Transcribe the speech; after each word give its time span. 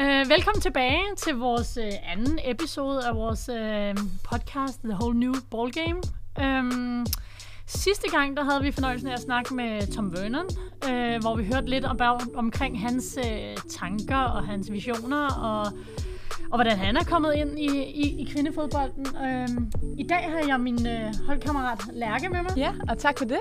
Uh, 0.00 0.04
velkommen 0.04 0.60
tilbage 0.60 1.02
til 1.16 1.34
vores 1.34 1.78
uh, 1.80 2.12
anden 2.12 2.38
episode 2.44 3.06
af 3.06 3.14
vores 3.14 3.48
uh, 3.48 4.04
podcast, 4.24 4.80
The 4.84 4.92
Whole 4.92 5.18
New 5.18 5.34
Ball 5.50 5.72
Game. 5.72 6.00
Um, 6.38 6.44
øhm, 6.44 7.06
sidste 7.66 8.10
gang, 8.10 8.36
der 8.36 8.44
havde 8.44 8.62
vi 8.62 8.72
fornøjelsen 8.72 9.08
af 9.08 9.12
at 9.12 9.20
snakke 9.20 9.54
med 9.54 9.92
Tom 9.94 10.12
Vernon, 10.12 10.44
uh, 10.84 11.20
hvor 11.20 11.36
vi 11.36 11.44
hørte 11.44 11.66
lidt 11.66 11.84
om, 11.84 12.00
omkring 12.34 12.80
hans 12.80 13.18
uh, 13.24 13.62
tanker 13.70 14.16
og 14.16 14.46
hans 14.46 14.72
visioner, 14.72 15.26
og, 15.26 15.72
og 16.50 16.56
hvordan 16.56 16.76
han 16.76 16.96
er 16.96 17.04
kommet 17.04 17.34
ind 17.34 17.58
i, 17.58 17.82
i, 17.84 18.20
i 18.20 18.28
kvindefodbolden. 18.32 19.06
Um, 19.06 19.72
I 19.98 20.02
dag 20.02 20.30
har 20.30 20.44
jeg 20.48 20.60
min 20.60 20.86
uh, 20.86 21.26
holdkammerat 21.26 21.80
Lærke 21.92 22.28
med 22.28 22.42
mig. 22.42 22.52
Ja, 22.56 22.72
og 22.88 22.98
tak 22.98 23.18
for 23.18 23.24
det. 23.24 23.40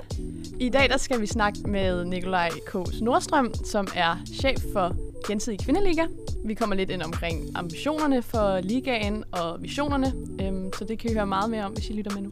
I 0.59 0.69
dag 0.69 0.89
der 0.89 0.97
skal 0.97 1.21
vi 1.21 1.25
snakke 1.27 1.59
med 1.67 2.05
Nikolaj 2.05 2.49
K. 2.67 2.73
Nordstrøm, 3.01 3.53
som 3.65 3.87
er 3.95 4.15
chef 4.25 4.59
for 4.73 5.06
Gensidig 5.27 5.59
Kvindeliga. 5.59 6.03
Vi 6.45 6.53
kommer 6.53 6.75
lidt 6.75 6.89
ind 6.89 7.01
omkring 7.01 7.49
ambitionerne 7.55 8.21
for 8.21 8.59
ligaen 8.61 9.23
og 9.31 9.61
visionerne, 9.61 10.13
øhm, 10.41 10.69
så 10.79 10.85
det 10.85 10.99
kan 10.99 11.11
I 11.11 11.13
høre 11.13 11.27
meget 11.27 11.49
mere 11.51 11.65
om, 11.65 11.71
hvis 11.71 11.89
I 11.89 11.93
lytter 11.93 12.11
med 12.15 12.21
nu. 12.21 12.31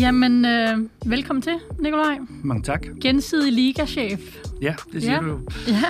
Jamen, 0.00 0.44
øh, 0.44 0.78
velkommen 1.06 1.42
til, 1.42 1.52
Nikolaj. 1.80 2.18
Mange 2.42 2.62
tak. 2.62 2.86
Gensidig 3.00 3.52
ligachef. 3.52 4.36
Ja, 4.62 4.74
det 4.92 5.02
siger 5.02 5.14
Ja. 5.14 5.20
du 5.20 5.26
jo. 5.26 5.38
Ja. 5.68 5.82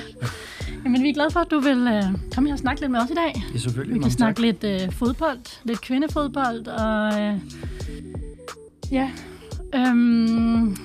Jamen, 0.85 1.03
vi 1.03 1.09
er 1.09 1.15
glade 1.15 1.31
for, 1.31 1.41
at 1.41 1.51
du 1.51 1.61
vil 1.61 1.79
øh, 1.79 2.03
komme 2.35 2.49
her 2.49 2.53
og 2.55 2.59
snakke 2.59 2.81
lidt 2.81 2.91
med 2.93 3.01
os 3.01 3.11
i 3.11 3.15
dag. 3.15 3.43
Ja, 3.55 3.59
selvfølgelig. 3.59 3.95
Vi 3.95 4.01
kan 4.03 4.11
snakke 4.11 4.43
tak. 4.43 4.45
lidt 4.63 4.65
øh, 4.83 4.93
fodbold, 4.93 5.39
lidt 5.65 5.81
kvindefodbold, 5.81 6.67
og 6.67 7.21
øh, 7.21 7.35
ja. 8.93 9.11
Øhm, 9.75 10.77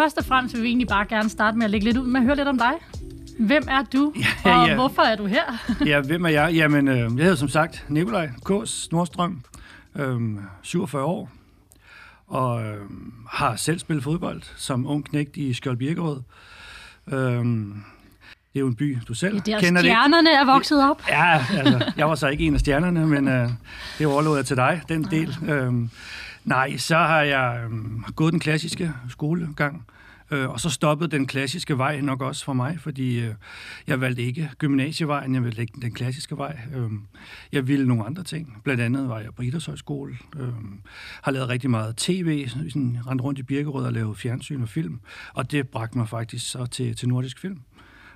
først 0.00 0.18
og 0.18 0.24
fremmest 0.24 0.54
vil 0.54 0.62
vi 0.62 0.68
egentlig 0.68 0.88
bare 0.88 1.06
gerne 1.06 1.28
starte 1.28 1.56
med 1.58 1.64
at 1.64 1.70
lægge 1.70 1.84
lidt 1.84 1.96
ud 1.96 2.06
med 2.06 2.20
at 2.20 2.26
høre 2.26 2.36
lidt 2.36 2.48
om 2.48 2.58
dig. 2.58 2.72
Hvem 3.38 3.62
er 3.68 3.82
du, 3.92 4.12
Ja, 4.44 4.50
og 4.60 4.68
ja. 4.68 4.74
hvorfor 4.74 5.02
er 5.02 5.16
du 5.16 5.26
her? 5.26 5.42
Ja, 5.86 6.00
hvem 6.00 6.24
er 6.24 6.28
jeg? 6.28 6.50
Jamen, 6.54 6.88
øh, 6.88 6.96
jeg 6.96 7.08
hedder 7.10 7.34
som 7.34 7.48
sagt 7.48 7.84
Nikolaj 7.88 8.30
Kås 8.44 8.88
Nordstrøm, 8.92 9.40
øh, 9.96 10.20
47 10.62 11.04
år, 11.04 11.30
og 12.26 12.62
øh, 12.62 12.76
har 13.30 13.56
selv 13.56 13.78
spillet 13.78 14.04
fodbold 14.04 14.42
som 14.56 14.86
ung 14.86 15.04
knægt 15.04 15.36
i 15.36 15.54
Skjold 15.54 15.76
Birkerød. 15.76 16.20
Øh, 17.12 17.44
det 18.52 18.56
er 18.56 18.60
jo 18.60 18.66
en 18.66 18.74
by, 18.74 18.98
du 19.08 19.14
selv 19.14 19.40
Det 19.40 19.54
er 19.54 19.60
kender 19.60 19.80
det. 19.82 19.90
stjernerne 19.90 20.30
er 20.30 20.44
vokset 20.44 20.90
op. 20.90 21.02
Ja, 21.08 21.44
altså, 21.58 21.92
jeg 21.96 22.08
var 22.08 22.14
så 22.14 22.28
ikke 22.28 22.44
en 22.44 22.54
af 22.54 22.60
stjernerne, 22.60 23.06
men 23.06 23.28
øh, 23.28 23.48
det 23.98 24.06
overlod 24.06 24.36
jeg 24.36 24.46
til 24.46 24.56
dig, 24.56 24.82
den 24.88 25.02
del. 25.04 25.36
Øhm, 25.48 25.90
nej, 26.50 26.76
så 26.76 26.96
har 26.96 27.22
jeg 27.22 27.60
øhm, 27.64 28.04
gået 28.16 28.32
den 28.32 28.40
klassiske 28.40 28.92
skolegang, 29.08 29.86
øh, 30.30 30.48
og 30.48 30.60
så 30.60 30.70
stoppede 30.70 31.10
den 31.10 31.26
klassiske 31.26 31.78
vej 31.78 32.00
nok 32.00 32.22
også 32.22 32.44
for 32.44 32.52
mig, 32.52 32.80
fordi 32.80 33.20
øh, 33.20 33.34
jeg 33.86 34.00
valgte 34.00 34.22
ikke 34.22 34.50
gymnasievejen, 34.58 35.34
jeg 35.34 35.44
valgte 35.44 35.62
ikke 35.62 35.80
den 35.82 35.92
klassiske 35.92 36.36
vej. 36.36 36.58
Øh, 36.74 36.90
jeg 37.52 37.68
ville 37.68 37.88
nogle 37.88 38.04
andre 38.04 38.22
ting. 38.22 38.60
Blandt 38.64 38.82
andet 38.82 39.08
var 39.08 39.18
jeg 39.18 39.34
på 39.34 39.42
idrætshøjskole, 39.42 40.16
øh, 40.36 40.48
har 41.22 41.32
lavet 41.32 41.48
rigtig 41.48 41.70
meget 41.70 41.96
tv, 41.96 42.48
sådan, 42.48 42.98
rendt 43.06 43.22
rundt 43.22 43.38
i 43.38 43.42
Birkerød 43.42 43.86
og 43.86 43.92
lavet 43.92 44.18
fjernsyn 44.18 44.62
og 44.62 44.68
film, 44.68 45.00
og 45.34 45.50
det 45.50 45.68
bragte 45.68 45.98
mig 45.98 46.08
faktisk 46.08 46.50
så 46.50 46.66
til, 46.66 46.96
til 46.96 47.08
Nordisk 47.08 47.38
Film 47.38 47.60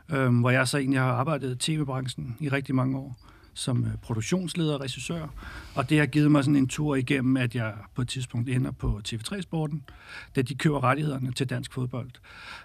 øh, 0.08 0.40
hvor 0.40 0.50
jeg 0.50 0.68
så 0.68 0.78
egentlig 0.78 1.00
har 1.00 1.12
arbejdet 1.12 1.54
i 1.54 1.58
tv-branchen 1.58 2.36
i 2.40 2.48
rigtig 2.48 2.74
mange 2.74 2.98
år 2.98 3.16
som 3.54 3.84
øh, 3.84 3.90
produktionsleder 4.02 4.74
og 4.74 4.80
regissør. 4.80 5.26
Og 5.74 5.90
det 5.90 5.98
har 5.98 6.06
givet 6.06 6.30
mig 6.30 6.44
sådan 6.44 6.56
en 6.56 6.68
tur 6.68 6.94
igennem, 6.96 7.36
at 7.36 7.54
jeg 7.54 7.74
på 7.94 8.02
et 8.02 8.08
tidspunkt 8.08 8.48
ender 8.48 8.70
på 8.70 9.00
TV3-sporten, 9.08 9.82
da 10.36 10.42
de 10.42 10.54
køber 10.54 10.84
rettighederne 10.84 11.32
til 11.32 11.50
dansk 11.50 11.72
fodbold. 11.72 12.10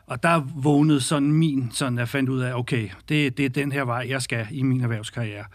Og 0.06 0.24
der 0.24 0.48
vågnede 0.56 1.02
sådan 1.02 1.32
min, 1.32 1.72
sådan 1.72 1.98
jeg 1.98 2.10
fandt 2.10 2.30
ud 2.30 2.40
af, 2.40 2.54
okay, 2.54 2.90
det, 3.10 3.38
det 3.38 3.46
er 3.46 3.50
den 3.50 3.72
her 3.72 3.84
vej, 3.84 4.06
jeg 4.10 4.22
skal 4.22 4.48
i 4.52 4.64
min 4.64 4.82
erhvervskarriere. 4.82 5.46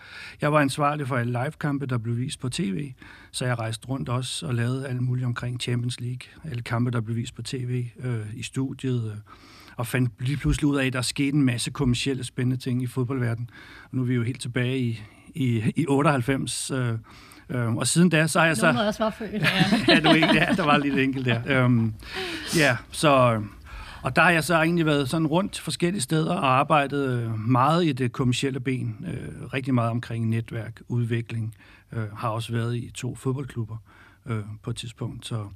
Jeg 0.41 0.53
var 0.53 0.61
ansvarlig 0.61 1.09
for 1.09 1.17
alle 1.17 1.33
live-kampe, 1.33 1.87
der 1.87 1.99
blev 1.99 2.17
vist 2.17 2.41
på 2.41 2.49
tv, 2.49 2.93
så 3.31 3.45
jeg 3.45 3.59
rejste 3.59 3.89
rundt 3.89 4.09
også 4.09 4.47
og 4.47 4.55
lavede 4.55 4.89
alt 4.89 5.01
muligt 5.01 5.27
omkring 5.27 5.61
Champions 5.61 6.01
League, 6.01 6.51
alle 6.51 6.63
kampe, 6.63 6.91
der 6.91 7.01
blev 7.01 7.17
vist 7.17 7.35
på 7.35 7.43
tv, 7.43 7.87
øh, 7.99 8.27
i 8.35 8.43
studiet, 8.43 9.13
øh, 9.13 9.19
og 9.77 9.87
fandt 9.87 10.13
lige 10.21 10.37
pludselig 10.37 10.67
ud 10.67 10.77
af, 10.77 10.87
at 10.87 10.93
der 10.93 11.03
skete 11.03 11.37
en 11.37 11.43
masse 11.43 11.71
kommercielle 11.71 12.25
spændende 12.25 12.57
ting 12.57 12.83
i 12.83 12.87
fodboldverdenen. 12.87 13.51
Og 13.85 13.89
nu 13.97 14.03
er 14.03 14.07
vi 14.07 14.15
jo 14.15 14.23
helt 14.23 14.41
tilbage 14.41 14.79
i, 14.79 15.03
i, 15.35 15.73
i 15.77 15.87
98, 15.89 16.71
øh, 16.71 16.99
øh, 17.49 17.75
og 17.75 17.87
siden 17.87 18.09
da, 18.09 18.27
så 18.27 18.39
har 18.39 18.47
jeg 18.47 18.57
så... 18.57 18.67
Af 18.67 18.89
os 18.89 19.01
var 19.01 19.11
født. 19.11 19.43
ja, 19.89 20.01
du 20.11 20.15
ikke, 20.15 20.35
ja, 20.35 20.47
der 20.57 20.65
var 20.65 20.79
lidt 20.79 20.99
enkelt 20.99 21.27
der. 21.27 21.65
Øhm, 21.65 21.95
ja, 22.57 22.77
så... 22.91 23.43
Og 24.03 24.17
der 24.17 24.23
har 24.23 24.31
jeg 24.31 24.45
så 24.45 24.55
egentlig 24.55 24.87
været 24.87 25.09
sådan 25.09 25.27
rundt 25.27 25.61
forskellige 25.61 26.03
steder 26.03 26.35
og 26.35 26.59
arbejdet 26.59 27.09
øh, 27.09 27.39
meget 27.39 27.85
i 27.85 27.93
det 27.93 28.13
kommercielle 28.13 28.61
ben. 28.61 29.07
Øh, 29.09 29.47
rigtig 29.55 29.75
meget 29.75 29.91
omkring 29.91 30.29
netværk, 30.29 30.81
udvikling. 30.89 31.55
Øh, 31.93 32.13
har 32.17 32.29
også 32.29 32.53
været 32.53 32.77
i 32.77 32.91
to 32.95 33.15
fodboldklubber 33.15 33.77
øh, 34.27 34.43
på 34.63 34.71
et 34.71 34.77
tidspunkt. 34.77 35.27
Så, 35.27 35.47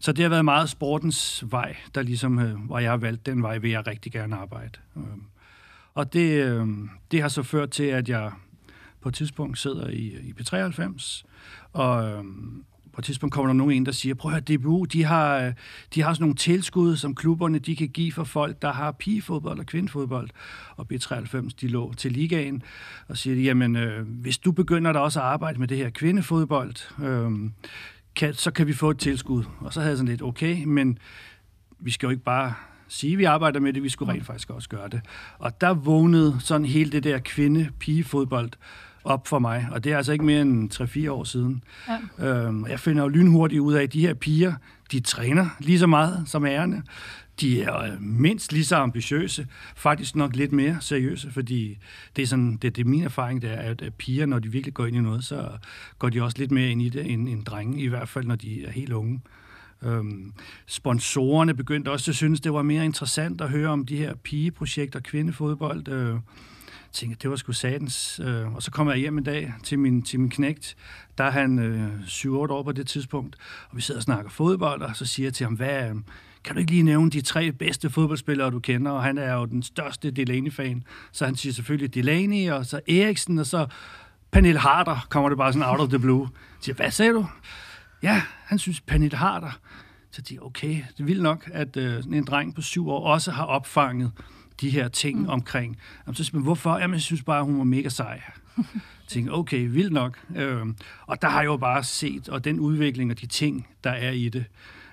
så 0.00 0.12
det 0.12 0.22
har 0.22 0.28
været 0.28 0.44
meget 0.44 0.70
sportens 0.70 1.44
vej, 1.46 1.76
der 1.94 2.02
ligesom, 2.02 2.38
øh, 2.38 2.60
hvor 2.60 2.78
jeg 2.78 2.90
har 2.90 2.96
valgt 2.96 3.26
den 3.26 3.42
vej, 3.42 3.58
vil 3.58 3.70
jeg 3.70 3.86
rigtig 3.86 4.12
gerne 4.12 4.36
arbejde. 4.36 4.78
Øh, 4.96 5.02
og 5.94 6.12
det, 6.12 6.44
øh, 6.44 6.68
det 7.10 7.22
har 7.22 7.28
så 7.28 7.42
ført 7.42 7.70
til, 7.70 7.84
at 7.84 8.08
jeg 8.08 8.32
på 9.04 9.08
et 9.08 9.14
tidspunkt 9.14 9.58
sidder 9.58 9.88
i, 9.88 10.16
i 10.22 10.34
P93, 10.40 11.24
og 11.72 12.10
øh, 12.10 12.24
på 12.92 13.00
et 13.00 13.04
tidspunkt 13.04 13.32
kommer 13.32 13.46
der 13.46 13.54
nogen 13.54 13.72
ind, 13.72 13.86
der 13.86 13.92
siger, 13.92 14.14
prøv 14.14 14.32
at 14.32 14.34
høre, 14.48 14.58
DBU, 14.58 14.84
de 14.84 15.04
har, 15.04 15.38
øh, 15.38 15.52
de 15.94 16.02
har 16.02 16.14
sådan 16.14 16.22
nogle 16.22 16.34
tilskud, 16.34 16.96
som 16.96 17.14
klubberne 17.14 17.58
de 17.58 17.76
kan 17.76 17.88
give 17.88 18.12
for 18.12 18.24
folk, 18.24 18.62
der 18.62 18.72
har 18.72 18.92
pigefodbold 18.92 19.58
og 19.58 19.66
kvindefodbold. 19.66 20.30
Og 20.76 20.86
B93, 20.92 21.48
de 21.60 21.68
lå 21.68 21.94
til 21.94 22.12
ligaen 22.12 22.62
og 23.08 23.18
siger, 23.18 23.36
jamen, 23.36 23.76
øh, 23.76 24.08
hvis 24.08 24.38
du 24.38 24.52
begynder 24.52 24.92
da 24.92 24.98
også 24.98 25.20
at 25.20 25.26
arbejde 25.26 25.58
med 25.58 25.68
det 25.68 25.76
her 25.76 25.90
kvindefodbold, 25.90 27.04
øh, 27.04 27.50
kan, 28.16 28.34
så 28.34 28.50
kan 28.50 28.66
vi 28.66 28.72
få 28.72 28.90
et 28.90 28.98
tilskud. 28.98 29.44
Og 29.60 29.72
så 29.72 29.80
havde 29.80 29.90
jeg 29.90 29.98
sådan 29.98 30.10
lidt, 30.10 30.22
okay, 30.22 30.64
men 30.64 30.98
vi 31.78 31.90
skal 31.90 32.06
jo 32.06 32.10
ikke 32.10 32.24
bare 32.24 32.54
sige, 32.88 33.12
at 33.12 33.18
vi 33.18 33.24
arbejder 33.24 33.60
med 33.60 33.72
det, 33.72 33.82
vi 33.82 33.88
skulle 33.88 34.12
rent 34.12 34.26
faktisk 34.26 34.50
også 34.50 34.68
gøre 34.68 34.88
det. 34.88 35.00
Og 35.38 35.60
der 35.60 35.74
vågnede 35.74 36.36
sådan 36.40 36.66
hele 36.66 36.92
det 36.92 37.04
der 37.04 37.18
kvinde-pigefodbold 37.18 38.50
op 39.04 39.28
for 39.28 39.38
mig, 39.38 39.68
og 39.70 39.84
det 39.84 39.92
er 39.92 39.96
altså 39.96 40.12
ikke 40.12 40.24
mere 40.24 40.42
end 40.42 41.06
3-4 41.06 41.10
år 41.10 41.24
siden. 41.24 41.64
Ja. 42.18 42.46
Øhm, 42.46 42.66
jeg 42.66 42.80
finder 42.80 43.02
jo 43.02 43.08
lynhurtigt 43.08 43.60
ud 43.60 43.74
af, 43.74 43.82
at 43.82 43.92
de 43.92 44.00
her 44.00 44.14
piger, 44.14 44.54
de 44.92 45.00
træner 45.00 45.46
lige 45.60 45.78
så 45.78 45.86
meget 45.86 46.22
som 46.26 46.46
ærerne. 46.46 46.82
De 47.40 47.62
er 47.62 47.78
øh, 47.78 48.00
mindst 48.00 48.52
lige 48.52 48.64
så 48.64 48.76
ambitiøse, 48.76 49.46
faktisk 49.76 50.16
nok 50.16 50.36
lidt 50.36 50.52
mere 50.52 50.76
seriøse, 50.80 51.30
fordi 51.30 51.78
det 52.16 52.22
er, 52.22 52.26
sådan, 52.26 52.56
det, 52.56 52.76
det 52.76 52.84
er 52.84 52.88
min 52.88 53.04
erfaring, 53.04 53.42
det 53.42 53.50
er, 53.52 53.56
at 53.56 53.94
piger, 53.98 54.26
når 54.26 54.38
de 54.38 54.48
virkelig 54.48 54.74
går 54.74 54.86
ind 54.86 54.96
i 54.96 55.00
noget, 55.00 55.24
så 55.24 55.48
går 55.98 56.08
de 56.08 56.22
også 56.22 56.38
lidt 56.38 56.50
mere 56.50 56.70
ind 56.70 56.82
i 56.82 56.88
det 56.88 57.12
end, 57.12 57.28
end 57.28 57.44
drenge, 57.44 57.82
i 57.82 57.86
hvert 57.86 58.08
fald 58.08 58.24
når 58.24 58.36
de 58.36 58.64
er 58.64 58.70
helt 58.70 58.92
unge. 58.92 59.20
Øhm, 59.82 60.32
sponsorerne 60.66 61.54
begyndte 61.54 61.90
også 61.90 62.10
at 62.10 62.14
synes, 62.14 62.40
det 62.40 62.52
var 62.52 62.62
mere 62.62 62.84
interessant 62.84 63.40
at 63.40 63.48
høre 63.48 63.68
om 63.68 63.86
de 63.86 63.96
her 63.96 64.14
pigeprojekter, 64.14 65.00
kvindefodbold. 65.00 65.88
Øh, 65.88 66.16
tænkte, 66.94 67.18
det 67.22 67.30
var 67.30 67.36
sgu 67.36 67.52
satans. 67.52 68.20
Øh, 68.24 68.54
og 68.54 68.62
så 68.62 68.70
kommer 68.70 68.92
jeg 68.92 69.00
hjem 69.00 69.18
en 69.18 69.24
dag 69.24 69.54
til 69.62 69.78
min, 69.78 70.02
til 70.02 70.20
min 70.20 70.30
knægt. 70.30 70.76
Der 71.18 71.24
er 71.24 71.30
han 71.30 71.58
øh, 71.58 72.00
7-8 72.00 72.28
år 72.28 72.62
på 72.62 72.72
det 72.72 72.86
tidspunkt, 72.86 73.36
og 73.70 73.76
vi 73.76 73.82
sidder 73.82 73.98
og 73.98 74.02
snakker 74.02 74.30
fodbold, 74.30 74.82
og 74.82 74.96
så 74.96 75.06
siger 75.06 75.26
jeg 75.26 75.34
til 75.34 75.44
ham, 75.44 75.54
hvad, 75.54 75.90
øh, 75.90 75.94
kan 76.44 76.54
du 76.54 76.60
ikke 76.60 76.70
lige 76.70 76.82
nævne 76.82 77.10
de 77.10 77.20
tre 77.20 77.52
bedste 77.52 77.90
fodboldspillere, 77.90 78.50
du 78.50 78.60
kender? 78.60 78.90
Og 78.90 79.02
han 79.02 79.18
er 79.18 79.34
jo 79.34 79.44
den 79.44 79.62
største 79.62 80.10
Delaney-fan. 80.10 80.84
Så 81.12 81.24
han 81.24 81.36
siger 81.36 81.52
selvfølgelig 81.52 81.94
Delaney, 81.94 82.50
og 82.50 82.66
så 82.66 82.80
Eriksen, 82.88 83.38
og 83.38 83.46
så 83.46 83.66
Pernille 84.30 84.60
Harder, 84.60 85.06
kommer 85.10 85.28
det 85.28 85.38
bare 85.38 85.52
sådan 85.52 85.68
out 85.68 85.80
of 85.80 85.88
the 85.88 85.98
blue. 85.98 86.22
Jeg 86.22 86.30
siger, 86.60 86.74
hvad 86.74 86.90
sagde 86.90 87.12
du? 87.12 87.26
Ja, 88.02 88.22
han 88.44 88.58
synes 88.58 88.80
Pernille 88.80 89.16
Harder. 89.16 89.58
Så 90.10 90.22
de 90.22 90.38
okay, 90.42 90.68
det 90.68 91.00
er 91.00 91.04
vildt 91.04 91.22
nok, 91.22 91.50
at 91.52 91.76
øh, 91.76 92.02
en 92.12 92.24
dreng 92.24 92.54
på 92.54 92.62
syv 92.62 92.88
år 92.88 93.06
også 93.06 93.30
har 93.30 93.44
opfanget 93.44 94.12
de 94.60 94.70
her 94.70 94.88
ting 94.88 95.20
mm. 95.20 95.28
omkring. 95.28 95.78
Jamen, 96.06 96.14
så 96.14 96.24
siger 96.24 96.36
man, 96.36 96.42
hvorfor? 96.42 96.78
Jamen, 96.78 96.94
jeg 96.94 97.02
synes 97.02 97.22
bare, 97.22 97.44
hun 97.44 97.58
var 97.58 97.64
mega 97.64 97.88
sej. 97.88 98.22
Jeg 99.04 99.08
tænkte, 99.08 99.30
okay, 99.30 99.68
vildt 99.70 99.92
nok. 99.92 100.20
Øh, 100.36 100.66
og 101.06 101.22
der 101.22 101.28
har 101.28 101.40
jeg 101.40 101.46
jo 101.46 101.56
bare 101.56 101.84
set, 101.84 102.28
og 102.28 102.44
den 102.44 102.60
udvikling 102.60 103.10
og 103.10 103.20
de 103.20 103.26
ting, 103.26 103.68
der 103.84 103.90
er 103.90 104.10
i 104.10 104.28
det. 104.28 104.44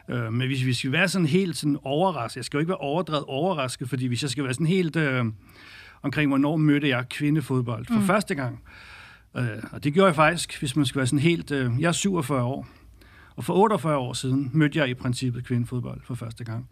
Øh, 0.09 0.33
men 0.33 0.47
hvis 0.47 0.65
vi 0.65 0.73
skal 0.73 0.91
være 0.91 1.07
sådan 1.07 1.27
helt 1.27 1.57
sådan 1.57 1.77
overrasket, 1.83 2.37
jeg 2.37 2.45
skal 2.45 2.57
jo 2.57 2.59
ikke 2.59 2.69
være 2.69 2.77
overdrevet 2.77 3.25
overrasket, 3.27 3.89
fordi 3.89 4.05
hvis 4.05 4.21
jeg 4.21 4.29
skal 4.29 4.43
være 4.43 4.53
sådan 4.53 4.67
helt 4.67 4.95
øh, 4.95 5.25
omkring, 6.01 6.29
hvornår 6.29 6.55
mødte 6.55 6.87
jeg 6.87 7.09
kvindefodbold 7.09 7.85
for 7.85 7.99
mm. 7.99 8.05
første 8.05 8.35
gang, 8.35 8.63
øh, 9.37 9.45
og 9.71 9.83
det 9.83 9.93
gjorde 9.93 10.07
jeg 10.07 10.15
faktisk, 10.15 10.59
hvis 10.59 10.75
man 10.75 10.85
skal 10.85 10.99
være 10.99 11.07
sådan 11.07 11.19
helt, 11.19 11.51
øh, 11.51 11.71
jeg 11.79 11.87
er 11.87 11.91
47 11.91 12.43
år, 12.43 12.67
og 13.35 13.45
for 13.45 13.53
48 13.53 13.97
år 13.97 14.13
siden 14.13 14.51
mødte 14.53 14.79
jeg 14.79 14.89
i 14.89 14.93
princippet 14.93 15.45
kvindefodbold 15.45 16.01
for 16.03 16.15
første 16.15 16.43
gang. 16.43 16.69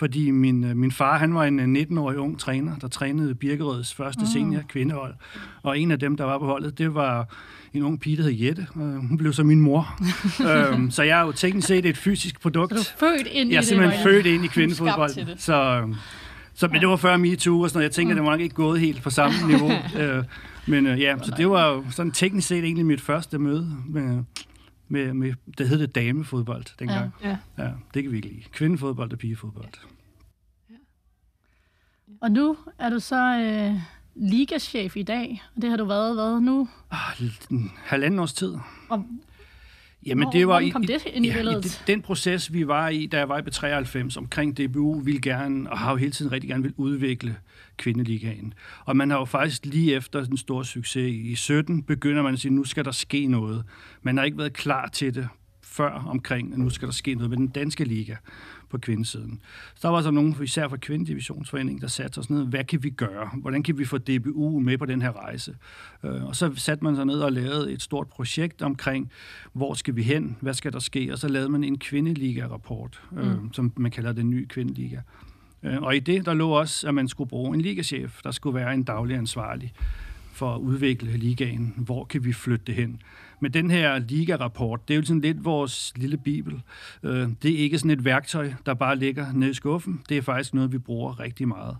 Fordi 0.00 0.30
min, 0.30 0.64
øh, 0.64 0.76
min 0.76 0.92
far, 0.92 1.18
han 1.18 1.34
var 1.34 1.44
en 1.44 1.76
øh, 1.76 1.82
19-årig 1.82 2.18
ung 2.18 2.38
træner, 2.38 2.76
der 2.80 2.88
trænede 2.88 3.34
Birkerøds 3.34 3.94
første 3.94 4.26
senior 4.32 4.60
kvindehold. 4.68 5.14
Og 5.62 5.78
en 5.78 5.90
af 5.90 5.98
dem, 5.98 6.16
der 6.16 6.24
var 6.24 6.38
på 6.38 6.46
holdet, 6.46 6.78
det 6.78 6.94
var 6.94 7.28
en 7.74 7.82
ung 7.82 8.00
pige, 8.00 8.16
der 8.16 8.22
hed 8.22 8.32
Jette. 8.32 8.66
Og 8.74 8.80
hun 9.08 9.16
blev 9.18 9.32
så 9.32 9.44
min 9.44 9.60
mor. 9.60 10.00
øhm, 10.72 10.90
så 10.90 11.02
jeg 11.02 11.20
er 11.20 11.24
jo 11.24 11.32
teknisk 11.32 11.66
set 11.68 11.86
et 11.86 11.96
fysisk 11.96 12.40
produkt. 12.40 12.78
Så 12.78 12.90
du 13.00 13.06
er 13.06 13.10
født 13.10 13.26
ind 13.26 13.50
i 13.50 13.52
Jeg 13.52 13.56
er 13.56 13.60
det. 13.60 13.68
simpelthen 13.68 14.04
Maja. 14.04 14.16
født 14.16 14.26
ind 14.26 14.44
i 14.44 14.48
kvindefodbold. 14.48 15.14
det. 15.26 15.34
Så, 15.38 15.80
øhm, 15.82 15.94
Så 16.54 16.68
men 16.68 16.80
det 16.80 16.88
var 16.88 16.96
før 16.96 17.16
MeToo 17.16 17.60
og 17.60 17.70
sådan 17.70 17.78
noget. 17.78 17.84
Jeg 17.84 17.92
tænker, 17.92 18.14
mm. 18.14 18.16
det 18.16 18.24
var 18.24 18.30
nok 18.30 18.40
ikke 18.40 18.54
gået 18.54 18.80
helt 18.80 19.02
på 19.02 19.10
samme 19.10 19.36
niveau. 19.50 19.70
øh, 19.98 20.24
men 20.66 20.86
øh, 20.86 21.00
ja, 21.00 21.14
så 21.22 21.34
det 21.36 21.50
var 21.50 21.68
jo 21.68 21.84
sådan 21.90 22.12
teknisk 22.12 22.48
set 22.48 22.64
egentlig 22.64 22.86
mit 22.86 23.00
første 23.00 23.38
møde 23.38 23.76
med, 23.88 24.22
med, 24.90 25.14
med 25.14 25.34
det 25.58 25.68
hed 25.68 25.78
det 25.78 25.94
damefodbold 25.94 26.78
dengang. 26.78 27.14
Ja. 27.22 27.28
Ja. 27.28 27.64
ja. 27.64 27.72
det 27.94 28.02
kan 28.02 28.12
vi 28.12 28.16
ikke 28.16 28.28
lide. 28.28 28.42
Kvindefodbold 28.52 29.12
og 29.12 29.18
pigefodbold. 29.18 29.72
Og 32.20 32.30
nu 32.30 32.56
er 32.78 32.90
du 32.90 33.00
så 33.00 33.36
øh, 33.36 33.80
ligachef 34.14 34.96
i 34.96 35.02
dag, 35.02 35.42
og 35.56 35.62
det 35.62 35.70
har 35.70 35.76
du 35.76 35.84
været, 35.84 36.14
hvad 36.14 36.40
nu? 36.40 36.68
Ah, 36.90 37.22
en 37.50 37.72
halvanden 37.76 38.20
års 38.20 38.32
tid. 38.32 38.56
Og 38.88 39.04
Jamen, 40.06 40.22
Hvor- 40.24 40.32
det 40.32 40.48
var 40.48 40.62
kom 40.72 40.84
det 40.86 41.06
ind 41.12 41.26
i 41.26 41.28
ja, 41.28 41.34
billedet? 41.36 41.64
det- 41.64 41.82
den 41.86 42.02
proces, 42.02 42.52
vi 42.52 42.66
var 42.68 42.88
i, 42.88 43.06
da 43.06 43.18
jeg 43.18 43.28
var 43.28 43.38
i 43.38 43.42
B93 43.42 44.16
omkring 44.18 44.56
DBU, 44.58 45.00
ville 45.00 45.20
gerne, 45.20 45.70
og 45.70 45.78
har 45.78 45.90
jo 45.90 45.96
hele 45.96 46.12
tiden 46.12 46.32
rigtig 46.32 46.50
gerne 46.50 46.62
vil 46.62 46.72
udvikle 46.76 47.36
kvindeligaen. 47.76 48.54
Og 48.84 48.96
man 48.96 49.10
har 49.10 49.18
jo 49.18 49.24
faktisk 49.24 49.66
lige 49.66 49.94
efter 49.94 50.24
den 50.24 50.36
store 50.36 50.64
succes 50.64 51.12
i 51.14 51.34
17, 51.34 51.82
begynder 51.82 52.22
man 52.22 52.34
at 52.34 52.40
sige, 52.40 52.52
nu 52.54 52.64
skal 52.64 52.84
der 52.84 52.90
ske 52.90 53.26
noget. 53.26 53.64
Man 54.02 54.16
har 54.16 54.24
ikke 54.24 54.38
været 54.38 54.52
klar 54.52 54.88
til 54.88 55.14
det 55.14 55.28
før 55.62 55.90
omkring, 56.08 56.52
at 56.52 56.58
nu 56.58 56.70
skal 56.70 56.88
der 56.88 56.92
ske 56.94 57.14
noget 57.14 57.30
med 57.30 57.36
den 57.38 57.46
danske 57.48 57.84
liga 57.84 58.14
på 58.70 58.78
kvindesiden. 58.78 59.40
Så 59.74 59.88
der 59.88 59.88
var 59.94 60.02
så 60.02 60.10
nogen, 60.10 60.36
især 60.42 60.68
fra 60.68 60.76
Kvindedivisionsforeningen, 60.76 61.80
der 61.82 61.86
satte 61.88 62.18
os 62.18 62.30
ned, 62.30 62.46
hvad 62.46 62.64
kan 62.64 62.82
vi 62.82 62.90
gøre? 62.90 63.30
Hvordan 63.40 63.62
kan 63.62 63.78
vi 63.78 63.84
få 63.84 63.98
DBU 63.98 64.58
med 64.60 64.78
på 64.78 64.86
den 64.86 65.02
her 65.02 65.12
rejse? 65.24 65.54
Øh, 66.04 66.24
Og 66.24 66.36
så 66.36 66.52
satte 66.56 66.84
man 66.84 66.96
sig 66.96 67.04
ned 67.06 67.20
og 67.20 67.32
lavede 67.32 67.72
et 67.72 67.82
stort 67.82 68.06
projekt 68.08 68.62
omkring, 68.62 69.10
hvor 69.52 69.74
skal 69.74 69.96
vi 69.96 70.02
hen? 70.02 70.36
Hvad 70.40 70.54
skal 70.54 70.72
der 70.72 70.78
ske? 70.78 71.08
Og 71.12 71.18
så 71.18 71.28
lavede 71.28 71.48
man 71.48 71.64
en 71.64 71.78
kvindeliga-rapport, 71.78 73.00
øh, 73.18 73.42
Mm. 73.42 73.52
som 73.52 73.72
man 73.76 73.90
kalder 73.90 74.12
den 74.12 74.30
nye 74.30 74.46
kvindeliga. 74.46 75.00
Øh, 75.62 75.82
Og 75.82 75.96
i 75.96 75.98
det, 76.00 76.26
der 76.26 76.34
lå 76.34 76.48
også, 76.50 76.88
at 76.88 76.94
man 76.94 77.08
skulle 77.08 77.28
bruge 77.30 77.54
en 77.54 77.60
ligachef. 77.60 78.20
Der 78.24 78.30
skulle 78.30 78.54
være 78.54 78.74
en 78.74 78.82
daglig 78.82 79.16
ansvarlig 79.16 79.72
for 80.32 80.54
at 80.54 80.58
udvikle 80.60 81.16
ligaen. 81.16 81.74
Hvor 81.76 82.04
kan 82.04 82.24
vi 82.24 82.32
flytte 82.32 82.64
det 82.66 82.74
hen? 82.74 83.02
Men 83.40 83.52
den 83.52 83.70
her 83.70 83.98
liga-rapport, 83.98 84.88
det 84.88 84.94
er 84.94 84.98
jo 84.98 85.04
sådan 85.04 85.20
lidt 85.20 85.44
vores 85.44 85.92
lille 85.96 86.16
bibel. 86.16 86.62
Øh, 87.02 87.28
Det 87.42 87.52
er 87.52 87.58
ikke 87.58 87.78
sådan 87.78 87.90
et 87.90 88.04
værktøj, 88.04 88.52
der 88.66 88.74
bare 88.74 88.96
ligger 88.96 89.32
nede 89.32 89.50
i 89.50 89.54
skuffen. 89.54 90.00
Det 90.08 90.16
er 90.16 90.22
faktisk 90.22 90.54
noget, 90.54 90.72
vi 90.72 90.78
bruger 90.78 91.20
rigtig 91.20 91.48
meget 91.48 91.76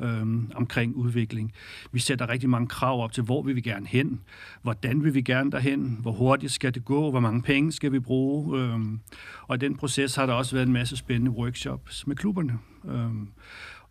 øhm, 0.00 0.50
omkring 0.54 0.96
udvikling. 0.96 1.52
Vi 1.92 2.00
sætter 2.00 2.28
rigtig 2.28 2.48
mange 2.50 2.66
krav 2.68 3.02
op 3.02 3.12
til, 3.12 3.22
hvor 3.22 3.42
vil 3.42 3.56
vi 3.56 3.60
gerne 3.60 3.86
hen, 3.86 4.20
hvordan 4.62 5.04
vil 5.04 5.14
vi 5.14 5.22
gerne 5.22 5.50
derhen, 5.50 5.98
hvor 6.00 6.12
hurtigt 6.12 6.52
skal 6.52 6.74
det 6.74 6.84
gå, 6.84 7.10
hvor 7.10 7.20
mange 7.20 7.42
penge 7.42 7.72
skal 7.72 7.92
vi 7.92 7.98
bruge. 7.98 8.60
Øhm, 8.60 9.00
og 9.46 9.56
i 9.56 9.58
den 9.58 9.76
proces 9.76 10.16
har 10.16 10.26
der 10.26 10.32
også 10.32 10.56
været 10.56 10.66
en 10.66 10.72
masse 10.72 10.96
spændende 10.96 11.30
workshops 11.30 12.06
med 12.06 12.16
klubberne. 12.16 12.58
Øhm, 12.88 13.28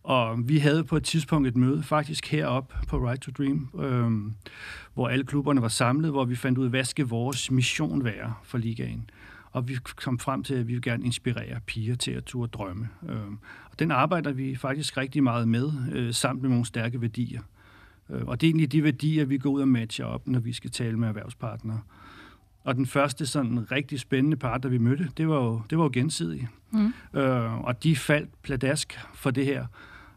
og 0.03 0.49
vi 0.49 0.57
havde 0.57 0.83
på 0.83 0.97
et 0.97 1.03
tidspunkt 1.03 1.47
et 1.47 1.55
møde, 1.55 1.83
faktisk 1.83 2.31
heroppe 2.31 2.75
på 2.87 2.97
Right 2.97 3.21
to 3.21 3.31
Dream, 3.31 3.69
øhm, 3.79 4.33
hvor 4.93 5.07
alle 5.07 5.25
klubberne 5.25 5.61
var 5.61 5.67
samlet, 5.67 6.11
hvor 6.11 6.25
vi 6.25 6.35
fandt 6.35 6.57
ud 6.57 6.65
af, 6.65 6.69
hvad 6.69 6.83
skal 6.83 7.05
vores 7.05 7.51
mission 7.51 8.03
være 8.03 8.33
for 8.43 8.57
ligaen. 8.57 9.09
Og 9.51 9.67
vi 9.67 9.77
kom 9.95 10.19
frem 10.19 10.43
til, 10.43 10.53
at 10.53 10.67
vi 10.67 10.73
vil 10.73 10.81
gerne 10.81 11.05
inspirere 11.05 11.59
piger 11.65 11.95
til 11.95 12.11
at 12.11 12.23
turde 12.23 12.51
drømme. 12.51 12.89
Øhm, 13.09 13.37
og 13.71 13.79
den 13.79 13.91
arbejder 13.91 14.31
vi 14.31 14.55
faktisk 14.55 14.97
rigtig 14.97 15.23
meget 15.23 15.47
med, 15.47 15.71
øh, 15.91 16.13
sammen 16.13 16.41
med 16.41 16.49
nogle 16.49 16.65
stærke 16.65 17.01
værdier. 17.01 17.41
Øh, 18.09 18.21
og 18.25 18.41
det 18.41 18.47
er 18.47 18.49
egentlig 18.49 18.71
de 18.71 18.83
værdier, 18.83 19.25
vi 19.25 19.37
går 19.37 19.49
ud 19.49 19.61
og 19.61 19.67
matcher 19.67 20.05
op, 20.05 20.27
når 20.27 20.39
vi 20.39 20.53
skal 20.53 20.71
tale 20.71 20.97
med 20.97 21.07
erhvervspartnere. 21.07 21.81
Og 22.63 22.75
den 22.75 22.85
første 22.85 23.25
sådan 23.25 23.71
rigtig 23.71 23.99
spændende 23.99 24.37
part, 24.37 24.63
der 24.63 24.69
vi 24.69 24.77
mødte, 24.77 25.09
det 25.17 25.27
var 25.27 25.35
jo, 25.35 25.61
det 25.69 25.77
var 25.77 25.83
jo 25.83 25.89
gensidige. 25.93 26.49
Mm. 26.71 26.93
Øh, 27.13 27.59
og 27.59 27.83
de 27.83 27.95
faldt 27.95 28.29
pladask 28.41 28.99
for 29.13 29.31
det 29.31 29.45
her 29.45 29.65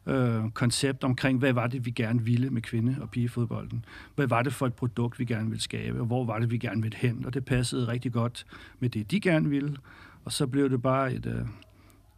øh, 0.07 0.51
koncept 0.51 1.05
omkring, 1.05 1.39
hvad 1.39 1.53
var 1.53 1.67
det, 1.67 1.87
vi 1.87 1.91
gerne 1.91 2.23
ville 2.25 2.51
med 2.51 2.63
kvinde- 2.63 2.97
og 3.01 3.11
pigefodbolden. 3.11 3.85
Hvad 4.15 4.27
var 4.27 4.43
det 4.43 4.53
for 4.53 4.67
et 4.67 4.75
produkt, 4.75 5.19
vi 5.19 5.25
gerne 5.25 5.49
ville 5.49 5.63
skabe, 5.63 6.01
og 6.01 6.07
hvor 6.07 6.25
var 6.25 6.39
det, 6.39 6.51
vi 6.51 6.59
gerne 6.59 6.83
ville 6.83 6.97
hen. 6.97 7.25
Og 7.27 7.35
det 7.35 7.45
passede 7.45 7.89
rigtig 7.89 8.13
godt 8.13 8.47
med 8.79 8.91
det, 8.91 9.11
de 9.11 9.21
gerne 9.21 9.51
ville. 9.51 9.77
Og 10.25 10.33
så 10.33 10.47
blev 10.47 10.71
det 10.71 10.83
bare 10.83 11.15
et, 11.15 11.27
øh, 11.27 11.47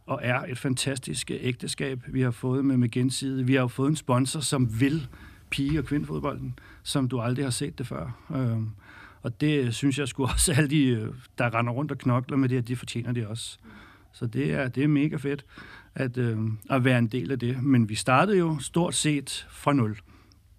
og 0.05 0.19
er 0.23 0.39
et 0.39 0.57
fantastisk 0.57 1.31
ægteskab, 1.31 1.99
vi 2.07 2.21
har 2.21 2.31
fået 2.31 2.65
med, 2.65 2.77
med 2.77 2.89
gensidigt. 2.89 3.47
Vi 3.47 3.53
har 3.53 3.61
jo 3.61 3.67
fået 3.67 3.89
en 3.89 3.95
sponsor, 3.95 4.39
som 4.39 4.79
vil 4.79 5.07
pige- 5.49 5.79
og 5.79 5.85
kvindefodbolden, 5.85 6.59
som 6.83 7.07
du 7.07 7.19
aldrig 7.19 7.45
har 7.45 7.49
set 7.49 7.77
det 7.77 7.87
før. 7.87 8.27
Øh, 8.35 8.57
og 9.21 9.41
det 9.41 9.75
synes 9.75 9.99
jeg 9.99 10.07
skulle 10.07 10.31
også 10.31 10.53
alle 10.57 10.69
de, 10.69 10.85
øh, 10.85 11.13
der 11.37 11.55
render 11.55 11.73
rundt 11.73 11.91
og 11.91 11.97
knokler 11.97 12.37
med 12.37 12.49
det, 12.49 12.57
her, 12.57 12.61
de 12.61 12.75
fortjener 12.75 13.11
det 13.11 13.27
også. 13.27 13.57
Så 14.11 14.27
det 14.27 14.53
er, 14.53 14.67
det 14.67 14.83
er 14.83 14.87
mega 14.87 15.15
fedt 15.15 15.45
at, 15.95 16.17
øh, 16.17 16.37
at 16.69 16.83
være 16.83 16.99
en 16.99 17.07
del 17.07 17.31
af 17.31 17.39
det. 17.39 17.63
Men 17.63 17.89
vi 17.89 17.95
startede 17.95 18.37
jo 18.37 18.59
stort 18.59 18.95
set 18.95 19.47
fra 19.51 19.73
nul. 19.73 19.97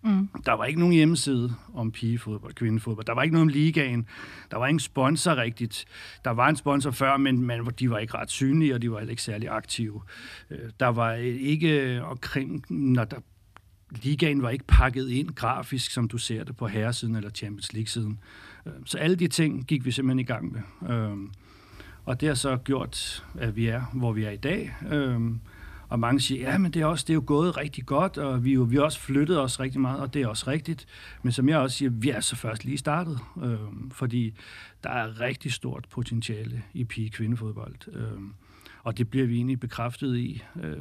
Mm. 0.04 0.28
Der 0.46 0.52
var 0.52 0.64
ikke 0.64 0.80
nogen 0.80 0.94
hjemmeside 0.94 1.54
om 1.74 1.92
pigefodbold, 1.92 2.54
kvindefodbold. 2.54 3.06
Der 3.06 3.14
var 3.14 3.22
ikke 3.22 3.32
noget 3.32 3.42
om 3.42 3.48
ligaen. 3.48 4.06
Der 4.50 4.56
var 4.56 4.66
ingen 4.66 4.80
sponsor 4.80 5.36
rigtigt. 5.36 5.84
Der 6.24 6.30
var 6.30 6.48
en 6.48 6.56
sponsor 6.56 6.90
før, 6.90 7.16
men, 7.16 7.42
men 7.42 7.66
de 7.78 7.90
var 7.90 7.98
ikke 7.98 8.14
ret 8.14 8.30
synlige, 8.30 8.74
og 8.74 8.82
de 8.82 8.90
var 8.90 8.98
heller 8.98 9.10
ikke 9.10 9.22
særlig 9.22 9.48
aktive. 9.48 10.02
Øh, 10.50 10.58
Der 10.80 10.86
var 10.86 11.12
ikke 11.14 12.02
omkring, 12.02 12.64
når 12.68 13.04
der 13.04 13.16
ligaen 14.02 14.42
var 14.42 14.50
ikke 14.50 14.64
pakket 14.68 15.08
ind 15.10 15.30
grafisk, 15.34 15.90
som 15.90 16.08
du 16.08 16.18
ser 16.18 16.44
det 16.44 16.56
på 16.56 16.66
herresiden 16.66 17.16
eller 17.16 17.30
Champions 17.30 17.72
League-siden. 17.72 18.18
Øh, 18.66 18.72
Så 18.84 18.98
alle 18.98 19.16
de 19.16 19.28
ting 19.28 19.66
gik 19.66 19.84
vi 19.84 19.90
simpelthen 19.90 20.18
i 20.18 20.22
gang 20.22 20.52
med. 20.52 20.60
Og 22.10 22.20
det 22.20 22.28
har 22.28 22.34
så 22.34 22.56
gjort, 22.56 23.24
at 23.38 23.56
vi 23.56 23.66
er, 23.66 23.82
hvor 23.92 24.12
vi 24.12 24.24
er 24.24 24.30
i 24.30 24.36
dag. 24.36 24.74
Øh, 24.90 25.20
Og 25.88 26.00
mange 26.00 26.20
siger, 26.20 26.50
ja, 26.50 26.58
men 26.58 26.72
det 26.72 26.82
er, 26.82 26.86
også, 26.86 27.04
det 27.06 27.10
er 27.12 27.14
jo 27.14 27.22
gået 27.26 27.56
rigtig 27.56 27.86
godt, 27.86 28.18
og 28.18 28.44
vi, 28.44 28.52
jo, 28.52 28.62
vi 28.62 28.76
har 28.76 28.82
også 28.82 29.00
flyttet 29.00 29.40
os 29.40 29.60
rigtig 29.60 29.80
meget, 29.80 30.00
og 30.00 30.14
det 30.14 30.22
er 30.22 30.26
også 30.26 30.50
rigtigt. 30.50 30.86
Men 31.22 31.32
som 31.32 31.48
jeg 31.48 31.58
også 31.58 31.76
siger, 31.76 31.90
vi 31.90 32.10
er 32.10 32.20
så 32.20 32.36
først 32.36 32.64
lige 32.64 32.78
startet, 32.78 33.18
øh, 33.42 33.58
fordi 33.92 34.34
der 34.84 34.90
er 34.90 35.20
rigtig 35.20 35.52
stort 35.52 35.86
potentiale 35.90 36.62
i 36.74 36.84
pige-kvindefodbold. 36.84 37.74
Øh, 37.92 38.20
og 38.82 38.98
det 38.98 39.08
bliver 39.10 39.26
vi 39.26 39.36
egentlig 39.36 39.60
bekræftet 39.60 40.16
i 40.16 40.42
øh, 40.62 40.76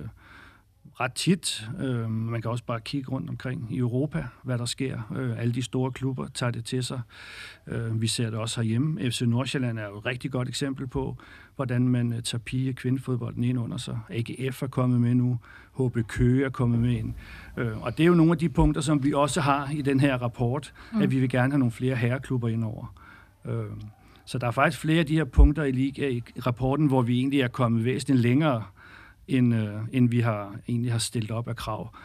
ret 1.00 1.14
tit. 1.14 1.70
Øh, 1.80 2.10
man 2.10 2.42
kan 2.42 2.52
også 2.52 2.64
bare 2.64 2.80
kigge 2.80 3.12
rundt 3.12 3.30
omkring 3.30 3.68
i 3.72 3.78
Europa, 3.78 4.26
hvad 4.44 4.58
der 4.58 4.66
sker. 4.66 5.14
Øh, 5.16 5.40
alle 5.40 5.54
de 5.54 5.62
store 5.62 5.92
klubber 5.92 6.28
tager 6.28 6.52
det 6.52 6.66
til 6.66 6.84
sig. 6.84 7.02
Øh, 7.68 8.02
vi 8.02 8.08
ser 8.08 8.30
det 8.30 8.40
også 8.40 8.62
herhjemme. 8.62 9.12
FC 9.12 9.22
Nordsjælland 9.22 9.80
er 9.80 9.88
jo 9.88 9.98
et 9.98 10.06
rigtig 10.06 10.32
godt 10.32 10.50
eksempel 10.50 10.88
på, 10.88 11.18
hvordan 11.56 11.88
man 11.88 12.14
øh, 12.14 12.24
tager 12.24 12.42
pige- 12.42 12.70
og 12.70 12.76
kvindefodbolden 12.76 13.44
ind 13.44 13.60
under 13.60 13.78
sig. 13.78 14.00
AGF 14.10 14.64
er 14.64 14.68
kommet 14.68 15.02
med 15.02 15.16
nu. 15.16 15.40
HB 15.80 15.98
Køge 16.08 16.46
er 16.46 16.50
kommet 16.50 16.80
med 16.80 16.92
ind. 16.92 17.14
Øh, 17.58 17.82
og 17.82 17.98
det 17.98 18.04
er 18.04 18.08
jo 18.08 18.14
nogle 18.14 18.32
af 18.32 18.38
de 18.38 18.50
punkter, 18.50 18.82
som 18.82 19.04
vi 19.04 19.14
også 19.14 19.42
har 19.42 19.70
i 19.74 19.82
den 19.82 20.00
her 20.00 20.18
rapport, 20.18 20.74
mm. 20.94 21.02
at 21.02 21.12
vi 21.12 21.20
vil 21.20 21.30
gerne 21.30 21.52
have 21.52 21.60
nogle 21.60 21.72
flere 21.72 21.96
herreklubber 21.96 22.48
ind 22.48 22.64
over. 22.64 22.96
Øh, 23.46 23.66
så 24.26 24.38
der 24.38 24.48
er 24.48 24.52
faktisk 24.52 24.82
flere 24.82 25.00
af 25.00 25.06
de 25.06 25.16
her 25.16 25.24
punkter 25.24 25.64
i, 25.64 25.94
i 25.98 26.24
rapporten, 26.40 26.88
hvor 26.88 27.02
vi 27.02 27.20
egentlig 27.20 27.42
er 27.42 27.48
kommet 27.48 27.86
væsentligt 27.86 28.20
længere, 28.20 28.64
end, 29.30 29.56
øh, 29.56 29.74
end 29.92 30.10
vi 30.10 30.20
har 30.20 30.56
egentlig 30.68 30.92
har 30.92 31.00
stillet 31.00 31.32
op 31.32 31.48
af 31.48 31.56
krav. 31.56 31.96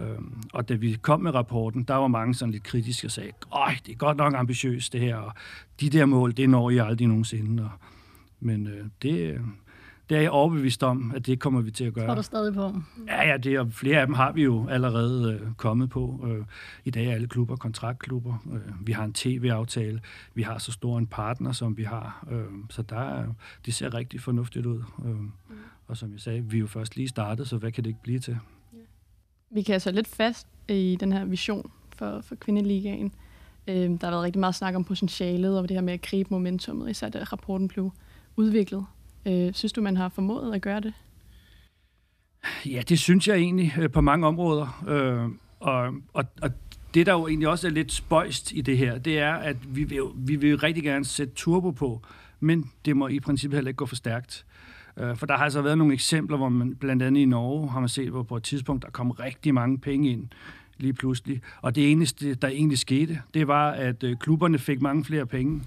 Øhm, 0.00 0.42
og 0.52 0.68
da 0.68 0.74
vi 0.74 0.98
kom 1.02 1.20
med 1.20 1.34
rapporten, 1.34 1.82
der 1.82 1.94
var 1.94 2.06
mange 2.06 2.34
sådan 2.34 2.52
lidt 2.52 2.62
kritiske 2.62 3.06
og 3.06 3.10
sagde, 3.10 3.30
Øj, 3.52 3.74
det 3.86 3.92
er 3.92 3.96
godt 3.96 4.16
nok 4.16 4.34
ambitiøst 4.34 4.92
det 4.92 5.00
her, 5.00 5.16
og 5.16 5.32
de 5.80 5.90
der 5.90 6.06
mål, 6.06 6.32
det 6.36 6.50
når 6.50 6.70
I 6.70 6.78
aldrig 6.78 7.08
nogensinde. 7.08 7.62
Og, 7.62 7.70
men 8.40 8.66
øh, 8.66 8.86
det, 9.02 9.40
det 10.08 10.16
er 10.16 10.20
jeg 10.22 10.30
overbevist 10.30 10.82
om, 10.82 11.12
at 11.14 11.26
det 11.26 11.40
kommer 11.40 11.60
vi 11.60 11.70
til 11.70 11.84
at 11.84 11.94
gøre. 11.94 12.06
Tror 12.06 12.14
du 12.14 12.22
stadig 12.22 12.54
på? 12.54 12.74
Ja, 13.06 13.28
ja, 13.28 13.36
det, 13.36 13.58
og 13.58 13.72
flere 13.72 14.00
af 14.00 14.06
dem 14.06 14.14
har 14.14 14.32
vi 14.32 14.42
jo 14.42 14.68
allerede 14.68 15.40
øh, 15.42 15.54
kommet 15.56 15.90
på. 15.90 16.26
Øh, 16.28 16.44
I 16.84 16.90
dag 16.90 17.06
er 17.06 17.14
alle 17.14 17.28
klubber 17.28 17.56
kontraktklubber. 17.56 18.44
Øh, 18.52 18.86
vi 18.86 18.92
har 18.92 19.04
en 19.04 19.12
tv-aftale. 19.12 20.00
Vi 20.34 20.42
har 20.42 20.58
så 20.58 20.72
stor 20.72 20.98
en 20.98 21.06
partner, 21.06 21.52
som 21.52 21.76
vi 21.76 21.82
har. 21.82 22.26
Øh, 22.30 22.44
så 22.70 22.82
der 22.82 23.00
er, 23.00 23.26
det 23.66 23.74
ser 23.74 23.94
rigtig 23.94 24.20
fornuftigt 24.20 24.66
ud. 24.66 24.82
Øh, 25.04 25.14
og 25.86 25.96
som 25.96 26.12
jeg 26.12 26.20
sagde, 26.20 26.44
vi 26.44 26.56
er 26.56 26.60
jo 26.60 26.66
først 26.66 26.96
lige 26.96 27.08
startet, 27.08 27.48
så 27.48 27.56
hvad 27.56 27.72
kan 27.72 27.84
det 27.84 27.90
ikke 27.90 28.02
blive 28.02 28.18
til? 28.18 28.38
Vi 29.50 29.62
kan 29.62 29.72
altså 29.72 29.90
lidt 29.90 30.08
fast 30.08 30.46
i 30.68 30.96
den 31.00 31.12
her 31.12 31.24
vision 31.24 31.70
for, 31.96 32.20
for 32.20 32.34
kvindeligaen. 32.34 33.12
Øh, 33.68 33.74
der 33.74 33.98
har 34.02 34.10
været 34.10 34.22
rigtig 34.22 34.40
meget 34.40 34.54
snak 34.54 34.74
om 34.74 34.84
potentialet 34.84 35.58
og 35.58 35.68
det 35.68 35.76
her 35.76 35.82
med 35.82 35.92
at 35.92 36.02
gribe 36.02 36.28
momentummet, 36.30 36.90
især 36.90 37.08
da 37.08 37.18
rapporten 37.18 37.68
blev 37.68 37.92
udviklet. 38.36 38.86
Øh, 39.26 39.54
synes 39.54 39.72
du, 39.72 39.82
man 39.82 39.96
har 39.96 40.08
formået 40.08 40.54
at 40.54 40.62
gøre 40.62 40.80
det? 40.80 40.94
Ja, 42.66 42.82
det 42.88 42.98
synes 42.98 43.28
jeg 43.28 43.36
egentlig 43.36 43.72
øh, 43.78 43.90
på 43.90 44.00
mange 44.00 44.26
områder. 44.26 44.84
Øh, 44.88 45.30
og, 45.60 45.94
og, 46.12 46.24
og 46.42 46.50
det, 46.94 47.06
der 47.06 47.12
jo 47.12 47.28
egentlig 47.28 47.48
også 47.48 47.66
er 47.66 47.70
lidt 47.70 47.92
spøjst 47.92 48.52
i 48.52 48.60
det 48.60 48.78
her, 48.78 48.98
det 48.98 49.18
er, 49.18 49.32
at 49.34 49.76
vi 49.76 49.84
vil, 49.84 50.02
vi 50.16 50.36
vil 50.36 50.58
rigtig 50.58 50.84
gerne 50.84 51.04
sætte 51.04 51.34
turbo 51.34 51.70
på, 51.70 52.02
men 52.40 52.70
det 52.84 52.96
må 52.96 53.08
i 53.08 53.20
princippet 53.20 53.56
heller 53.56 53.68
ikke 53.68 53.76
gå 53.76 53.86
for 53.86 53.96
stærkt. 53.96 54.46
Øh, 54.96 55.16
for 55.16 55.26
der 55.26 55.36
har 55.36 55.44
altså 55.44 55.62
været 55.62 55.78
nogle 55.78 55.94
eksempler, 55.94 56.36
hvor 56.36 56.48
man 56.48 56.74
blandt 56.74 57.02
andet 57.02 57.20
i 57.20 57.24
Norge 57.24 57.70
har 57.70 57.80
man 57.80 57.88
set, 57.88 58.10
hvor 58.10 58.22
på 58.22 58.36
et 58.36 58.42
tidspunkt 58.42 58.84
der 58.84 58.90
kom 58.90 59.10
rigtig 59.10 59.54
mange 59.54 59.78
penge 59.78 60.10
ind 60.10 60.28
lige 60.78 60.92
pludselig. 60.92 61.40
Og 61.62 61.74
det 61.74 61.92
eneste, 61.92 62.34
der 62.34 62.48
egentlig 62.48 62.78
skete, 62.78 63.22
det 63.34 63.48
var, 63.48 63.70
at 63.70 64.04
øh, 64.04 64.16
klubberne 64.16 64.58
fik 64.58 64.82
mange 64.82 65.04
flere 65.04 65.26
penge. 65.26 65.62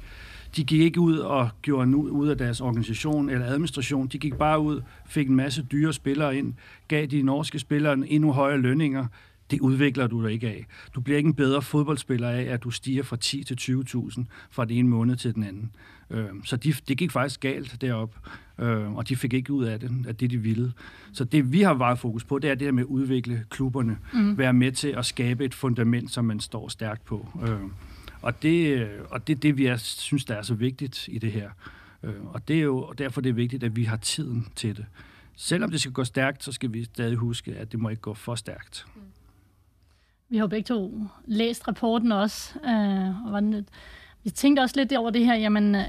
de 0.56 0.64
gik 0.64 0.82
ikke 0.82 1.00
ud 1.00 1.18
og 1.18 1.50
gjorde 1.62 1.88
nu 1.88 2.08
ud 2.08 2.28
af 2.28 2.38
deres 2.38 2.62
organisation 2.62 3.30
eller 3.30 3.46
administration. 3.46 4.08
De 4.08 4.18
gik 4.18 4.34
bare 4.34 4.60
ud, 4.60 4.82
fik 5.06 5.30
en 5.30 5.36
masse 5.36 5.64
dyre 5.64 5.94
spillere 5.94 6.38
ind, 6.38 6.54
gav 6.88 7.06
de 7.06 7.22
norske 7.22 7.60
spillere 7.60 7.94
endnu 8.08 8.32
højere 8.32 8.58
lønninger. 8.58 9.06
Det 9.52 9.62
udvikler 9.62 10.08
du 10.08 10.24
dig 10.24 10.32
ikke 10.32 10.48
af. 10.48 10.66
Du 10.96 11.02
bliver 11.02 11.18
ikke 11.18 11.28
en 11.28 11.34
bedre 11.34 11.62
fodboldspiller 11.62 12.30
af, 12.30 12.42
at 12.42 12.64
du 12.64 12.72
stiger 12.72 13.04
fra 13.04 13.16
10 13.16 13.44
til 13.44 13.58
20.000 13.62 14.24
fra 14.52 14.66
den 14.66 14.78
ene 14.78 14.90
måned 14.90 15.16
til 15.16 15.36
den 15.36 15.44
anden. 15.44 15.72
Øh, 16.10 16.26
så 16.44 16.58
de, 16.58 16.74
det 16.88 16.98
gik 16.98 17.12
faktisk 17.12 17.40
galt 17.40 17.82
derop, 17.82 18.16
øh, 18.60 18.96
og 18.96 19.10
de 19.10 19.16
fik 19.16 19.34
ikke 19.34 19.54
ud 19.54 19.66
af 19.66 19.80
det, 19.80 19.92
af 20.08 20.16
det, 20.16 20.32
de 20.32 20.38
ville. 20.38 20.74
Så 21.14 21.24
det, 21.24 21.52
vi 21.52 21.62
har 21.62 21.74
meget 21.74 22.00
fokus 22.00 22.24
på, 22.24 22.40
det 22.40 22.50
er 22.50 22.56
det 22.56 22.68
her 22.68 22.72
med 22.72 22.84
at 22.84 22.88
udvikle 22.88 23.46
klubberne. 23.50 23.98
Mm. 24.14 24.38
Være 24.38 24.54
med 24.54 24.72
til 24.72 24.88
at 24.88 25.06
skabe 25.06 25.46
et 25.46 25.54
fundament, 25.54 26.12
som 26.12 26.26
man 26.26 26.40
står 26.40 26.70
stærkt 26.70 27.06
på. 27.06 27.28
Øh, 27.48 27.60
og 28.22 28.42
det, 28.42 28.88
og 29.10 29.28
det 29.28 29.36
er 29.36 29.40
det, 29.40 29.58
vi 29.58 29.66
er, 29.66 29.78
synes, 29.78 30.26
der 30.26 30.36
er 30.36 30.42
så 30.42 30.54
vigtigt 30.54 31.08
i 31.12 31.18
det 31.18 31.32
her. 31.32 31.50
Øh, 32.04 32.26
og 32.26 32.48
det 32.48 32.56
er 32.56 32.62
jo 32.62 32.94
derfor, 32.98 33.22
det 33.22 33.30
er 33.30 33.34
vigtigt, 33.34 33.64
at 33.64 33.76
vi 33.76 33.84
har 33.84 33.98
tiden 33.98 34.48
til 34.56 34.78
det. 34.78 34.86
Selvom 35.36 35.72
det 35.72 35.80
skal 35.80 35.92
gå 35.92 36.04
stærkt, 36.04 36.44
så 36.44 36.52
skal 36.52 36.74
vi 36.74 36.84
stadig 36.84 37.16
huske, 37.16 37.56
at 37.56 37.72
det 37.72 37.80
må 37.80 37.90
ikke 37.90 38.02
gå 38.02 38.14
for 38.14 38.36
stærkt. 38.36 38.86
Vi 40.30 40.38
har 40.38 40.44
jo 40.44 40.48
begge 40.48 40.68
to 40.68 41.02
læst 41.26 41.68
rapporten 41.68 42.12
også. 42.12 42.60
Øh, 42.66 43.24
og 43.24 43.30
hvordan, 43.30 43.68
vi 44.24 44.30
tænkte 44.30 44.62
også 44.62 44.76
lidt 44.78 44.94
over 44.94 45.10
det 45.10 45.26
her, 45.26 45.36
jamen, 45.36 45.76
øh, 45.76 45.82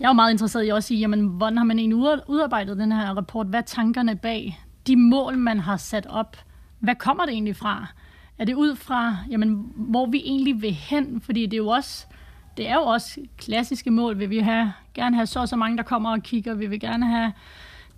jeg 0.00 0.04
er 0.04 0.08
jo 0.08 0.12
meget 0.12 0.32
interesseret 0.32 0.66
i 0.66 0.68
også 0.68 0.94
i, 0.94 0.98
jamen, 0.98 1.26
hvordan 1.26 1.56
har 1.56 1.64
man 1.64 1.78
egentlig 1.78 1.98
udarbejdet 2.28 2.78
den 2.78 2.92
her 2.92 3.16
rapport? 3.16 3.46
Hvad 3.46 3.60
er 3.60 3.64
tankerne 3.64 4.16
bag 4.16 4.60
de 4.86 4.96
mål, 4.96 5.38
man 5.38 5.60
har 5.60 5.76
sat 5.76 6.06
op? 6.06 6.36
Hvad 6.78 6.94
kommer 6.94 7.24
det 7.24 7.32
egentlig 7.32 7.56
fra? 7.56 7.86
Er 8.38 8.44
det 8.44 8.54
ud 8.54 8.76
fra, 8.76 9.16
jamen, 9.30 9.72
hvor 9.76 10.06
vi 10.06 10.22
egentlig 10.24 10.62
vil 10.62 10.74
hen? 10.74 11.20
Fordi 11.20 11.46
det 11.46 11.52
er 11.54 11.62
jo 11.62 11.68
også, 11.68 12.06
det 12.56 12.68
er 12.68 12.74
jo 12.74 12.82
også 12.82 13.20
klassiske 13.38 13.90
mål. 13.90 14.18
Vil 14.18 14.30
vi 14.30 14.38
have, 14.38 14.72
gerne 14.94 15.16
have 15.16 15.26
så 15.26 15.40
og 15.40 15.48
så 15.48 15.56
mange, 15.56 15.76
der 15.76 15.82
kommer 15.82 16.10
og 16.10 16.22
kigger? 16.22 16.54
Vi 16.54 16.66
vil 16.66 16.80
gerne 16.80 17.06
have 17.06 17.32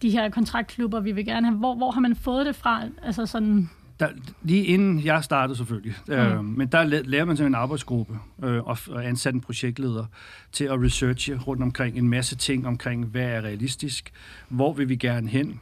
de 0.03 0.11
her 0.11 0.31
kontraktklubber? 0.31 1.01
Vi 1.01 1.13
vil 1.13 1.27
gerne 1.27 1.47
have, 1.47 1.59
hvor, 1.59 1.75
hvor 1.75 1.91
har 1.91 2.01
man 2.01 2.17
fået 2.17 2.47
det 2.47 2.57
fra? 2.57 2.83
Altså 3.03 3.27
sådan, 3.27 3.71
der, 4.01 4.09
lige 4.43 4.65
inden 4.65 5.05
jeg 5.05 5.25
startede 5.25 5.57
selvfølgelig, 5.57 5.95
mm. 6.07 6.13
øh, 6.13 6.45
men 6.45 6.69
der 6.69 6.85
lærer 6.85 7.25
man 7.25 7.37
sådan 7.37 7.51
en 7.51 7.55
arbejdsgruppe 7.55 8.19
øh, 8.43 8.69
og, 8.69 8.79
og 8.91 9.07
ansat 9.07 9.35
en 9.35 9.41
projektleder 9.41 10.05
til 10.53 10.65
at 10.65 10.83
researche 10.83 11.39
rundt 11.39 11.63
omkring 11.63 11.99
en 11.99 12.09
masse 12.09 12.37
ting 12.37 12.67
omkring, 12.67 13.05
hvad 13.07 13.25
er 13.25 13.41
realistisk, 13.41 14.13
hvor 14.49 14.73
vil 14.73 14.89
vi 14.89 14.97
gerne 14.97 15.29
hen. 15.29 15.61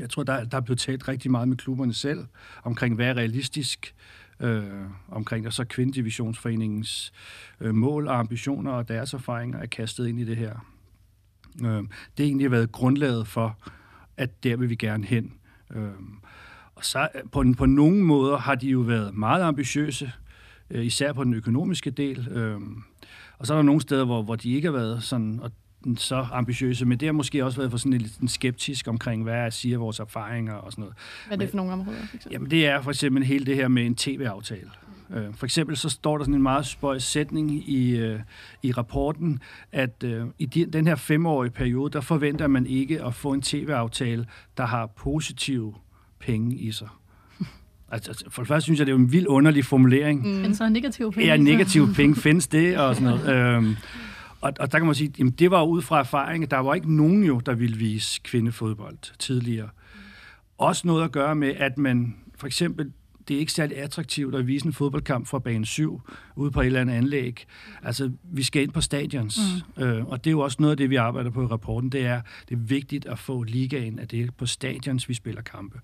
Jeg 0.00 0.10
tror, 0.10 0.22
der, 0.22 0.44
der 0.44 0.56
er 0.56 0.60
blevet 0.60 0.78
talt 0.78 1.08
rigtig 1.08 1.30
meget 1.30 1.48
med 1.48 1.56
klubberne 1.56 1.94
selv 1.94 2.26
omkring, 2.64 2.94
hvad 2.94 3.06
er 3.06 3.14
realistisk, 3.14 3.94
øh, 4.40 4.64
omkring 5.08 5.46
og 5.46 5.52
så 5.52 5.64
Kvindedivisionsforeningens 5.64 7.12
øh, 7.60 7.74
mål 7.74 8.08
og 8.08 8.18
ambitioner 8.18 8.72
og 8.72 8.88
deres 8.88 9.14
erfaringer 9.14 9.58
er 9.58 9.66
kastet 9.66 10.08
ind 10.08 10.20
i 10.20 10.24
det 10.24 10.36
her. 10.36 10.66
Øh, 11.64 11.66
det 11.66 11.88
har 12.18 12.24
egentlig 12.24 12.50
været 12.50 12.72
grundlaget 12.72 13.26
for, 13.26 13.58
at 14.16 14.44
der 14.44 14.56
vil 14.56 14.70
vi 14.70 14.74
gerne 14.74 15.04
hen. 15.04 15.32
Øh, 15.74 15.90
og 16.78 16.84
så 16.84 17.08
øh, 17.14 17.20
på, 17.32 17.44
på 17.58 17.66
nogle 17.66 18.04
måder 18.04 18.36
har 18.36 18.54
de 18.54 18.68
jo 18.68 18.80
været 18.80 19.14
meget 19.14 19.42
ambitiøse, 19.42 20.12
øh, 20.70 20.86
især 20.86 21.12
på 21.12 21.24
den 21.24 21.34
økonomiske 21.34 21.90
del. 21.90 22.28
Øh, 22.30 22.60
og 23.38 23.46
så 23.46 23.54
er 23.54 23.58
der 23.58 23.62
nogle 23.62 23.80
steder, 23.80 24.04
hvor, 24.04 24.22
hvor 24.22 24.36
de 24.36 24.52
ikke 24.52 24.68
har 24.68 24.72
været 24.72 25.02
sådan, 25.02 25.40
og 25.42 25.50
så 25.96 26.26
ambitiøse, 26.32 26.86
men 26.86 27.00
det 27.00 27.06
har 27.06 27.12
måske 27.12 27.44
også 27.44 27.58
været 27.58 27.70
for 27.70 27.78
sådan 27.78 27.92
lidt 27.92 28.30
skeptisk 28.30 28.88
omkring, 28.88 29.22
hvad 29.22 29.34
jeg 29.34 29.52
siger 29.52 29.78
vores 29.78 30.00
erfaringer 30.00 30.54
og 30.54 30.72
sådan 30.72 30.82
noget. 30.82 30.96
Hvad 31.26 31.36
er 31.36 31.40
det 31.40 31.50
for 31.50 31.56
nogle 31.56 31.72
områder? 31.72 31.98
For? 32.10 32.30
Jamen 32.30 32.50
det 32.50 32.66
er 32.66 32.80
for 32.80 32.90
eksempel 32.90 33.24
hele 33.24 33.46
det 33.46 33.56
her 33.56 33.68
med 33.68 33.86
en 33.86 33.94
tv-aftale. 33.94 34.70
Mm. 35.08 35.34
For 35.34 35.46
eksempel 35.46 35.76
så 35.76 35.88
står 35.88 36.18
der 36.18 36.24
sådan 36.24 36.34
en 36.34 36.42
meget 36.42 36.66
spøjs 36.66 37.02
sætning 37.02 37.50
i, 37.50 38.16
i 38.62 38.72
rapporten, 38.72 39.40
at 39.72 40.04
i 40.38 40.46
den 40.46 40.86
her 40.86 40.96
femårige 40.96 41.50
periode, 41.50 41.92
der 41.92 42.00
forventer 42.00 42.46
man 42.46 42.66
ikke 42.66 43.04
at 43.04 43.14
få 43.14 43.32
en 43.32 43.42
tv-aftale, 43.42 44.26
der 44.56 44.66
har 44.66 44.86
positive 44.86 45.74
penge 46.20 46.56
i 46.56 46.72
sig. 46.72 46.88
Altså, 47.90 48.10
altså, 48.10 48.24
for 48.30 48.42
det 48.42 48.48
første 48.48 48.62
synes 48.64 48.78
jeg, 48.78 48.86
det 48.86 48.92
er 48.92 48.96
en 48.96 49.12
vild 49.12 49.26
underlig 49.26 49.64
formulering. 49.64 50.22
Mm. 50.22 50.28
Men 50.40 50.54
så 50.54 50.68
negative 50.68 51.12
penge? 51.12 51.26
Ja, 51.26 51.36
negative 51.36 51.88
penge 51.96 52.16
findes 52.16 52.46
det, 52.46 52.78
og 52.78 52.96
sådan 52.96 53.08
noget. 53.08 53.56
øhm, 53.56 53.76
og, 54.40 54.52
og 54.60 54.72
der 54.72 54.78
kan 54.78 54.86
man 54.86 54.94
sige, 54.94 55.12
jamen, 55.18 55.32
det 55.32 55.50
var 55.50 55.64
ud 55.64 55.82
fra 55.82 55.98
erfaring, 55.98 56.50
der 56.50 56.58
var 56.58 56.74
ikke 56.74 56.96
nogen 56.96 57.24
jo, 57.24 57.40
der 57.46 57.54
ville 57.54 57.76
vise 57.76 58.20
kvindefodbold 58.24 58.96
tidligere. 59.18 59.68
Også 60.58 60.86
noget 60.86 61.04
at 61.04 61.12
gøre 61.12 61.34
med, 61.34 61.54
at 61.56 61.78
man 61.78 62.16
for 62.36 62.46
eksempel 62.46 62.92
det 63.28 63.36
er 63.36 63.40
ikke 63.40 63.52
særlig 63.52 63.76
attraktivt 63.76 64.34
at 64.34 64.46
vise 64.46 64.66
en 64.66 64.72
fodboldkamp 64.72 65.26
fra 65.26 65.38
bane 65.38 65.66
7 65.66 66.00
ude 66.36 66.50
på 66.50 66.60
et 66.60 66.66
eller 66.66 66.80
andet 66.80 66.94
anlæg. 66.94 67.46
Altså, 67.82 68.10
vi 68.22 68.42
skal 68.42 68.62
ind 68.62 68.72
på 68.72 68.80
stadions, 68.80 69.40
mm. 69.76 69.82
øh, 69.82 70.06
og 70.06 70.24
det 70.24 70.30
er 70.30 70.32
jo 70.32 70.40
også 70.40 70.56
noget 70.60 70.70
af 70.70 70.76
det, 70.76 70.90
vi 70.90 70.96
arbejder 70.96 71.30
på 71.30 71.42
i 71.42 71.46
rapporten, 71.46 71.92
det 71.92 72.06
er, 72.06 72.20
det 72.48 72.54
er 72.54 72.60
vigtigt 72.60 73.06
at 73.06 73.18
få 73.18 73.42
ligaen, 73.42 73.98
at 73.98 74.10
det 74.10 74.20
er 74.20 74.26
på 74.38 74.46
stadions, 74.46 75.08
vi 75.08 75.14
spiller 75.14 75.42
kampe. 75.42 75.80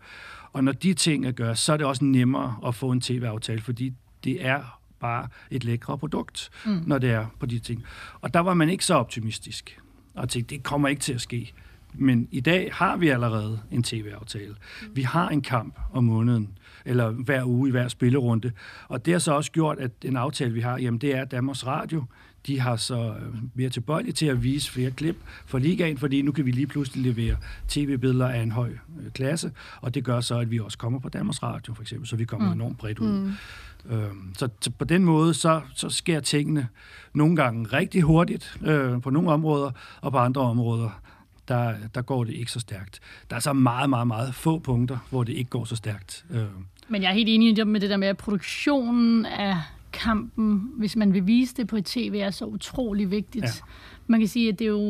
Og 0.52 0.64
når 0.64 0.72
de 0.72 0.94
ting 0.94 1.26
er 1.26 1.32
gør, 1.32 1.54
så 1.54 1.72
er 1.72 1.76
det 1.76 1.86
også 1.86 2.04
nemmere 2.04 2.56
at 2.66 2.74
få 2.74 2.90
en 2.90 3.00
tv-aftale, 3.00 3.60
fordi 3.60 3.92
det 4.24 4.46
er 4.46 4.80
bare 5.00 5.28
et 5.50 5.64
lækre 5.64 5.98
produkt, 5.98 6.50
mm. 6.66 6.82
når 6.86 6.98
det 6.98 7.10
er 7.10 7.26
på 7.40 7.46
de 7.46 7.58
ting. 7.58 7.84
Og 8.20 8.34
der 8.34 8.40
var 8.40 8.54
man 8.54 8.68
ikke 8.68 8.84
så 8.84 8.94
optimistisk, 8.94 9.80
og 10.14 10.28
tænkte, 10.28 10.54
det 10.54 10.62
kommer 10.62 10.88
ikke 10.88 11.02
til 11.02 11.12
at 11.12 11.20
ske. 11.20 11.52
Men 11.94 12.28
i 12.30 12.40
dag 12.40 12.70
har 12.72 12.96
vi 12.96 13.08
allerede 13.08 13.60
en 13.70 13.82
tv-aftale. 13.82 14.54
Vi 14.92 15.02
har 15.02 15.28
en 15.28 15.42
kamp 15.42 15.78
om 15.92 16.04
måneden, 16.04 16.58
eller 16.84 17.10
hver 17.10 17.44
uge 17.44 17.68
i 17.68 17.70
hver 17.70 17.88
spillerunde. 17.88 18.52
Og 18.88 19.06
det 19.06 19.12
har 19.14 19.18
så 19.18 19.32
også 19.32 19.52
gjort, 19.52 19.78
at 19.78 19.90
en 20.04 20.16
aftale, 20.16 20.52
vi 20.52 20.60
har, 20.60 20.78
jamen 20.78 21.00
det 21.00 21.16
er 21.16 21.24
Danmarks 21.24 21.66
Radio. 21.66 22.04
De 22.46 22.60
har 22.60 22.76
så 22.76 23.14
mere 23.54 23.68
tilbøjelige 23.68 24.12
til 24.12 24.26
at 24.26 24.42
vise 24.42 24.72
flere 24.72 24.90
klip 24.90 25.16
for 25.46 25.58
ligaen, 25.58 25.98
fordi 25.98 26.22
nu 26.22 26.32
kan 26.32 26.46
vi 26.46 26.50
lige 26.50 26.66
pludselig 26.66 27.14
levere 27.14 27.36
tv-billeder 27.68 28.28
af 28.28 28.42
en 28.42 28.52
høj 28.52 28.68
øh, 28.70 29.10
klasse, 29.12 29.52
og 29.80 29.94
det 29.94 30.04
gør 30.04 30.20
så, 30.20 30.38
at 30.38 30.50
vi 30.50 30.60
også 30.60 30.78
kommer 30.78 30.98
på 30.98 31.08
Danmarks 31.08 31.42
Radio, 31.42 31.74
for 31.74 31.82
eksempel, 31.82 32.08
så 32.08 32.16
vi 32.16 32.24
kommer 32.24 32.46
mm. 32.46 32.52
enormt 32.52 32.78
bredt 32.78 32.98
ud. 32.98 33.08
Mm. 33.08 33.32
Øhm, 33.90 34.34
så, 34.38 34.48
så 34.60 34.70
på 34.70 34.84
den 34.84 35.04
måde, 35.04 35.34
så, 35.34 35.60
så 35.74 35.88
sker 35.88 36.20
tingene 36.20 36.68
nogle 37.14 37.36
gange 37.36 37.66
rigtig 37.66 38.02
hurtigt 38.02 38.60
øh, 38.64 39.02
på 39.02 39.10
nogle 39.10 39.30
områder, 39.30 39.70
og 40.00 40.12
på 40.12 40.18
andre 40.18 40.40
områder, 40.40 41.00
der, 41.48 41.74
der 41.94 42.02
går 42.02 42.24
det 42.24 42.32
ikke 42.32 42.52
så 42.52 42.60
stærkt. 42.60 43.00
Der 43.30 43.36
er 43.36 43.40
så 43.40 43.52
meget, 43.52 43.90
meget, 43.90 44.06
meget 44.06 44.34
få 44.34 44.58
punkter, 44.58 44.98
hvor 45.10 45.24
det 45.24 45.32
ikke 45.32 45.50
går 45.50 45.64
så 45.64 45.76
stærkt. 45.76 46.24
Øh. 46.30 46.44
Men 46.88 47.02
jeg 47.02 47.10
er 47.10 47.14
helt 47.14 47.28
enig 47.28 47.66
med 47.66 47.80
det 47.80 47.90
der 47.90 47.96
med, 47.96 48.08
at 48.08 48.16
produktionen 48.16 49.26
af 49.26 49.56
kampen, 49.92 50.70
hvis 50.76 50.96
man 50.96 51.14
vil 51.14 51.26
vise 51.26 51.56
det 51.56 51.66
på 51.66 51.76
et 51.76 51.84
tv, 51.84 52.20
er 52.22 52.30
så 52.30 52.44
utrolig 52.44 53.10
vigtigt. 53.10 53.44
Ja. 53.44 53.50
Man 54.06 54.20
kan 54.20 54.28
sige, 54.28 54.48
at 54.48 54.58
det 54.58 54.64
er, 54.64 54.68
jo, 54.68 54.88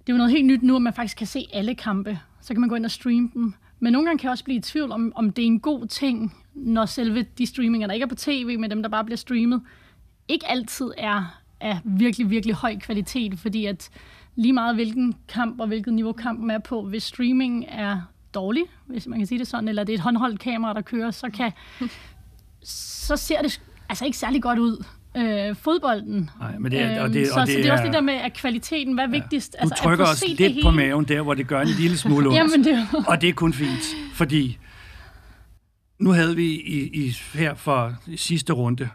det 0.00 0.08
er 0.08 0.12
jo 0.12 0.16
noget 0.16 0.32
helt 0.32 0.46
nyt 0.46 0.62
nu, 0.62 0.76
at 0.76 0.82
man 0.82 0.92
faktisk 0.92 1.16
kan 1.16 1.26
se 1.26 1.46
alle 1.52 1.74
kampe. 1.74 2.18
Så 2.40 2.54
kan 2.54 2.60
man 2.60 2.68
gå 2.68 2.74
ind 2.74 2.84
og 2.84 2.90
streame 2.90 3.30
dem. 3.34 3.54
Men 3.80 3.92
nogle 3.92 4.06
gange 4.06 4.18
kan 4.18 4.24
jeg 4.24 4.30
også 4.30 4.44
blive 4.44 4.58
i 4.58 4.60
tvivl 4.62 4.92
om, 4.92 5.12
om 5.14 5.32
det 5.32 5.42
er 5.42 5.46
en 5.46 5.60
god 5.60 5.86
ting, 5.86 6.34
når 6.54 6.86
selve 6.86 7.26
de 7.38 7.46
streaminger, 7.46 7.86
der 7.86 7.94
ikke 7.94 8.04
er 8.04 8.08
på 8.08 8.14
tv, 8.14 8.58
men 8.58 8.70
dem, 8.70 8.82
der 8.82 8.88
bare 8.88 9.04
bliver 9.04 9.16
streamet, 9.16 9.62
ikke 10.28 10.46
altid 10.48 10.90
er 10.98 11.40
af 11.60 11.78
virkelig, 11.84 12.30
virkelig 12.30 12.54
høj 12.54 12.78
kvalitet, 12.78 13.38
fordi 13.38 13.66
at 13.66 13.90
lige 14.36 14.52
meget 14.52 14.74
hvilken 14.74 15.14
kamp 15.28 15.60
og 15.60 15.66
hvilket 15.66 15.94
niveau 15.94 16.12
kampen 16.12 16.50
er 16.50 16.58
på, 16.58 16.82
hvis 16.82 17.02
streaming 17.02 17.64
er 17.68 18.00
dårlig, 18.34 18.62
hvis 18.86 19.06
man 19.06 19.18
kan 19.18 19.26
sige 19.26 19.38
det 19.38 19.46
sådan, 19.46 19.68
eller 19.68 19.84
det 19.84 19.92
er 19.92 19.96
et 19.96 20.02
håndholdt 20.02 20.40
kamera, 20.40 20.74
der 20.74 20.80
kører, 20.80 21.10
så 21.10 21.30
kan 21.30 21.52
så 22.62 23.16
ser 23.16 23.42
det 23.42 23.60
altså 23.88 24.04
ikke 24.04 24.18
særlig 24.18 24.42
godt 24.42 24.58
ud. 24.58 24.84
Øh, 25.16 25.56
fodbolden. 25.56 26.30
Nej, 26.40 26.58
men 26.58 26.72
det 26.72 26.80
er, 26.80 27.02
og 27.02 27.12
det, 27.12 27.28
så, 27.28 27.40
og 27.40 27.46
det, 27.46 27.54
så 27.54 27.58
det 27.58 27.66
er 27.66 27.72
også 27.72 27.84
det 27.84 27.92
der 27.92 28.00
med, 28.00 28.14
at 28.14 28.32
kvaliteten, 28.32 28.94
hvad 28.94 29.04
er 29.04 29.08
vigtigst? 29.08 29.56
Ja. 29.58 29.64
Du 29.64 29.70
altså, 29.70 29.82
trykker 29.84 30.06
os 30.06 30.24
lidt 30.28 30.62
på 30.62 30.70
maven 30.70 31.04
der, 31.04 31.22
hvor 31.22 31.34
det 31.34 31.46
gør 31.46 31.60
en 31.60 31.68
lille 31.68 31.96
smule 31.96 32.28
ondt. 32.28 32.36
Jamen, 32.36 32.64
det. 32.64 32.88
Og 33.06 33.20
det 33.20 33.28
er 33.28 33.32
kun 33.32 33.52
fint, 33.52 33.96
fordi 34.14 34.58
nu 35.98 36.10
havde 36.10 36.36
vi 36.36 36.46
i, 36.46 37.06
i, 37.06 37.16
her 37.34 37.54
for 37.54 37.94
sidste 38.16 38.52
runde, 38.52 38.88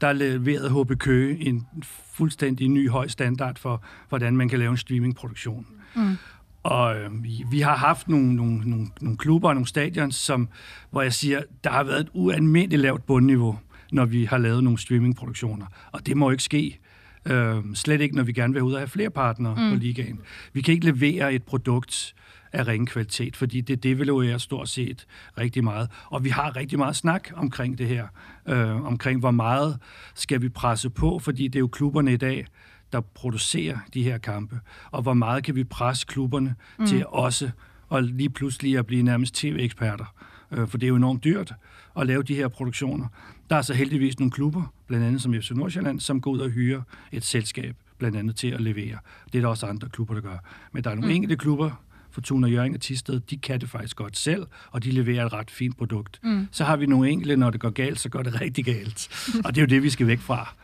der 0.00 0.12
leverede 0.12 0.70
HB 0.70 0.98
Køge 0.98 1.46
en 1.46 1.66
fuldstændig 2.12 2.68
ny 2.68 2.90
høj 2.90 3.08
standard 3.08 3.58
for, 3.58 3.84
hvordan 4.08 4.36
man 4.36 4.48
kan 4.48 4.58
lave 4.58 4.70
en 4.70 4.76
streamingproduktion. 4.76 5.66
Mm. 5.94 6.16
Og 6.62 6.96
øh, 6.96 7.10
vi, 7.50 7.60
har 7.60 7.76
haft 7.76 8.08
nogle, 8.08 8.34
nogle, 8.36 8.70
nogle, 8.70 8.86
nogle 9.00 9.16
klubber 9.16 9.48
og 9.48 9.54
nogle 9.54 9.66
stadions, 9.66 10.14
som, 10.14 10.48
hvor 10.90 11.02
jeg 11.02 11.12
siger, 11.12 11.42
der 11.64 11.70
har 11.70 11.84
været 11.84 12.00
et 12.00 12.08
ualmindeligt 12.12 12.82
lavt 12.82 13.06
bundniveau, 13.06 13.58
når 13.92 14.04
vi 14.04 14.24
har 14.24 14.38
lavet 14.38 14.64
nogle 14.64 14.78
streamingproduktioner. 14.78 15.66
Og 15.92 16.06
det 16.06 16.16
må 16.16 16.30
ikke 16.30 16.42
ske. 16.42 16.78
Øh, 17.26 17.56
slet 17.74 18.00
ikke, 18.00 18.16
når 18.16 18.22
vi 18.22 18.32
gerne 18.32 18.54
vil 18.54 18.62
ud 18.62 18.72
og 18.72 18.80
have 18.80 18.88
flere 18.88 19.10
partnere 19.10 19.54
mm. 19.54 19.70
på 19.70 19.76
ligaen. 19.76 20.20
Vi 20.52 20.60
kan 20.60 20.74
ikke 20.74 20.86
levere 20.86 21.34
et 21.34 21.42
produkt, 21.42 22.14
af 22.52 22.66
ringe 22.66 22.86
kvalitet, 22.86 23.36
fordi 23.36 23.60
det 23.60 23.82
devaluerer 23.82 24.38
stort 24.38 24.68
set 24.68 25.06
rigtig 25.38 25.64
meget. 25.64 25.90
Og 26.06 26.24
vi 26.24 26.28
har 26.28 26.56
rigtig 26.56 26.78
meget 26.78 26.96
snak 26.96 27.28
omkring 27.34 27.78
det 27.78 27.88
her, 27.88 28.06
øh, 28.48 28.84
omkring 28.86 29.20
hvor 29.20 29.30
meget 29.30 29.78
skal 30.14 30.42
vi 30.42 30.48
presse 30.48 30.90
på, 30.90 31.18
fordi 31.18 31.48
det 31.48 31.56
er 31.56 31.60
jo 31.60 31.68
klubberne 31.68 32.12
i 32.12 32.16
dag, 32.16 32.46
der 32.92 33.00
producerer 33.00 33.78
de 33.94 34.02
her 34.02 34.18
kampe, 34.18 34.60
og 34.90 35.02
hvor 35.02 35.14
meget 35.14 35.44
kan 35.44 35.54
vi 35.54 35.64
presse 35.64 36.06
klubberne 36.06 36.54
mm. 36.78 36.86
til 36.86 37.06
også 37.06 37.50
og 37.88 38.02
lige 38.02 38.30
pludselig 38.30 38.78
at 38.78 38.86
blive 38.86 39.02
nærmest 39.02 39.34
tv-eksperter. 39.34 40.14
Øh, 40.52 40.68
for 40.68 40.78
det 40.78 40.86
er 40.86 40.88
jo 40.88 40.96
enormt 40.96 41.24
dyrt 41.24 41.54
at 42.00 42.06
lave 42.06 42.22
de 42.22 42.34
her 42.34 42.48
produktioner. 42.48 43.06
Der 43.50 43.56
er 43.56 43.62
så 43.62 43.74
heldigvis 43.74 44.18
nogle 44.18 44.30
klubber, 44.30 44.72
blandt 44.86 45.06
andet 45.06 45.22
som 45.22 45.34
FC 45.34 45.50
Nordsjælland, 45.50 46.00
som 46.00 46.20
går 46.20 46.30
ud 46.30 46.38
og 46.38 46.50
hyrer 46.50 46.82
et 47.12 47.24
selskab 47.24 47.76
blandt 47.98 48.16
andet 48.16 48.36
til 48.36 48.48
at 48.48 48.60
levere. 48.60 48.98
Det 49.32 49.38
er 49.38 49.42
der 49.42 49.48
også 49.48 49.66
andre 49.66 49.88
klubber, 49.88 50.14
der 50.14 50.20
gør. 50.20 50.36
Men 50.72 50.84
der 50.84 50.90
er 50.90 50.94
nogle 50.94 51.08
Mm. 51.08 51.14
enkelte 51.14 51.36
klubber, 51.36 51.70
Fortuna 52.10 52.48
Jørgen 52.48 52.74
og 52.74 52.80
Tisted, 52.80 53.20
de 53.20 53.36
kan 53.36 53.60
det 53.60 53.70
faktisk 53.70 53.96
godt 53.96 54.16
selv, 54.18 54.46
og 54.70 54.84
de 54.84 54.90
leverer 54.90 55.26
et 55.26 55.32
ret 55.32 55.50
fint 55.50 55.76
produkt. 55.78 56.20
Mm. 56.22 56.48
Så 56.50 56.64
har 56.64 56.76
vi 56.76 56.86
nogle 56.86 57.10
enkelte, 57.10 57.36
når 57.36 57.50
det 57.50 57.60
går 57.60 57.70
galt, 57.70 58.00
så 58.00 58.08
går 58.08 58.22
det 58.22 58.40
rigtig 58.40 58.64
galt. 58.64 59.08
og 59.44 59.54
det 59.54 59.60
er 59.60 59.62
jo 59.62 59.66
det, 59.66 59.82
vi 59.82 59.90
skal 59.90 60.06
væk 60.06 60.18
fra. 60.20 60.54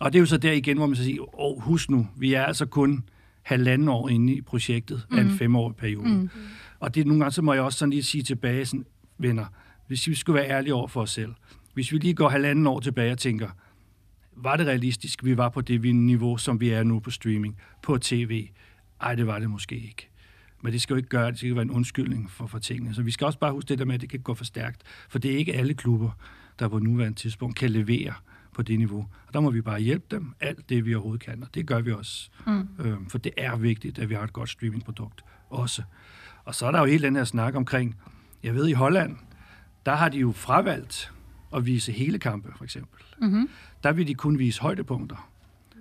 Og 0.00 0.12
det 0.12 0.18
er 0.18 0.20
jo 0.20 0.26
så 0.26 0.36
der 0.36 0.52
igen, 0.52 0.76
hvor 0.76 0.86
man 0.86 0.96
så 0.96 1.04
siger, 1.04 1.40
åh, 1.40 1.62
husk 1.62 1.90
nu, 1.90 2.08
vi 2.16 2.34
er 2.34 2.42
altså 2.44 2.66
kun 2.66 3.04
halvanden 3.42 3.88
år 3.88 4.08
inde 4.08 4.32
i 4.34 4.40
projektet 4.40 5.06
af 5.12 5.20
en 5.20 5.26
Mm. 5.26 5.38
femårig 5.38 5.76
periode. 5.76 6.08
Mm. 6.08 6.30
Og 6.80 6.94
det 6.94 7.00
er 7.00 7.04
nogle 7.04 7.20
gange, 7.20 7.32
så 7.32 7.42
må 7.42 7.52
jeg 7.52 7.62
også 7.62 7.78
sådan 7.78 7.90
lige 7.90 8.02
sige 8.02 8.22
tilbage, 8.22 8.66
sådan, 8.66 8.86
venner, 9.18 9.46
hvis 9.86 10.08
vi 10.08 10.14
skulle 10.14 10.34
være 10.40 10.48
ærlige 10.48 10.74
over 10.74 10.88
for 10.88 11.00
os 11.02 11.10
selv, 11.10 11.34
hvis 11.74 11.92
vi 11.92 11.98
lige 11.98 12.14
går 12.14 12.28
halvanden 12.28 12.66
år 12.66 12.80
tilbage 12.80 13.12
og 13.12 13.18
tænker, 13.18 13.48
var 14.36 14.56
det 14.56 14.66
realistisk, 14.66 15.24
vi 15.24 15.36
var 15.36 15.48
på 15.48 15.60
det 15.60 15.94
niveau, 15.94 16.36
som 16.36 16.60
vi 16.60 16.68
er 16.70 16.82
nu 16.82 17.00
på 17.00 17.10
streaming, 17.10 17.56
på 17.82 17.98
tv? 17.98 18.48
Ej, 19.00 19.14
det 19.14 19.26
var 19.26 19.38
det 19.38 19.50
måske 19.50 19.74
ikke. 19.74 20.08
Men 20.62 20.72
det 20.72 20.82
skal 20.82 20.94
jo 20.94 20.96
ikke 20.96 21.08
gøre, 21.08 21.30
det 21.30 21.38
skal 21.38 21.54
være 21.54 21.62
en 21.62 21.70
undskyldning 21.70 22.30
for, 22.30 22.46
for 22.46 22.58
tingene. 22.58 22.94
Så 22.94 23.02
vi 23.02 23.10
skal 23.10 23.24
også 23.24 23.38
bare 23.38 23.52
huske 23.52 23.68
det 23.68 23.78
der 23.78 23.84
med, 23.84 23.94
at 23.94 24.00
det 24.00 24.10
kan 24.10 24.20
gå 24.20 24.34
for 24.34 24.44
stærkt. 24.44 24.82
For 25.08 25.18
det 25.18 25.32
er 25.32 25.36
ikke 25.38 25.54
alle 25.54 25.74
klubber, 25.74 26.10
der 26.58 26.68
på 26.68 26.78
nuværende 26.78 27.18
tidspunkt 27.18 27.56
kan 27.56 27.70
levere 27.70 28.12
på 28.54 28.62
det 28.62 28.78
niveau. 28.78 29.06
Og 29.26 29.34
der 29.34 29.40
må 29.40 29.50
vi 29.50 29.60
bare 29.60 29.80
hjælpe 29.80 30.06
dem 30.10 30.34
alt 30.40 30.68
det, 30.68 30.86
vi 30.86 30.94
overhovedet 30.94 31.24
kan. 31.24 31.42
Og 31.42 31.54
det 31.54 31.66
gør 31.66 31.80
vi 31.80 31.92
også. 31.92 32.30
Mm. 32.46 32.68
Øhm, 32.78 33.10
for 33.10 33.18
det 33.18 33.32
er 33.36 33.56
vigtigt, 33.56 33.98
at 33.98 34.08
vi 34.08 34.14
har 34.14 34.22
et 34.22 34.32
godt 34.32 34.48
streamingprodukt 34.48 35.24
også. 35.50 35.82
Og 36.44 36.54
så 36.54 36.66
er 36.66 36.70
der 36.70 36.78
jo 36.78 36.84
hele 36.84 37.06
den 37.06 37.16
her 37.16 37.24
snak 37.24 37.54
omkring, 37.54 37.96
jeg 38.42 38.54
ved 38.54 38.68
i 38.68 38.72
Holland, 38.72 39.16
der 39.86 39.94
har 39.94 40.08
de 40.08 40.18
jo 40.18 40.32
fravalgt 40.32 41.12
at 41.54 41.66
vise 41.66 41.92
hele 41.92 42.18
kampe, 42.18 42.52
for 42.56 42.64
eksempel. 42.64 43.04
Mm-hmm. 43.20 43.48
Der 43.82 43.92
vil 43.92 44.08
de 44.08 44.14
kun 44.14 44.38
vise 44.38 44.60
højdepunkter. 44.60 45.30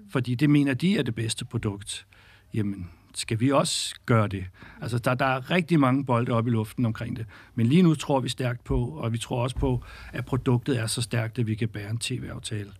Fordi 0.09 0.35
det 0.35 0.49
mener 0.49 0.73
de 0.73 0.97
er 0.97 1.03
det 1.03 1.15
bedste 1.15 1.45
produkt. 1.45 2.07
Jamen, 2.53 2.89
skal 3.13 3.39
vi 3.39 3.51
også 3.51 3.95
gøre 4.05 4.27
det? 4.27 4.45
Altså, 4.81 4.97
der, 4.97 5.13
der 5.13 5.25
er 5.25 5.51
rigtig 5.51 5.79
mange 5.79 6.05
bolde 6.05 6.31
op 6.31 6.47
i 6.47 6.49
luften 6.49 6.85
omkring 6.85 7.15
det. 7.15 7.25
Men 7.55 7.65
lige 7.65 7.81
nu 7.81 7.95
tror 7.95 8.19
vi 8.19 8.29
stærkt 8.29 8.63
på, 8.63 8.85
og 8.85 9.13
vi 9.13 9.17
tror 9.17 9.43
også 9.43 9.55
på, 9.55 9.83
at 10.13 10.25
produktet 10.25 10.79
er 10.79 10.87
så 10.87 11.01
stærkt, 11.01 11.39
at 11.39 11.47
vi 11.47 11.55
kan 11.55 11.69
bære 11.69 11.89
en 11.89 11.97
tv-aftale. 11.97 12.71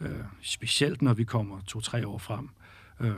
Øh, 0.00 0.10
specielt 0.42 1.02
når 1.02 1.14
vi 1.14 1.24
kommer 1.24 1.60
to-tre 1.66 2.06
år 2.06 2.18
frem. 2.18 2.48
Øh, 3.00 3.14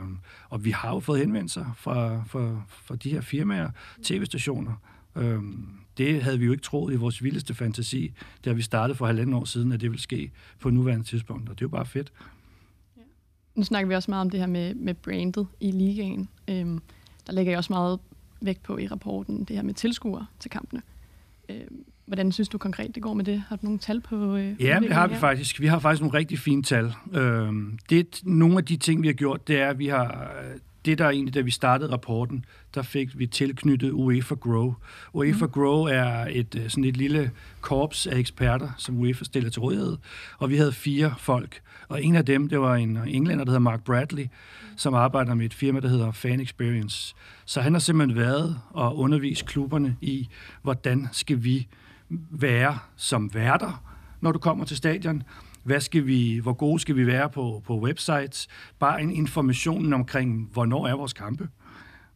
og 0.49 0.65
vi 0.65 0.71
har 0.71 0.93
jo 0.93 0.99
fået 0.99 1.19
henvendelser 1.19 1.65
fra, 1.77 2.23
fra, 2.27 2.61
fra 2.67 2.95
de 2.95 3.09
her 3.09 3.21
firmaer, 3.21 3.69
tv-stationer. 4.03 4.73
Øh, 5.15 5.41
det 5.97 6.23
havde 6.23 6.39
vi 6.39 6.45
jo 6.45 6.51
ikke 6.51 6.63
troet 6.63 6.93
i 6.93 6.97
vores 6.97 7.23
vildeste 7.23 7.53
fantasi, 7.53 8.13
da 8.45 8.51
vi 8.51 8.61
startede 8.61 8.97
for 8.97 9.05
halvanden 9.05 9.33
år 9.33 9.45
siden, 9.45 9.71
at 9.71 9.81
det 9.81 9.91
ville 9.91 10.01
ske 10.01 10.31
på 10.59 10.69
nuværende 10.69 11.05
tidspunkt. 11.05 11.49
Og 11.49 11.55
det 11.55 11.61
er 11.61 11.65
jo 11.65 11.69
bare 11.69 11.85
fedt. 11.85 12.11
Nu 13.55 13.63
snakker 13.63 13.87
vi 13.87 13.95
også 13.95 14.11
meget 14.11 14.21
om 14.21 14.29
det 14.29 14.39
her 14.39 14.47
med, 14.47 14.75
med 14.75 14.93
brandet 14.93 15.47
i 15.59 15.71
ligaen. 15.71 16.29
Øhm, 16.47 16.79
der 17.27 17.33
lægger 17.33 17.51
jeg 17.51 17.57
også 17.57 17.73
meget 17.73 17.99
vægt 18.41 18.63
på 18.63 18.77
i 18.77 18.87
rapporten, 18.87 19.43
det 19.43 19.55
her 19.55 19.63
med 19.63 19.73
tilskuere 19.73 20.25
til 20.39 20.51
kampene. 20.51 20.81
Øhm, 21.49 21.83
hvordan 22.05 22.31
synes 22.31 22.49
du 22.49 22.57
konkret, 22.57 22.95
det 22.95 23.03
går 23.03 23.13
med 23.13 23.25
det? 23.25 23.43
Har 23.47 23.55
du 23.55 23.65
nogle 23.65 23.79
tal 23.79 24.01
på 24.01 24.35
øh, 24.35 24.61
Ja, 24.61 24.79
det 24.81 24.93
har 24.93 25.07
vi 25.07 25.13
her? 25.13 25.19
faktisk. 25.19 25.61
Vi 25.61 25.67
har 25.67 25.79
faktisk 25.79 26.01
nogle 26.01 26.17
rigtig 26.17 26.39
fine 26.39 26.63
tal. 26.63 26.93
Øhm, 27.13 27.79
det, 27.89 28.21
nogle 28.23 28.57
af 28.57 28.65
de 28.65 28.77
ting, 28.77 29.01
vi 29.01 29.07
har 29.07 29.13
gjort, 29.13 29.47
det 29.47 29.61
er, 29.61 29.69
at 29.69 29.79
vi 29.79 29.87
har... 29.87 30.31
Det, 30.85 30.97
der 30.97 31.09
egentlig, 31.09 31.33
da 31.33 31.41
vi 31.41 31.51
startede 31.51 31.91
rapporten, 31.91 32.45
der 32.75 32.81
fik 32.81 33.19
vi 33.19 33.27
tilknyttet 33.27 33.91
UEFA 33.91 34.35
Grow. 34.35 34.73
UEFA 35.13 35.45
mm. 35.45 35.51
Grow 35.51 35.83
er 35.83 36.27
et 36.29 36.55
øh, 36.55 36.69
sådan 36.69 36.83
et 36.83 36.97
lille 36.97 37.31
korps 37.61 38.07
af 38.07 38.17
eksperter, 38.17 38.69
som 38.77 38.97
UEFA 38.97 39.23
stiller 39.23 39.49
til 39.49 39.61
rådighed. 39.61 39.97
Og 40.37 40.49
vi 40.49 40.57
havde 40.57 40.71
fire 40.71 41.13
folk. 41.17 41.61
Og 41.87 42.03
en 42.03 42.15
af 42.15 42.25
dem, 42.25 42.49
det 42.49 42.59
var 42.59 42.75
en 42.75 42.97
englænder, 43.07 43.43
der 43.45 43.51
hedder 43.51 43.59
Mark 43.59 43.83
Bradley, 43.83 44.27
som 44.75 44.93
arbejder 44.93 45.33
med 45.33 45.45
et 45.45 45.53
firma, 45.53 45.79
der 45.79 45.87
hedder 45.87 46.11
Fan 46.11 46.39
Experience. 46.39 47.15
Så 47.45 47.61
han 47.61 47.73
har 47.73 47.79
simpelthen 47.79 48.19
været 48.19 48.59
og 48.69 48.97
undervist 48.97 49.45
klubberne 49.45 49.97
i, 50.01 50.29
hvordan 50.61 51.07
skal 51.11 51.43
vi 51.43 51.67
være 52.29 52.79
som 52.95 53.33
værter, 53.33 53.83
når 54.21 54.31
du 54.31 54.39
kommer 54.39 54.65
til 54.65 54.77
stadion. 54.77 55.23
Hvad 55.63 55.79
skal 55.79 56.07
vi, 56.07 56.39
hvor 56.43 56.53
gode 56.53 56.79
skal 56.79 56.95
vi 56.95 57.07
være 57.07 57.29
på, 57.29 57.63
på 57.65 57.79
websites? 57.79 58.47
Bare 58.79 59.01
en 59.01 59.11
information 59.11 59.93
omkring, 59.93 60.49
hvornår 60.53 60.87
er 60.87 60.95
vores 60.95 61.13
kampe? 61.13 61.49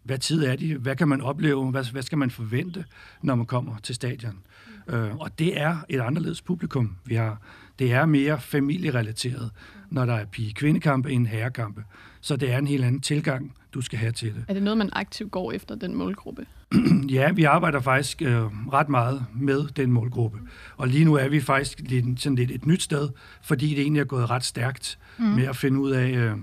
Hvad 0.03 0.17
tid 0.17 0.43
er 0.43 0.55
de? 0.55 0.77
Hvad 0.77 0.95
kan 0.95 1.07
man 1.07 1.21
opleve? 1.21 1.71
Hvad, 1.71 1.91
hvad 1.91 2.03
skal 2.03 2.17
man 2.17 2.31
forvente, 2.31 2.85
når 3.21 3.35
man 3.35 3.45
kommer 3.45 3.77
til 3.83 3.95
stadion? 3.95 4.39
Øh, 4.87 5.15
og 5.15 5.39
det 5.39 5.61
er 5.61 5.77
et 5.89 5.99
anderledes 5.99 6.41
publikum, 6.41 6.97
vi 7.05 7.15
har. 7.15 7.41
Det 7.79 7.93
er 7.93 8.05
mere 8.05 8.39
familierelateret, 8.39 9.51
når 9.89 10.05
der 10.05 10.13
er 10.13 10.25
pige-kvindekampe 10.25 11.11
end 11.11 11.27
herrekampe. 11.27 11.83
Så 12.25 12.35
det 12.35 12.51
er 12.51 12.57
en 12.57 12.67
helt 12.67 12.85
anden 12.85 13.01
tilgang, 13.01 13.55
du 13.73 13.81
skal 13.81 13.99
have 13.99 14.11
til 14.11 14.35
det. 14.35 14.45
Er 14.47 14.53
det 14.53 14.63
noget, 14.63 14.77
man 14.77 14.89
aktivt 14.93 15.31
går 15.31 15.51
efter, 15.51 15.75
den 15.75 15.95
målgruppe? 15.95 16.45
Ja, 17.09 17.31
vi 17.31 17.43
arbejder 17.43 17.79
faktisk 17.79 18.21
øh, 18.21 18.43
ret 18.73 18.89
meget 18.89 19.25
med 19.35 19.67
den 19.67 19.91
målgruppe. 19.91 20.39
Og 20.77 20.87
lige 20.87 21.05
nu 21.05 21.13
er 21.13 21.27
vi 21.27 21.41
faktisk 21.41 21.79
lidt, 21.79 22.21
sådan 22.21 22.35
lidt 22.35 22.51
et 22.51 22.65
nyt 22.65 22.81
sted, 22.81 23.09
fordi 23.41 23.69
det 23.69 23.79
egentlig 23.79 23.99
er 23.99 24.05
gået 24.05 24.29
ret 24.29 24.43
stærkt 24.43 24.99
mm. 25.17 25.25
med 25.25 25.43
at 25.43 25.55
finde 25.55 25.79
ud 25.79 25.91
af, 25.91 26.09
øh, 26.09 26.37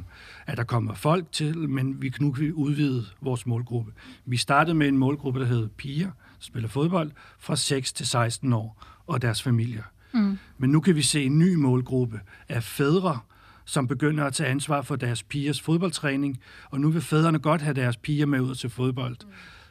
at 0.47 0.57
der 0.57 0.65
kommer 0.65 0.95
folk 0.95 1.33
til, 1.33 1.69
men 1.69 2.03
vi 2.03 2.13
nu 2.21 2.33
kan 2.33 2.45
vi 2.45 2.53
udvide 2.53 3.05
vores 3.21 3.47
målgruppe. 3.47 3.93
Vi 4.27 4.37
startede 4.37 4.75
med 4.75 4.89
en 4.89 4.99
målgruppe, 4.99 5.41
der 5.41 5.47
hed 5.47 5.69
piger, 5.69 6.11
spiller 6.39 6.69
fodbold, 6.69 7.11
fra 7.39 7.57
6 7.57 7.93
til 7.93 8.07
16 8.07 8.53
år, 8.53 8.85
og 9.07 9.23
deres 9.23 9.43
familier. 9.43 9.85
Mm. 10.15 10.39
Men 10.59 10.71
nu 10.71 10.81
kan 10.81 10.97
vi 10.97 11.03
se 11.03 11.25
en 11.25 11.39
ny 11.39 11.55
målgruppe 11.55 12.21
af 12.49 12.63
fædre, 12.63 13.19
som 13.65 13.89
begynder 13.89 14.25
at 14.25 14.35
tage 14.35 14.51
ansvar 14.51 14.83
for 14.83 14.97
deres 14.97 15.23
pigers 15.23 15.61
fodboldtræning, 15.61 16.41
og 16.71 16.81
nu 16.81 16.91
vil 16.91 17.03
fædrene 17.03 17.39
godt 17.39 17.63
have 17.63 17.75
deres 17.75 17.97
piger 17.97 18.27
med 18.27 18.41
ud 18.41 18.55
til 18.55 18.71
fodbold. 18.71 19.17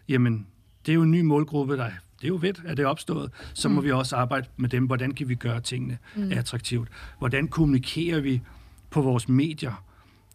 Jamen, 0.10 0.48
det 0.86 0.92
er 0.92 0.96
jo 0.96 1.02
en 1.02 1.12
ny 1.12 1.22
målgruppe, 1.22 1.78
der 1.78 1.90
det 2.22 2.28
er 2.28 2.32
jo 2.32 2.38
fedt, 2.40 2.62
at 2.66 2.78
det 2.78 2.84
er 2.84 2.88
opstået. 2.88 3.32
Så 3.54 3.70
må 3.70 3.82
Mm. 3.82 3.86
vi 3.86 3.92
også 3.92 4.16
arbejde 4.16 4.48
med 4.58 4.70
dem. 4.70 4.86
Hvordan 4.86 5.12
kan 5.12 5.30
vi 5.30 5.36
gøre 5.36 5.60
tingene 5.62 5.98
mm. 6.16 6.32
attraktivt? 6.32 6.90
Hvordan 7.20 7.48
kommunikerer 7.48 8.20
vi 8.20 8.42
på 8.90 9.02
vores 9.02 9.30
medier? 9.30 9.84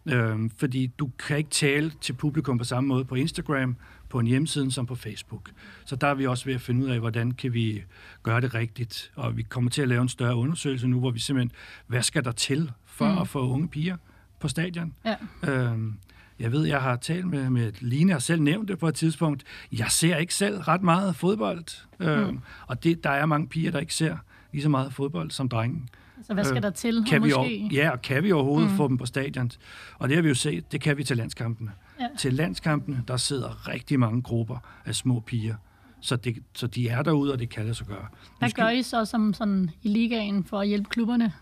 Øhm, 0.05 0.49
fordi 0.49 0.87
du 0.87 1.11
kan 1.27 1.37
ikke 1.37 1.49
tale 1.49 1.91
til 2.01 2.13
publikum 2.13 2.57
på 2.57 2.63
samme 2.63 2.87
måde 2.87 3.05
på 3.05 3.15
Instagram, 3.15 3.75
på 4.09 4.19
en 4.19 4.27
hjemmeside 4.27 4.71
som 4.71 4.85
på 4.85 4.95
Facebook. 4.95 5.51
Så 5.85 5.95
der 5.95 6.07
er 6.07 6.13
vi 6.13 6.27
også 6.27 6.45
ved 6.45 6.53
at 6.53 6.61
finde 6.61 6.85
ud 6.85 6.89
af, 6.89 6.99
hvordan 6.99 7.31
kan 7.31 7.53
vi 7.53 7.83
gøre 8.23 8.41
det 8.41 8.53
rigtigt. 8.53 9.11
Og 9.15 9.37
vi 9.37 9.41
kommer 9.43 9.69
til 9.69 9.81
at 9.81 9.87
lave 9.87 10.01
en 10.01 10.09
større 10.09 10.35
undersøgelse 10.35 10.87
nu, 10.87 10.99
hvor 10.99 11.11
vi 11.11 11.19
simpelthen, 11.19 11.51
hvad 11.87 12.03
skal 12.03 12.23
der 12.23 12.31
til 12.31 12.71
for 12.97 13.11
Mm. 13.11 13.17
at 13.17 13.27
få 13.27 13.49
unge 13.49 13.67
piger 13.67 13.97
på 14.39 14.47
stadion? 14.47 14.93
Ja. 15.05 15.15
Øhm, 15.51 15.93
jeg 16.39 16.51
ved, 16.51 16.65
jeg 16.65 16.81
har 16.81 16.95
talt 16.95 17.25
med, 17.27 17.49
med 17.49 17.71
Line, 17.81 18.15
og 18.15 18.21
selv 18.21 18.41
nævnt 18.41 18.67
det 18.69 18.79
på 18.79 18.87
et 18.87 18.95
tidspunkt. 18.95 19.43
Jeg 19.71 19.87
ser 19.91 20.17
ikke 20.17 20.33
selv 20.33 20.57
ret 20.59 20.81
meget 20.81 21.15
fodbold. 21.15 21.63
Øhm, 21.99 22.29
Mm. 22.29 22.39
Og 22.67 22.83
det, 22.83 23.03
der 23.03 23.09
er 23.09 23.25
mange 23.25 23.47
piger, 23.47 23.71
der 23.71 23.79
ikke 23.79 23.93
ser 23.93 24.17
lige 24.53 24.63
så 24.63 24.69
meget 24.69 24.93
fodbold 24.93 25.31
som 25.31 25.49
drenge. 25.49 25.81
Så 26.23 26.33
hvad 26.33 26.43
skal 26.43 26.57
Øh, 26.57 26.63
der 26.63 26.69
til? 26.69 27.05
Kan 27.09 27.23
vi, 27.23 27.27
måske... 27.27 27.37
over, 27.39 27.69
ja, 27.71 27.89
og 27.89 28.01
kan 28.01 28.23
vi 28.23 28.31
overhovedet 28.31 28.69
Mm. 28.71 28.77
få 28.77 28.87
dem 28.87 28.97
på 28.97 29.05
stadion? 29.05 29.51
Og 29.99 30.09
det 30.09 30.17
har 30.17 30.21
vi 30.21 30.27
jo 30.29 30.35
set, 30.35 30.71
det 30.71 30.81
kan 30.81 30.97
vi 30.97 31.03
til 31.03 31.17
landskampene. 31.17 31.71
Ja. 31.99 32.07
Til 32.17 32.33
landskampene, 32.33 33.03
der 33.07 33.17
sidder 33.17 33.67
rigtig 33.67 33.99
mange 33.99 34.21
grupper 34.21 34.57
af 34.85 34.95
små 34.95 35.19
piger. 35.19 35.55
Så, 36.01 36.15
det, 36.15 36.37
så 36.53 36.67
de 36.67 36.89
er 36.89 37.01
derude, 37.03 37.33
og 37.33 37.39
det 37.39 37.49
kan 37.49 37.67
det 37.67 37.77
så 37.77 37.85
gøre. 37.85 38.05
Hvad 38.39 38.49
gør 38.49 38.69
I 38.69 38.83
så 38.83 39.05
som 39.05 39.33
sådan 39.33 39.69
i 39.83 39.87
ligaen 39.87 40.43
for 40.43 40.59
at 40.59 40.67
hjælpe 40.67 40.89
klubberne 40.89 41.33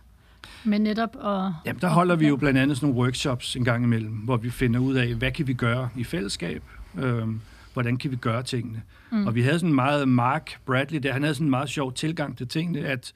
med 0.63 0.79
netop 0.79 1.15
at... 1.15 1.51
Jamen, 1.65 1.81
der 1.81 1.89
holder 1.89 2.15
vi 2.15 2.27
jo 2.27 2.35
blandt 2.35 2.59
andet 2.59 2.77
sådan 2.77 2.89
nogle 2.89 3.03
workshops 3.03 3.55
en 3.55 3.65
gang 3.65 3.83
imellem, 3.83 4.11
hvor 4.11 4.37
vi 4.37 4.49
finder 4.49 4.79
ud 4.79 4.95
af, 4.95 5.15
hvad 5.15 5.31
kan 5.31 5.47
vi 5.47 5.53
gøre 5.53 5.89
i 5.95 6.03
fællesskab? 6.03 6.63
Øhm, 6.97 7.41
hvordan 7.73 7.97
kan 7.97 8.11
vi 8.11 8.15
gøre 8.15 8.43
tingene? 8.43 8.81
Mm. 9.11 9.17
Mm. 9.17 9.27
Og 9.27 9.35
vi 9.35 9.41
havde 9.41 9.59
sådan 9.59 9.75
meget 9.75 10.07
Mark 10.07 10.59
Bradley 10.65 10.99
der, 10.99 11.13
han 11.13 11.21
havde 11.21 11.35
sådan 11.35 11.47
en 11.47 11.49
meget 11.49 11.69
sjov 11.69 11.93
tilgang 11.93 12.37
til 12.37 12.47
tingene, 12.47 12.87
at 12.87 13.13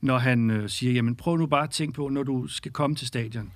når 0.00 0.18
han 0.18 0.50
øh, 0.50 0.68
siger, 0.68 0.92
jamen 0.92 1.14
prøv 1.14 1.36
nu 1.36 1.46
bare 1.46 1.62
at 1.62 1.70
tænke 1.70 1.92
på, 1.92 2.08
når 2.08 2.22
du 2.22 2.46
skal 2.46 2.72
komme 2.72 2.96
til 2.96 3.06
stadion. 3.06 3.52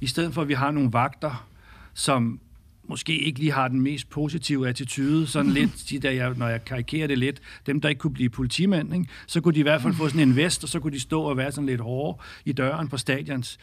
I 0.00 0.06
stedet 0.06 0.34
for, 0.34 0.42
at 0.42 0.48
vi 0.48 0.54
har 0.54 0.70
nogle 0.70 0.92
vagter, 0.92 1.46
som 1.94 2.40
måske 2.88 3.18
ikke 3.18 3.38
lige 3.38 3.52
har 3.52 3.68
den 3.68 3.80
mest 3.80 4.10
positive 4.10 4.68
attitude, 4.68 5.26
sådan 5.26 5.50
lidt, 5.50 5.90
de 5.90 5.98
der, 5.98 6.10
jeg, 6.10 6.34
når 6.36 6.48
jeg 6.48 6.64
karikerer 6.64 7.06
det 7.06 7.18
lidt, 7.18 7.40
dem, 7.66 7.80
der 7.80 7.88
ikke 7.88 7.98
kunne 7.98 8.12
blive 8.12 8.30
politimænd, 8.30 8.94
ikke? 8.94 9.06
så 9.26 9.40
kunne 9.40 9.54
de 9.54 9.60
i 9.60 9.62
hvert 9.62 9.82
fald 9.82 9.94
få 9.94 10.08
sådan 10.08 10.28
en 10.28 10.36
vest, 10.36 10.62
og 10.62 10.68
så 10.68 10.80
kunne 10.80 10.92
de 10.92 11.00
stå 11.00 11.22
og 11.22 11.36
være 11.36 11.52
sådan 11.52 11.66
lidt 11.66 11.80
hårde 11.80 12.18
i 12.44 12.52
døren 12.52 12.88
på 12.88 12.96
stadions. 12.96 13.58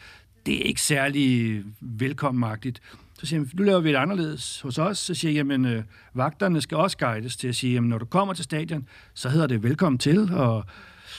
Det 0.46 0.54
er 0.54 0.62
ikke 0.62 0.82
særlig 0.82 1.62
velkommenagtigt. 1.80 2.80
Så 3.20 3.26
siger 3.26 3.40
jeg, 3.40 3.48
nu 3.54 3.62
laver 3.62 3.80
vi 3.80 3.88
det 3.88 3.96
anderledes 3.96 4.60
hos 4.60 4.78
os. 4.78 4.98
Så 4.98 5.14
siger 5.14 5.32
jeg, 5.32 5.36
jamen, 5.36 5.64
øh, 5.64 5.82
vagterne 6.14 6.60
skal 6.60 6.76
også 6.76 6.96
guides 6.98 7.36
til 7.36 7.48
at 7.48 7.54
sige, 7.54 7.72
jamen, 7.72 7.90
når 7.90 7.98
du 7.98 8.04
kommer 8.04 8.34
til 8.34 8.44
stadion, 8.44 8.88
så 9.14 9.28
hedder 9.28 9.46
det 9.46 9.62
velkommen 9.62 9.98
til, 9.98 10.32
og 10.32 10.64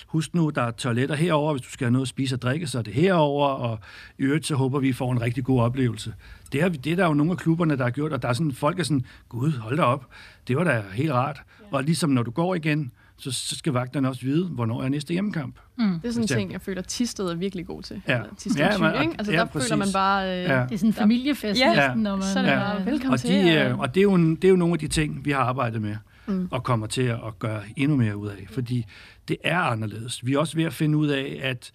husk 0.08 0.34
nu, 0.34 0.50
der 0.50 0.62
er 0.62 0.72
toiletter 0.72 1.16
herover, 1.16 1.54
hvis 1.54 1.62
du 1.62 1.70
skal 1.70 1.86
have 1.86 1.92
noget 1.92 2.06
at 2.06 2.10
spise 2.10 2.36
og 2.36 2.42
drikke, 2.42 2.68
så 2.68 2.78
er 2.78 2.82
det 2.82 2.94
herover, 2.94 3.48
og 3.48 3.80
i 4.20 4.22
øvrigt 4.24 4.46
så 4.46 4.56
håber 4.56 4.80
vi, 4.80 4.90
I 4.90 4.94
får 4.94 5.12
en 5.12 5.22
rigtig 5.22 5.44
god 5.44 5.62
oplevelse. 5.62 6.14
Det, 6.52 6.62
har 6.62 6.70
vi, 6.70 6.78
det 6.78 6.92
er 6.92 6.96
der 6.96 7.06
jo 7.08 7.14
nogle 7.14 7.32
af 7.32 7.38
klubberne, 7.38 7.78
der 7.78 7.84
har 7.84 7.92
gjort, 7.92 8.14
og 8.14 8.22
der 8.22 8.28
er 8.30 8.34
sådan, 8.34 8.52
folk 8.52 8.80
er 8.80 8.84
sådan, 8.84 9.06
gud, 9.30 9.52
hold 9.52 9.78
da 9.78 9.84
op, 9.84 10.06
det 10.48 10.58
var 10.58 10.64
da 10.64 10.84
helt 10.94 11.12
rart. 11.12 11.42
Og 11.72 11.84
ligesom 11.84 12.10
når 12.10 12.24
du 12.24 12.32
går 12.32 12.56
igen, 12.56 12.92
så, 13.18 13.32
så 13.32 13.56
skal 13.56 13.74
vagterne 13.74 14.08
også 14.10 14.22
vide, 14.22 14.46
hvornår 14.48 14.84
er 14.84 14.90
næste 14.90 15.12
hjemmekamp. 15.12 15.56
Det 15.78 15.86
er 16.04 16.12
sådan 16.12 16.24
en 16.24 16.28
ting, 16.28 16.52
jeg 16.52 16.62
føler, 16.62 16.82
Tisted 16.82 17.26
er 17.26 17.36
virkelig 17.36 17.66
god 17.68 17.82
til. 17.82 18.02
Ja. 18.08 18.22
Tisted 18.38 18.62
Ja, 18.66 18.72
ja, 18.72 18.78
men- 18.78 19.02
ikke? 19.02 19.16
Altså, 19.18 19.34
ja, 19.34 19.40
der 19.40 19.46
præcis. 19.46 19.70
føler 19.70 19.78
man 19.86 19.88
bare... 19.94 20.38
Øh, 20.38 20.44
Ja. 20.44 20.62
Det 20.64 20.72
er 20.74 20.78
sådan 20.78 20.90
en 20.90 20.94
familiefest 20.94 21.60
Ja. 21.62 21.76
næsten, 21.76 22.04
når 22.04 22.16
man... 22.16 22.24
Så 22.24 22.40
er 22.40 22.44
det 22.44 22.50
Ja. 22.50 22.60
bare 22.60 22.86
velkommen 22.86 23.14
Og, 23.14 23.20
til. 23.20 23.30
de, 23.46 23.58
og- 23.62 23.70
øh, 23.72 23.80
og 23.80 23.96
det, 23.96 24.02
er 24.02 24.04
jo, 24.04 24.14
en- 24.14 24.36
det 24.36 24.44
er 24.44 24.50
jo 24.50 24.56
nogle 24.56 24.74
af 24.74 24.80
de 24.80 24.88
ting, 24.88 25.26
vi 25.26 25.32
har 25.32 25.40
arbejdet 25.40 25.82
med, 25.82 25.96
Mm. 26.28 26.34
mm. 26.36 26.48
og 26.52 26.64
kommer 26.64 26.88
til 26.88 27.02
at 27.02 27.20
at 27.28 27.40
gøre 27.40 27.62
endnu 27.78 27.98
mere 27.98 28.18
ud 28.18 28.28
af, 28.28 28.48
fordi 28.52 28.86
det 29.30 29.38
er 29.44 29.60
anderledes. 29.60 30.26
Vi 30.26 30.34
er 30.34 30.40
også 30.40 30.56
ved 30.56 30.64
at 30.64 30.74
finde 30.74 30.98
ud 30.98 31.08
af, 31.08 31.40
at, 31.44 31.72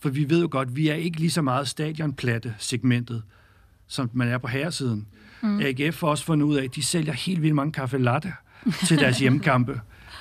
for 0.00 0.08
vi 0.08 0.30
ved 0.30 0.40
jo 0.40 0.48
godt, 0.50 0.76
vi 0.76 0.88
er 0.88 0.94
ikke 0.94 1.20
lige 1.20 1.30
så 1.30 1.42
meget 1.42 1.68
stadionplatte-segmentet, 1.68 3.22
som 3.86 4.10
man 4.12 4.28
er 4.28 4.38
på 4.38 4.46
herresiden. 4.46 5.06
Mm. 5.42 5.60
AGF 5.60 6.00
har 6.00 6.08
også 6.08 6.24
fundet 6.24 6.46
ud 6.46 6.56
af, 6.56 6.64
at 6.64 6.74
de 6.74 6.82
sælger 6.82 7.12
helt 7.12 7.42
vildt 7.42 7.54
mange 7.54 7.72
kaffe 7.72 7.98
latte 7.98 8.32
til 8.86 8.98
deres 8.98 9.18
hjemmekampe. 9.22 9.80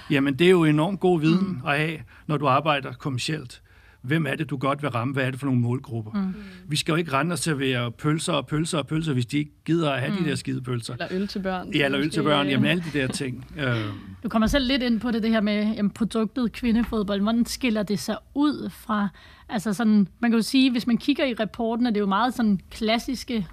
Jamen, 0.09 0.39
det 0.39 0.47
er 0.47 0.51
jo 0.51 0.63
enormt 0.63 0.99
god 0.99 1.19
viden 1.19 1.47
mm. 1.47 1.67
at 1.67 1.79
have, 1.79 1.99
når 2.27 2.37
du 2.37 2.47
arbejder 2.47 2.93
kommercielt. 2.93 3.61
Hvem 4.05 4.25
er 4.25 4.35
det, 4.35 4.49
du 4.49 4.57
godt 4.57 4.81
vil 4.81 4.89
ramme? 4.89 5.13
Hvad 5.13 5.23
er 5.23 5.31
det 5.31 5.39
for 5.39 5.45
nogle 5.45 5.61
målgrupper? 5.61 6.11
Mm. 6.13 6.33
Vi 6.67 6.75
skal 6.75 6.91
jo 6.91 6.95
ikke 6.95 7.13
rende 7.13 7.33
og 7.33 7.39
servere 7.39 7.91
pølser 7.91 8.33
og 8.33 8.47
pølser 8.47 8.77
og 8.77 8.87
pølser, 8.87 9.13
hvis 9.13 9.25
de 9.25 9.37
ikke 9.37 9.51
gider 9.65 9.91
at 9.91 9.99
have 9.99 10.11
mm. 10.17 10.23
de 10.23 10.29
der 10.29 10.35
skide 10.35 10.61
pølser. 10.61 10.93
Eller 10.93 11.07
øl 11.11 11.27
til 11.27 11.39
børn. 11.39 11.73
Ja, 11.73 11.85
eller 11.85 11.99
øl 11.99 12.09
til 12.09 12.23
børn, 12.23 12.47
jamen 12.47 12.65
alle 12.65 12.83
de 12.93 12.99
der 12.99 13.07
ting. 13.07 13.45
Øh, 13.59 13.75
Du 14.23 14.29
kommer 14.29 14.47
selv 14.47 14.67
lidt 14.67 14.83
ind 14.83 14.99
på 14.99 15.11
det, 15.11 15.23
det 15.23 15.31
her 15.31 15.41
med 15.41 15.73
jamen, 15.75 15.89
produktet 15.91 16.51
kvindefodbold. 16.51 17.21
Hvordan 17.21 17.45
skiller 17.45 17.83
det 17.83 17.99
sig 17.99 18.17
ud 18.33 18.69
fra... 18.69 19.07
Altså 19.49 19.73
sådan, 19.73 20.07
man 20.19 20.31
kan 20.31 20.37
jo 20.37 20.43
sige, 20.43 20.71
hvis 20.71 20.87
man 20.87 20.97
kigger 20.97 21.25
i 21.25 21.33
rapporten, 21.33 21.85
er 21.85 21.91
det 21.91 21.99
jo 21.99 22.05
meget 22.05 22.33
sådan 22.33 22.59
klassiske 22.71 23.47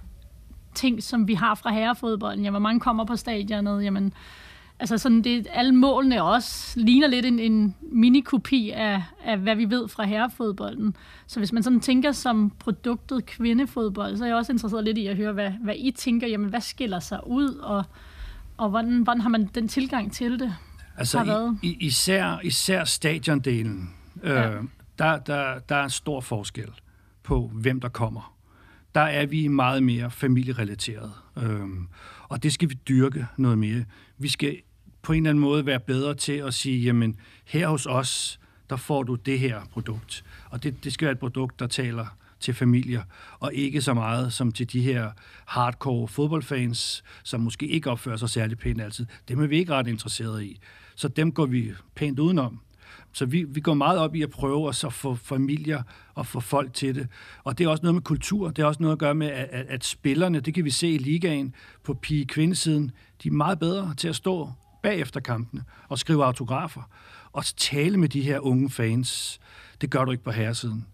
ting, 0.74 1.02
som 1.02 1.28
vi 1.28 1.34
har 1.34 1.54
fra 1.54 1.72
herrefodbolden. 1.72 2.44
Jamen, 2.44 2.52
hvor 2.52 2.68
mange 2.68 2.80
kommer 2.80 3.04
på 3.04 3.16
stadionet? 3.16 3.84
Jamen, 3.84 4.12
altså 4.80 4.98
sådan, 4.98 5.22
det, 5.22 5.46
alle 5.52 5.72
målene 5.74 6.22
også 6.22 6.80
ligner 6.80 7.06
lidt 7.06 7.26
en, 7.26 7.38
en 7.38 7.74
minikopi 7.82 8.70
af, 8.70 9.02
af, 9.24 9.38
hvad 9.38 9.56
vi 9.56 9.70
ved 9.70 9.88
fra 9.88 10.04
herrefodbolden. 10.04 10.96
Så 11.26 11.40
hvis 11.40 11.52
man 11.52 11.62
sådan 11.62 11.80
tænker 11.80 12.12
som 12.12 12.52
produktet 12.58 13.26
kvindefodbold, 13.26 14.16
så 14.16 14.24
er 14.24 14.28
jeg 14.28 14.36
også 14.36 14.52
interesseret 14.52 14.84
lidt 14.84 14.98
i 14.98 15.06
at 15.06 15.16
høre, 15.16 15.32
hvad, 15.32 15.50
hvad 15.50 15.74
I 15.78 15.90
tænker. 15.90 16.26
Jamen, 16.26 16.48
hvad 16.50 16.60
skiller 16.60 17.00
sig 17.00 17.20
ud, 17.26 17.48
og, 17.48 17.84
og 18.56 18.70
hvordan, 18.70 19.02
hvordan 19.02 19.20
har 19.20 19.28
man 19.28 19.50
den 19.54 19.68
tilgang 19.68 20.12
til 20.12 20.38
det? 20.38 20.54
altså 20.96 21.54
i, 21.62 21.68
i, 21.68 21.76
især, 21.86 22.40
især 22.44 22.84
stadiondelen, 22.84 23.90
øh, 24.22 24.30
Ja. 24.30 24.50
der, 24.98 25.18
der, 25.18 25.58
der 25.68 25.76
er 25.76 25.84
en 25.84 25.90
stor 25.90 26.20
forskel 26.20 26.68
på, 27.22 27.50
hvem 27.54 27.80
der 27.80 27.88
kommer. 27.88 28.34
Der 28.94 29.00
er 29.00 29.26
vi 29.26 29.48
meget 29.48 29.82
mere 29.82 30.10
familierelateret. 30.10 31.12
Øhm, 31.36 31.88
og 32.28 32.42
det 32.42 32.52
skal 32.52 32.68
vi 32.70 32.74
dyrke 32.88 33.26
noget 33.36 33.58
mere. 33.58 33.84
Vi 34.22 34.28
skal 34.28 34.60
på 35.02 35.12
en 35.12 35.16
eller 35.16 35.30
anden 35.30 35.42
måde 35.42 35.66
være 35.66 35.80
bedre 35.80 36.14
til 36.14 36.32
at 36.32 36.54
sige, 36.54 36.80
jamen 36.80 37.16
her 37.44 37.68
hos 37.68 37.86
os, 37.86 38.40
der 38.70 38.76
får 38.76 39.02
du 39.02 39.14
det 39.14 39.38
her 39.38 39.60
produkt. 39.72 40.24
Og 40.50 40.62
det, 40.62 40.84
det 40.84 40.92
skal 40.92 41.06
være 41.06 41.12
et 41.12 41.18
produkt, 41.18 41.60
der 41.60 41.66
taler 41.66 42.06
til 42.40 42.54
familier, 42.54 43.02
og 43.38 43.54
ikke 43.54 43.80
så 43.80 43.94
meget 43.94 44.32
som 44.32 44.52
til 44.52 44.72
de 44.72 44.80
her 44.80 45.10
hardcore 45.46 46.08
fodboldfans, 46.08 47.04
som 47.22 47.40
måske 47.40 47.66
ikke 47.66 47.90
opfører 47.90 48.16
sig 48.16 48.30
særlig 48.30 48.58
pænt 48.58 48.80
altid. 48.80 49.06
Dem 49.28 49.42
er 49.42 49.46
vi 49.46 49.58
ikke 49.58 49.72
ret 49.72 49.86
interesserede 49.86 50.46
i. 50.46 50.60
Så 50.94 51.08
dem 51.08 51.32
går 51.32 51.46
vi 51.46 51.72
pænt 51.94 52.18
udenom. 52.18 52.60
Så 53.12 53.26
vi, 53.26 53.44
vi 53.48 53.60
går 53.60 53.74
meget 53.74 53.98
op 53.98 54.14
i 54.14 54.22
at 54.22 54.30
prøve 54.30 54.68
at 54.68 54.74
så 54.74 54.90
få 54.90 55.14
familier 55.14 55.82
og 56.14 56.26
få 56.26 56.40
folk 56.40 56.74
til 56.74 56.94
det. 56.94 57.08
Og 57.44 57.58
det 57.58 57.64
er 57.64 57.68
også 57.68 57.82
noget 57.82 57.94
med 57.94 58.02
kultur. 58.02 58.50
Det 58.50 58.62
er 58.62 58.66
også 58.66 58.82
noget 58.82 58.92
at 58.92 58.98
gøre 58.98 59.14
med, 59.14 59.26
at, 59.26 59.48
at, 59.50 59.66
at 59.68 59.84
spillerne, 59.84 60.40
det 60.40 60.54
kan 60.54 60.64
vi 60.64 60.70
se 60.70 60.88
i 60.88 60.98
ligaen 60.98 61.54
på 61.84 61.94
pige-kvindesiden, 61.94 62.90
de 63.22 63.28
er 63.28 63.32
meget 63.32 63.58
bedre 63.58 63.94
til 63.94 64.08
at 64.08 64.16
stå 64.16 64.52
bagefter 64.82 65.20
kampene 65.20 65.64
og 65.88 65.98
skrive 65.98 66.24
autografer 66.24 66.82
og 67.32 67.44
tale 67.44 67.96
med 67.96 68.08
de 68.08 68.22
her 68.22 68.38
unge 68.38 68.70
fans. 68.70 69.40
Det 69.80 69.90
gør 69.90 70.04
du 70.04 70.10
ikke 70.10 70.24
på 70.24 70.30
herresiden. 70.30 70.86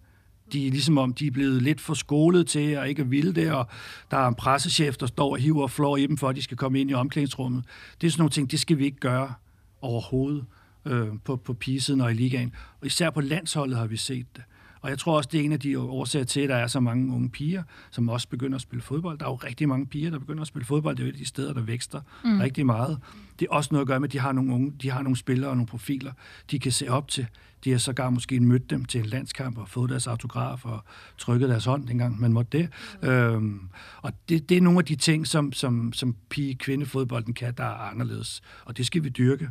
De 0.52 0.66
er 0.66 0.70
ligesom 0.70 0.98
om, 0.98 1.12
de 1.12 1.26
er 1.26 1.30
blevet 1.30 1.62
lidt 1.62 1.80
for 1.80 1.94
skolet 1.94 2.46
til 2.46 2.78
og 2.78 2.88
ikke 2.88 3.06
ville 3.06 3.34
det, 3.34 3.52
og 3.52 3.66
der 4.10 4.16
er 4.16 4.28
en 4.28 4.34
pressechef, 4.34 4.96
der 4.96 5.06
står 5.06 5.30
og 5.30 5.38
hiver 5.38 5.62
og 5.62 5.70
flår 5.70 5.96
i 5.96 6.06
dem, 6.06 6.16
for 6.16 6.28
at 6.28 6.36
de 6.36 6.42
skal 6.42 6.56
komme 6.56 6.80
ind 6.80 6.90
i 6.90 6.94
omklædningsrummet. 6.94 7.64
Det 8.00 8.06
er 8.06 8.10
sådan 8.10 8.20
nogle 8.20 8.30
ting, 8.30 8.50
det 8.50 8.60
skal 8.60 8.78
vi 8.78 8.84
ikke 8.84 9.00
gøre 9.00 9.34
overhovedet 9.80 10.44
øh, 10.88 11.08
på, 11.24 11.36
på 11.36 11.52
pigesiden 11.52 12.00
og 12.00 12.10
i 12.10 12.14
ligaen. 12.14 12.54
Og 12.80 12.86
især 12.86 13.10
på 13.10 13.20
landsholdet 13.20 13.78
har 13.78 13.86
vi 13.86 13.96
set 13.96 14.26
det. 14.36 14.42
Og 14.80 14.90
jeg 14.90 14.98
tror 14.98 15.16
også, 15.16 15.28
det 15.32 15.40
er 15.40 15.44
en 15.44 15.52
af 15.52 15.60
de 15.60 15.78
årsager 15.78 16.24
til, 16.24 16.40
at 16.40 16.48
der 16.48 16.56
er 16.56 16.66
så 16.66 16.80
mange 16.80 17.14
unge 17.14 17.30
piger, 17.30 17.62
som 17.90 18.08
også 18.08 18.28
begynder 18.28 18.56
at 18.56 18.62
spille 18.62 18.82
fodbold. 18.82 19.18
Der 19.18 19.24
er 19.24 19.30
jo 19.30 19.34
rigtig 19.34 19.68
mange 19.68 19.86
piger, 19.86 20.10
der 20.10 20.18
begynder 20.18 20.40
at 20.40 20.46
spille 20.46 20.66
fodbold. 20.66 20.96
Det 20.96 21.02
er 21.02 21.06
jo 21.06 21.10
et 21.10 21.14
af 21.14 21.18
de 21.18 21.26
steder, 21.26 21.52
der 21.52 21.60
vækster 21.60 22.00
mm. 22.24 22.40
rigtig 22.40 22.66
meget. 22.66 22.98
Det 23.38 23.48
er 23.50 23.54
også 23.54 23.68
noget 23.72 23.82
at 23.82 23.86
gøre 23.86 24.00
med, 24.00 24.08
at 24.08 24.12
de 24.12 24.18
har 24.18 24.32
nogle 24.32 24.54
unge, 24.54 24.72
de 24.82 24.90
har 24.90 25.02
nogle 25.02 25.16
spillere 25.16 25.50
og 25.50 25.56
nogle 25.56 25.66
profiler, 25.66 26.12
de 26.50 26.58
kan 26.58 26.72
se 26.72 26.88
op 26.88 27.08
til. 27.08 27.26
De 27.64 27.70
har 27.70 27.78
sågar 27.78 28.10
måske 28.10 28.40
mødt 28.40 28.70
dem 28.70 28.84
til 28.84 29.00
en 29.00 29.06
landskamp 29.06 29.58
og 29.58 29.68
fået 29.68 29.90
deres 29.90 30.06
autograf 30.06 30.64
og 30.64 30.84
trykket 31.18 31.48
deres 31.48 31.64
hånd, 31.64 31.86
dengang 31.86 32.20
man 32.20 32.32
måtte 32.32 32.58
det. 32.58 32.68
Mm. 33.02 33.08
Øhm, 33.08 33.68
og 34.02 34.12
det, 34.28 34.48
det 34.48 34.56
er 34.56 34.60
nogle 34.60 34.78
af 34.78 34.84
de 34.84 34.96
ting, 34.96 35.26
som, 35.26 35.52
som, 35.52 35.92
som 35.92 36.16
pige-kvindefodbolden 36.30 37.34
kan, 37.34 37.54
der 37.56 37.64
er 37.64 37.90
anderledes. 37.90 38.40
Og 38.64 38.76
det 38.76 38.86
skal 38.86 39.04
vi 39.04 39.08
dyrke. 39.08 39.50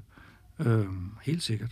Øhm, 0.59 1.11
helt 1.23 1.43
sikkert. 1.43 1.69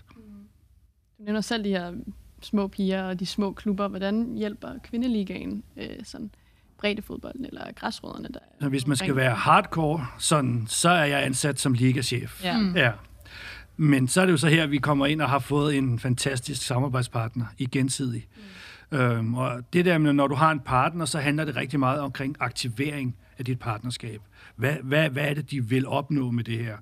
Du 1.18 1.24
nævner 1.24 1.42
selv 1.42 1.64
de 1.64 1.70
her 1.70 1.94
små 2.42 2.68
piger 2.68 3.04
og 3.04 3.20
de 3.20 3.26
små 3.26 3.52
klubber. 3.52 3.88
Hvordan 3.88 4.36
hjælper 4.36 4.70
kvindeligaen 4.84 5.64
øh, 5.78 5.90
sådan 6.04 6.32
breddefodbolden 6.78 7.46
eller 7.46 7.72
græsrødderne? 7.76 8.30
Der 8.34 8.40
Så 8.62 8.70
hvis 8.70 8.88
man 8.88 8.98
skal 8.98 9.16
være 9.16 9.36
hardcore, 9.36 10.08
sådan, 10.18 10.66
så 10.68 10.90
er 10.90 11.06
jeg 11.06 11.26
ansat 11.26 11.60
som 11.60 11.74
ligachef. 11.74 12.44
Ja. 12.44 12.60
Mm. 12.60 12.76
Ja. 12.76 12.92
Men 13.78 14.08
så 14.08 14.22
er 14.22 14.26
det 14.26 14.32
jo 14.32 14.38
så 14.38 14.48
her, 14.48 14.68
vi 14.68 14.78
kommer 14.78 15.06
ind 15.06 15.22
og 15.22 15.30
har 15.30 15.40
fået 15.40 15.78
en 15.78 16.00
fantastisk 16.00 16.62
samarbejdspartner 16.62 17.46
i 17.58 17.66
gensidig. 17.66 18.28
Mm. 18.92 18.98
Øhm, 18.98 19.36
og 19.36 19.74
det 19.74 19.86
der 19.86 19.98
med, 19.98 20.14
når 20.14 20.28
du 20.28 20.36
har 20.36 20.52
en 20.52 20.60
partner, 20.60 21.06
så 21.06 21.20
handler 21.20 21.46
det 21.46 21.56
rigtig 21.56 21.80
meget 21.80 22.00
omkring 22.00 22.36
aktivering 22.40 23.16
af 23.38 23.46
dit 23.46 23.60
partnerskab. 23.60 24.22
Hvad, 24.56 24.76
hvad, 24.84 25.10
hvad 25.10 25.24
er 25.30 25.34
det, 25.34 25.52
de 25.52 25.66
vil 25.66 25.88
opnå 25.88 26.32
med 26.32 26.44
det 26.44 26.58
her? 26.58 26.78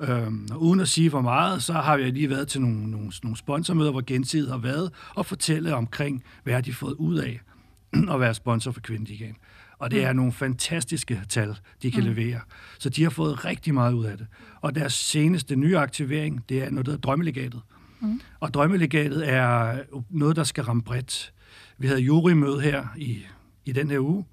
Øhm, 0.00 0.48
og 0.50 0.62
uden 0.62 0.80
at 0.80 0.88
sige 0.88 1.10
for 1.10 1.20
meget, 1.20 1.62
så 1.62 1.72
har 1.72 1.96
jeg 1.96 2.12
lige 2.12 2.30
været 2.30 2.48
til 2.48 2.60
nogle, 2.60 2.90
nogle, 2.90 3.12
nogle 3.22 3.36
sponsormøder, 3.36 3.90
hvor 3.90 4.02
gensidigt 4.06 4.50
har 4.50 4.58
været, 4.58 4.92
og 5.14 5.26
fortælle 5.26 5.74
omkring, 5.74 6.24
hvad 6.44 6.54
har 6.54 6.60
de 6.60 6.72
fået 6.72 6.92
ud 6.92 7.16
af 7.16 7.40
at 8.14 8.20
være 8.20 8.34
sponsor 8.34 8.70
for 8.70 8.80
Kvindeligaen. 8.80 9.36
Og 9.78 9.90
det 9.90 10.04
er 10.04 10.12
nogle 10.12 10.32
fantastiske 10.32 11.22
tal, 11.28 11.58
de 11.82 11.90
kan 11.90 12.04
mm. 12.04 12.08
levere. 12.08 12.40
Så 12.78 12.88
de 12.88 13.02
har 13.02 13.10
fået 13.10 13.44
rigtig 13.44 13.74
meget 13.74 13.92
ud 13.92 14.04
af 14.04 14.18
det. 14.18 14.26
Og 14.60 14.74
deres 14.74 14.92
seneste 14.92 15.56
nye 15.56 15.78
aktivering, 15.78 16.44
det 16.48 16.62
er 16.62 16.70
noget, 16.70 16.86
der 16.86 16.92
hedder 16.92 17.02
Drømmelegatet. 17.02 17.60
Mm. 18.00 18.20
Og 18.40 18.54
Drømmelegatet 18.54 19.28
er 19.28 19.78
noget, 20.10 20.36
der 20.36 20.44
skal 20.44 20.64
ramme 20.64 20.82
bredt. 20.82 21.32
Vi 21.78 21.86
havde 21.86 22.00
jurymøde 22.00 22.60
her 22.60 22.86
i, 22.96 23.26
i 23.64 23.72
den 23.72 23.90
her 23.90 23.98
uge, 24.00 24.24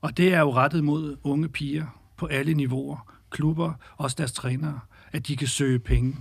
og 0.00 0.16
det 0.16 0.34
er 0.34 0.40
jo 0.40 0.54
rettet 0.54 0.84
mod 0.84 1.16
unge 1.22 1.48
piger 1.48 1.86
på 2.16 2.26
alle 2.26 2.54
niveauer, 2.54 3.14
klubber, 3.30 3.72
også 3.96 4.16
deres 4.18 4.32
trænere, 4.32 4.80
at 5.12 5.26
de 5.26 5.36
kan 5.36 5.48
søge 5.48 5.78
penge 5.78 6.16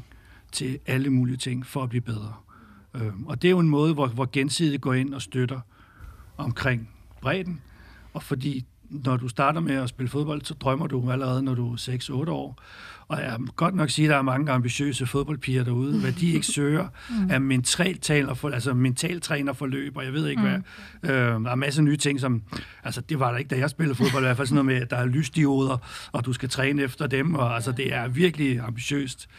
til 0.52 0.80
alle 0.86 1.10
mulige 1.10 1.38
ting 1.38 1.66
for 1.66 1.84
at 1.84 1.90
blive 1.90 2.02
bedre. 2.02 2.34
Øhm, 2.94 3.28
og 3.28 3.42
det 3.42 3.48
er 3.48 3.52
jo 3.52 3.60
en 3.60 3.70
måde, 3.70 3.94
hvor, 3.94 4.08
hvor 4.08 4.30
gensidigt 4.32 4.82
går 4.82 4.94
ind 4.94 5.14
og 5.14 5.22
støtter 5.22 5.60
omkring 6.38 6.90
bredden, 7.22 7.62
og 8.14 8.24
fordi 8.24 8.66
når 8.92 9.18
du 9.18 9.28
starter 9.28 9.60
med 9.60 9.76
at 9.76 9.90
spille 9.90 10.10
fodbold, 10.10 10.42
så 10.42 10.54
drømmer 10.54 10.88
du 10.88 11.12
allerede, 11.12 11.44
når 11.44 11.56
du 11.56 11.74
er 11.74 12.26
6-8 12.28 12.30
år. 12.30 12.62
Og 13.08 13.22
jeg 13.22 13.30
kan 13.38 13.48
godt 13.56 13.76
nok 13.76 13.90
sige, 13.90 14.06
at 14.06 14.10
der 14.10 14.18
er 14.18 14.22
mange 14.22 14.52
ambitiøse 14.52 15.06
fodboldpiger 15.06 15.64
derude, 15.64 16.00
hvad 16.00 16.12
de 16.12 16.32
ikke 16.32 16.46
søger 16.46 16.88
er 17.30 17.40
mentaltræner 17.40 18.34
for, 18.34 18.50
altså 18.50 18.74
mentaltrænerforløb, 18.74 19.98
og 19.98 20.06
jeg 20.06 20.14
ved 20.14 20.28
ikke 20.28 20.42
hvad. 20.42 20.60
Øh, 21.04 21.44
der 21.44 21.52
er 21.52 21.56
masser 21.56 21.82
af 21.82 21.86
nye 21.86 21.98
ting, 21.98 22.20
som, 22.20 22.42
altså 22.84 23.02
det 23.02 23.20
var 23.20 23.32
der 23.32 23.38
ikke, 23.38 23.50
da 23.50 23.58
jeg 23.58 23.70
spillede 23.70 23.96
fodbold, 23.96 24.24
i 24.24 24.26
hvert 24.26 24.38
fald 24.38 24.48
sådan 24.48 24.66
noget 24.66 24.66
med, 24.66 24.86
at 24.86 24.92
der 24.92 24.98
er 24.98 25.06
lysdioder, 25.06 25.78
og 26.12 26.26
du 26.26 26.34
skal 26.34 26.50
træne 26.50 26.82
efter 26.82 27.08
dem, 27.08 27.36
og 27.36 27.56
altså 27.56 27.72
det 27.72 27.94
er 27.94 28.08
virkelig 28.08 28.60
ambitiøst. 28.60 29.30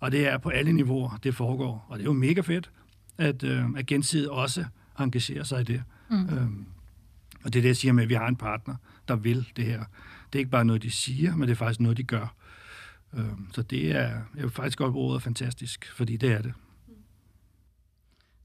Og 0.00 0.12
det 0.12 0.28
er 0.28 0.38
på 0.38 0.48
alle 0.48 0.72
niveauer, 0.72 1.18
det 1.22 1.34
foregår. 1.34 1.86
Og 1.88 1.98
det 1.98 2.02
er 2.02 2.08
jo 2.08 2.12
mega 2.12 2.40
fedt, 2.40 2.70
at, 3.18 3.44
øh, 3.44 3.64
at 3.76 3.86
gensidigt 3.86 4.28
også 4.28 4.64
engagerer 5.00 5.44
sig 5.44 5.60
i 5.60 5.64
det. 5.64 5.82
Mm. 6.10 6.16
Øhm, 6.16 6.64
og 7.44 7.52
det 7.52 7.58
er 7.58 7.62
det, 7.62 7.68
jeg 7.68 7.76
siger 7.76 7.92
med, 7.92 8.02
at 8.02 8.08
vi 8.08 8.14
har 8.14 8.26
en 8.28 8.36
partner, 8.36 8.74
der 9.08 9.16
vil 9.16 9.48
det 9.56 9.64
her. 9.64 9.84
Det 10.32 10.34
er 10.34 10.38
ikke 10.38 10.50
bare 10.50 10.64
noget, 10.64 10.82
de 10.82 10.90
siger, 10.90 11.36
men 11.36 11.48
det 11.48 11.54
er 11.54 11.56
faktisk 11.56 11.80
noget, 11.80 11.96
de 11.96 12.02
gør. 12.02 12.34
Øhm, 13.14 13.46
så 13.52 13.62
det 13.62 13.90
er, 13.90 14.08
jeg 14.36 14.42
vil 14.42 14.50
faktisk 14.50 14.78
godt 14.78 14.92
bruge 14.92 15.10
ordet 15.10 15.22
fantastisk, 15.22 15.92
fordi 15.96 16.16
det 16.16 16.32
er 16.32 16.42
det. 16.42 16.52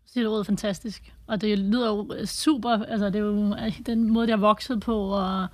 siger 0.06 0.24
du 0.24 0.32
ordet 0.32 0.46
fantastisk. 0.46 1.14
Og 1.28 1.42
det 1.42 1.60
lyder 1.60 1.88
jo 1.88 2.26
super, 2.26 2.70
altså 2.70 3.06
det 3.06 3.16
er 3.16 3.20
jo 3.20 3.56
den 3.86 4.10
måde, 4.14 4.28
det 4.28 4.34
har 4.34 4.42
vokset 4.42 4.80
på, 4.80 5.10
og 5.10 5.48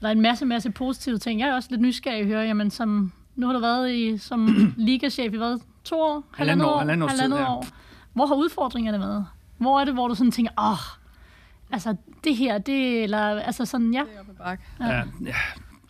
der 0.00 0.08
er 0.08 0.12
en 0.12 0.20
masse, 0.20 0.44
masse 0.44 0.70
positive 0.70 1.18
ting. 1.18 1.40
Jeg 1.40 1.48
er 1.48 1.54
også 1.54 1.68
lidt 1.70 1.80
nysgerrig 1.80 2.20
at 2.20 2.26
høre, 2.26 2.42
jamen 2.42 2.70
som, 2.70 3.12
nu 3.34 3.46
har 3.46 3.52
du 3.52 3.60
været 3.60 3.92
i, 3.92 4.18
som 4.18 4.46
ligachef 4.76 5.32
i 5.32 5.36
hvad, 5.36 5.58
to 5.84 6.00
år? 6.00 6.24
Halvandet 6.34 6.66
år, 6.66 6.78
halvandet 6.78 7.10
tid, 7.10 7.18
halvandet 7.18 7.48
år. 7.48 7.66
Hvor 8.12 8.26
har 8.26 8.34
udfordringerne 8.34 9.00
været? 9.00 9.26
Hvor 9.58 9.80
er 9.80 9.84
det, 9.84 9.94
hvor 9.94 10.08
du 10.08 10.14
sådan 10.14 10.30
tænker, 10.30 10.52
åh, 10.58 10.72
oh, 10.72 10.78
altså 11.72 11.96
det 12.24 12.36
her, 12.36 12.58
det, 12.58 13.02
eller 13.02 13.18
altså 13.18 13.64
sådan, 13.64 13.94
ja. 13.94 14.04
Er. 14.40 14.56
Ja. 14.80 14.86
Ja, 14.86 15.02
ja. 15.24 15.34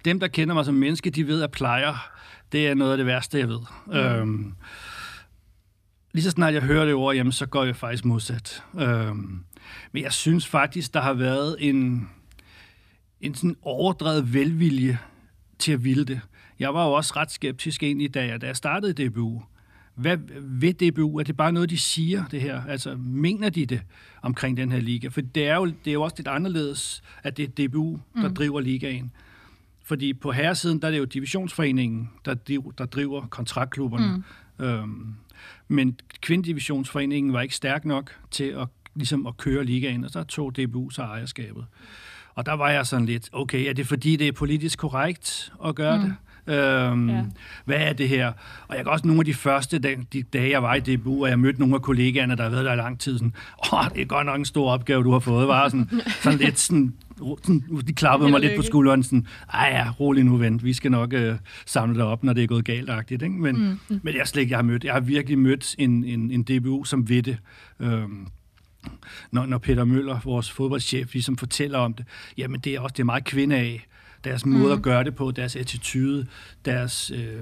Dem, 0.04 0.20
der 0.20 0.28
kender 0.28 0.54
mig 0.54 0.64
som 0.64 0.74
menneske, 0.74 1.10
de 1.10 1.26
ved, 1.26 1.42
at 1.42 1.50
plejer, 1.50 2.10
det 2.52 2.68
er 2.68 2.74
noget 2.74 2.92
af 2.92 2.96
det 2.96 3.06
værste, 3.06 3.38
jeg 3.38 3.48
ved. 3.48 3.60
Mm. 3.86 3.92
Øhm, 3.92 4.54
lige 6.12 6.22
så 6.24 6.30
snart 6.30 6.54
jeg 6.54 6.62
hører 6.62 6.84
det 6.84 6.94
ord, 6.94 7.14
jamen, 7.14 7.32
så 7.32 7.46
går 7.46 7.64
jeg 7.64 7.76
faktisk 7.76 8.04
modsat. 8.04 8.64
Øhm, 8.78 9.44
men 9.92 10.02
jeg 10.02 10.12
synes 10.12 10.46
faktisk, 10.46 10.94
der 10.94 11.00
har 11.00 11.14
været 11.14 11.56
en, 11.58 12.10
en 13.20 13.34
sådan 13.34 13.56
overdrevet 13.62 14.34
velvilje 14.34 14.98
til 15.58 15.72
at 15.72 15.84
ville 15.84 16.04
det. 16.04 16.20
Jeg 16.58 16.74
var 16.74 16.86
jo 16.86 16.92
også 16.92 17.12
ret 17.16 17.30
skeptisk 17.30 17.82
egentlig, 17.82 18.14
da 18.14 18.26
jeg, 18.26 18.40
da 18.40 18.46
jeg 18.46 18.56
startede 18.56 19.08
DBU. 19.08 19.42
Hvad 19.96 20.16
ved 20.40 20.74
DBU? 20.90 21.18
Er 21.18 21.22
det 21.22 21.36
bare 21.36 21.52
noget, 21.52 21.70
de 21.70 21.78
siger, 21.78 22.24
det 22.30 22.40
her? 22.40 22.62
Altså, 22.64 22.96
mener 22.96 23.50
de 23.50 23.66
det 23.66 23.80
omkring 24.22 24.56
den 24.56 24.72
her 24.72 24.80
liga? 24.80 25.08
For 25.08 25.20
det 25.20 25.48
er 25.48 25.56
jo, 25.56 25.66
det 25.66 25.86
er 25.86 25.92
jo 25.92 26.02
også 26.02 26.16
lidt 26.18 26.28
anderledes, 26.28 27.02
at 27.22 27.36
det 27.36 27.60
er 27.60 27.68
DBU, 27.68 28.00
der 28.14 28.28
mm. 28.28 28.34
driver 28.34 28.60
ligaen. 28.60 29.12
Fordi 29.84 30.14
på 30.14 30.32
herresiden, 30.32 30.82
der 30.82 30.86
er 30.86 30.90
det 30.90 30.98
jo 30.98 31.04
divisionsforeningen, 31.04 32.10
der, 32.24 32.34
der 32.78 32.86
driver 32.86 33.26
kontraktklubberne. 33.26 34.24
Mm. 34.58 34.64
Øhm, 34.64 35.14
men 35.68 35.98
kvindedivisionsforeningen 36.20 37.32
var 37.32 37.40
ikke 37.40 37.54
stærk 37.54 37.84
nok 37.84 38.16
til 38.30 38.44
at, 38.44 38.68
ligesom 38.94 39.26
at 39.26 39.36
køre 39.36 39.64
ligaen, 39.64 40.04
og 40.04 40.10
så 40.10 40.24
tog 40.24 40.56
DBU 40.56 40.90
så 40.90 41.02
ejerskabet. 41.02 41.66
Og 42.34 42.46
der 42.46 42.52
var 42.52 42.70
jeg 42.70 42.86
sådan 42.86 43.06
lidt, 43.06 43.28
okay, 43.32 43.68
er 43.68 43.72
det 43.72 43.86
fordi, 43.86 44.16
det 44.16 44.28
er 44.28 44.32
politisk 44.32 44.78
korrekt 44.78 45.52
at 45.64 45.74
gøre 45.74 45.96
mm. 45.98 46.04
det? 46.04 46.14
Øhm, 46.46 47.10
ja. 47.10 47.22
Hvad 47.64 47.76
er 47.76 47.92
det 47.92 48.08
her? 48.08 48.32
Og 48.68 48.76
jeg 48.76 48.84
kan 48.84 48.92
også 48.92 49.06
nogle 49.06 49.20
af 49.20 49.24
de 49.24 49.34
første 49.34 49.78
dage, 49.78 50.06
de 50.12 50.22
dage 50.22 50.50
jeg 50.50 50.62
var 50.62 50.74
i 50.74 50.80
DBU, 50.80 51.22
og 51.22 51.30
jeg 51.30 51.38
mødte 51.38 51.60
nogle 51.60 51.74
af 51.74 51.82
kollegaerne, 51.82 52.36
der 52.36 52.42
har 52.42 52.50
været 52.50 52.64
der 52.64 52.72
i 52.72 52.76
lang 52.76 53.00
tid, 53.00 53.18
sådan, 53.18 53.34
åh, 53.72 53.84
det 53.94 54.02
er 54.02 54.06
godt 54.06 54.26
nok 54.26 54.38
en 54.38 54.44
stor 54.44 54.70
opgave, 54.70 55.04
du 55.04 55.12
har 55.12 55.18
fået, 55.18 55.48
var 55.48 55.68
sådan, 55.68 55.90
sådan 56.22 56.38
lidt 56.38 56.58
sådan, 56.58 56.94
sådan, 57.42 57.62
de 57.86 57.92
klappede 57.92 58.30
mig 58.30 58.40
lidt 58.40 58.56
på 58.56 58.62
skulderen, 58.62 59.02
sådan, 59.02 59.26
ej 59.52 59.68
ja, 59.72 59.90
rolig 60.00 60.24
nu, 60.24 60.36
vent, 60.36 60.64
vi 60.64 60.72
skal 60.72 60.90
nok 60.90 61.12
øh, 61.12 61.34
samle 61.66 61.96
dig 61.96 62.04
op, 62.04 62.24
når 62.24 62.32
det 62.32 62.42
er 62.42 62.46
gået 62.46 62.64
galt 62.64 62.90
ikke? 63.10 63.28
Men, 63.28 63.78
mm. 63.88 64.00
men 64.02 64.16
jeg, 64.16 64.26
slet 64.26 64.42
ikke, 64.42 64.50
jeg 64.50 64.58
har 64.58 64.62
mødt, 64.62 64.84
jeg 64.84 64.92
har 64.92 65.00
virkelig 65.00 65.38
mødt 65.38 65.74
en, 65.78 66.04
en, 66.04 66.30
en 66.30 66.42
DBU, 66.42 66.84
som 66.84 67.08
ved 67.08 67.22
det. 67.22 67.38
Øhm, 67.80 68.26
når, 69.30 69.46
når 69.46 69.58
Peter 69.58 69.84
Møller, 69.84 70.18
vores 70.24 70.50
fodboldchef, 70.50 71.12
ligesom 71.12 71.36
fortæller 71.36 71.78
om 71.78 71.94
det, 71.94 72.06
jamen 72.38 72.60
det 72.60 72.74
er 72.74 72.80
også 72.80 72.92
det 72.92 73.00
er 73.00 73.04
meget 73.04 73.24
kvinde 73.24 73.56
af 73.56 73.86
deres 74.26 74.46
måde 74.46 74.66
mm. 74.66 74.72
at 74.72 74.82
gøre 74.82 75.04
det 75.04 75.14
på, 75.14 75.30
deres 75.30 75.56
attitude, 75.56 76.26
deres 76.64 77.10
øh, 77.10 77.40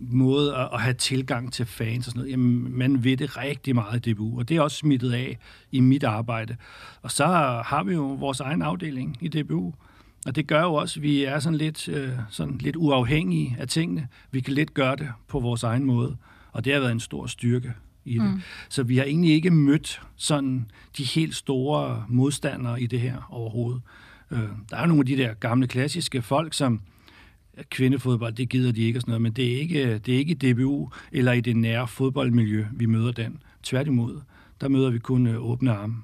måde 0.00 0.56
at, 0.56 0.68
at 0.72 0.80
have 0.80 0.94
tilgang 0.94 1.52
til 1.52 1.66
fans 1.66 2.06
og 2.06 2.10
sådan 2.10 2.18
noget. 2.18 2.30
Jamen, 2.30 2.78
man 2.78 3.04
ved 3.04 3.16
det 3.16 3.36
rigtig 3.36 3.74
meget 3.74 4.06
i 4.06 4.12
DBU, 4.12 4.38
og 4.38 4.48
det 4.48 4.56
er 4.56 4.60
også 4.60 4.76
smittet 4.76 5.12
af 5.12 5.38
i 5.72 5.80
mit 5.80 6.04
arbejde. 6.04 6.56
Og 7.02 7.10
så 7.10 7.26
har 7.66 7.82
vi 7.84 7.92
jo 7.92 8.02
vores 8.02 8.40
egen 8.40 8.62
afdeling 8.62 9.16
i 9.20 9.28
DBU, 9.28 9.74
og 10.26 10.36
det 10.36 10.46
gør 10.46 10.62
jo 10.62 10.74
også, 10.74 11.00
at 11.00 11.02
vi 11.02 11.24
er 11.24 11.38
sådan 11.38 11.58
lidt, 11.58 11.88
øh, 11.88 12.10
sådan 12.30 12.58
lidt 12.58 12.76
uafhængige 12.76 13.56
af 13.58 13.68
tingene. 13.68 14.08
Vi 14.30 14.40
kan 14.40 14.54
lidt 14.54 14.74
gøre 14.74 14.96
det 14.96 15.08
på 15.28 15.40
vores 15.40 15.62
egen 15.62 15.84
måde, 15.84 16.16
og 16.52 16.64
det 16.64 16.72
har 16.72 16.80
været 16.80 16.92
en 16.92 17.00
stor 17.00 17.26
styrke 17.26 17.72
i 18.04 18.18
det. 18.18 18.30
Mm. 18.30 18.42
Så 18.68 18.82
vi 18.82 18.96
har 18.96 19.04
egentlig 19.04 19.32
ikke 19.34 19.50
mødt 19.50 20.02
sådan 20.16 20.70
de 20.96 21.04
helt 21.04 21.34
store 21.34 22.04
modstandere 22.08 22.82
i 22.82 22.86
det 22.86 23.00
her 23.00 23.28
overhovedet. 23.30 23.82
Øh, 24.32 24.48
der 24.70 24.76
er 24.76 24.86
nogle 24.86 25.00
af 25.00 25.06
de 25.06 25.16
der 25.16 25.34
gamle 25.34 25.66
klassiske 25.66 26.22
folk, 26.22 26.54
som 26.54 26.80
kvindefodbold, 27.70 28.32
det 28.32 28.48
gider 28.48 28.72
de 28.72 28.82
ikke 28.82 28.98
og 28.98 29.00
sådan 29.00 29.10
noget, 29.10 29.22
men 29.22 29.32
det 29.32 29.52
er 29.52 29.60
ikke, 29.60 29.98
det 29.98 30.14
er 30.14 30.18
ikke 30.18 30.32
i 30.42 30.52
DBU 30.52 30.90
eller 31.12 31.32
i 31.32 31.40
det 31.40 31.56
nære 31.56 31.88
fodboldmiljø, 31.88 32.66
vi 32.72 32.86
møder 32.86 33.12
den. 33.12 33.42
Tværtimod, 33.62 34.20
der 34.60 34.68
møder 34.68 34.90
vi 34.90 34.98
kun 34.98 35.26
øh, 35.26 35.44
åbne 35.44 35.72
arme. 35.72 35.96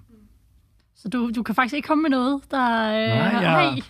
Så 0.96 1.08
du, 1.08 1.30
du 1.36 1.42
kan 1.42 1.54
faktisk 1.54 1.74
ikke 1.74 1.86
komme 1.86 2.02
med 2.02 2.10
noget, 2.10 2.40
der... 2.50 2.88
Øh, 2.88 3.08
Nej, 3.08 3.42
jeg, 3.42 3.72
hey. 3.74 3.82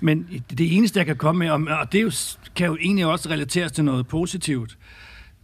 Men 0.00 0.28
det 0.50 0.76
eneste, 0.76 0.98
jeg 0.98 1.06
kan 1.06 1.16
komme 1.16 1.38
med, 1.38 1.50
og 1.70 1.92
det 1.92 2.02
jo, 2.02 2.10
kan 2.56 2.66
jo 2.66 2.76
egentlig 2.76 3.06
også 3.06 3.30
relateres 3.30 3.72
til 3.72 3.84
noget 3.84 4.06
positivt. 4.06 4.78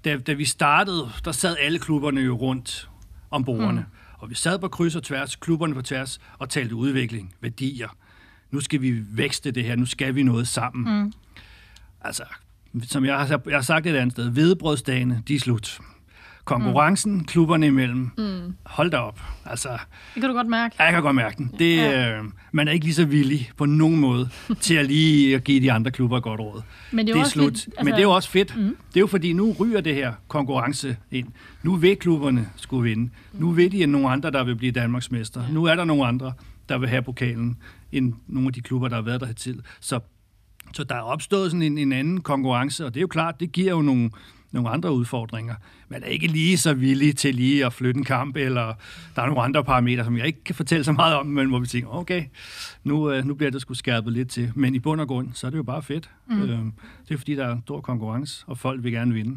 Da, 0.04 0.16
da 0.16 0.32
vi 0.32 0.44
startede, 0.44 1.10
der 1.24 1.32
sad 1.32 1.56
alle 1.60 1.78
klubberne 1.78 2.20
jo 2.20 2.36
rundt 2.36 2.90
om 3.30 3.44
bordene. 3.44 3.80
Mm. 3.80 3.98
Og 4.18 4.30
vi 4.30 4.34
sad 4.34 4.58
på 4.58 4.68
kryds 4.68 4.96
og 4.96 5.02
tværs, 5.02 5.36
klubberne 5.36 5.74
på 5.74 5.82
tværs, 5.82 6.20
og 6.38 6.48
talte 6.48 6.74
udvikling, 6.74 7.34
værdier 7.40 7.88
nu 8.52 8.60
skal 8.60 8.82
vi 8.82 9.02
vækste 9.10 9.50
det 9.50 9.64
her, 9.64 9.76
nu 9.76 9.86
skal 9.86 10.14
vi 10.14 10.22
noget 10.22 10.48
sammen. 10.48 11.02
Mm. 11.02 11.12
Altså, 12.00 12.22
som 12.82 13.04
jeg 13.04 13.18
har, 13.18 13.40
jeg 13.46 13.56
har 13.56 13.62
sagt 13.62 13.86
et 13.86 13.96
andet 13.96 14.12
sted, 14.12 14.30
hvedebrødsdagene, 14.30 15.22
de 15.28 15.34
er 15.34 15.38
slut. 15.38 15.80
Konkurrencen, 16.44 17.12
mm. 17.12 17.24
klubberne 17.24 17.66
imellem, 17.66 18.10
mm. 18.18 18.54
hold 18.64 18.90
da 18.90 18.96
op. 18.96 19.20
Altså, 19.44 19.68
det 20.14 20.20
kan 20.20 20.30
du 20.30 20.36
godt 20.36 20.46
mærke. 20.46 20.76
Ja, 20.78 20.84
jeg 20.84 20.92
kan 20.92 21.02
godt 21.02 21.16
mærke 21.16 21.36
den. 21.38 21.54
Det, 21.58 21.76
ja. 21.76 22.18
øh, 22.18 22.24
man 22.52 22.68
er 22.68 22.72
ikke 22.72 22.84
lige 22.84 22.94
så 22.94 23.04
villig 23.04 23.50
på 23.56 23.66
nogen 23.66 23.96
måde 23.96 24.28
til 24.60 24.74
at 24.74 24.86
lige 24.86 25.34
at 25.34 25.44
give 25.44 25.60
de 25.60 25.72
andre 25.72 25.90
klubber 25.90 26.20
godt 26.20 26.40
råd. 26.40 26.62
Men 26.90 27.06
det 27.06 27.12
er, 27.12 27.16
det 27.16 27.24
er 27.24 27.28
slut. 27.28 27.52
Lidt, 27.52 27.66
altså... 27.66 27.84
Men 27.84 27.92
det 27.92 27.98
er 27.98 28.02
jo 28.02 28.10
også 28.10 28.30
fedt. 28.30 28.56
Mm. 28.56 28.62
Det 28.62 28.96
er 28.96 29.00
jo 29.00 29.06
fordi, 29.06 29.32
nu 29.32 29.52
ryger 29.60 29.80
det 29.80 29.94
her 29.94 30.12
konkurrence 30.28 30.96
ind. 31.10 31.28
Nu 31.62 31.76
vil 31.76 31.96
klubberne 31.96 32.48
skulle 32.56 32.90
vinde. 32.90 33.10
Nu 33.32 33.50
ved 33.50 33.70
de, 33.70 33.82
at 33.82 33.88
nogle 33.88 34.08
andre, 34.08 34.30
der 34.30 34.44
vil 34.44 34.56
blive 34.56 34.72
Danmarksmester. 34.72 35.42
Ja. 35.42 35.52
Nu 35.52 35.64
er 35.64 35.74
der 35.74 35.84
nogle 35.84 36.06
andre, 36.06 36.32
der 36.68 36.78
vil 36.78 36.88
have 36.88 37.02
pokalen 37.02 37.56
end 37.92 38.14
nogle 38.26 38.46
af 38.46 38.52
de 38.52 38.60
klubber, 38.60 38.88
der 38.88 38.96
har 38.96 39.02
været 39.02 39.20
der 39.20 39.32
til. 39.32 39.60
Så, 39.80 40.00
så 40.72 40.84
der 40.84 40.94
er 40.94 41.00
opstået 41.00 41.50
sådan 41.50 41.62
en, 41.62 41.78
en 41.78 41.92
anden 41.92 42.20
konkurrence, 42.20 42.86
og 42.86 42.94
det 42.94 43.00
er 43.00 43.02
jo 43.02 43.06
klart, 43.06 43.40
det 43.40 43.52
giver 43.52 43.70
jo 43.70 43.82
nogle, 43.82 44.10
nogle 44.52 44.68
andre 44.68 44.92
udfordringer. 44.92 45.54
Man 45.88 46.02
er 46.02 46.06
ikke 46.06 46.26
lige 46.26 46.58
så 46.58 46.74
villig 46.74 47.16
til 47.16 47.34
lige 47.34 47.66
at 47.66 47.72
flytte 47.72 47.98
en 47.98 48.04
kamp, 48.04 48.36
eller 48.36 48.74
der 49.16 49.22
er 49.22 49.26
nogle 49.26 49.42
andre 49.42 49.64
parametre, 49.64 50.04
som 50.04 50.16
jeg 50.16 50.26
ikke 50.26 50.44
kan 50.44 50.54
fortælle 50.54 50.84
så 50.84 50.92
meget 50.92 51.16
om, 51.16 51.26
men 51.26 51.48
hvor 51.48 51.58
vi 51.58 51.66
tænker, 51.66 51.94
okay, 51.94 52.24
nu, 52.84 53.10
øh, 53.10 53.24
nu 53.24 53.34
bliver 53.34 53.50
det 53.50 53.60
sgu 53.60 53.74
skærpet 53.74 54.12
lidt 54.12 54.30
til. 54.30 54.52
Men 54.54 54.74
i 54.74 54.78
bund 54.78 55.00
og 55.00 55.08
grund, 55.08 55.28
så 55.34 55.46
er 55.46 55.50
det 55.50 55.58
jo 55.58 55.62
bare 55.62 55.82
fedt. 55.82 56.10
Mm. 56.26 56.42
Øhm, 56.42 56.72
det 57.08 57.14
er 57.14 57.18
fordi, 57.18 57.34
der 57.34 57.46
er 57.46 57.60
stor 57.64 57.80
konkurrence, 57.80 58.44
og 58.46 58.58
folk 58.58 58.84
vil 58.84 58.92
gerne 58.92 59.14
vinde. 59.14 59.30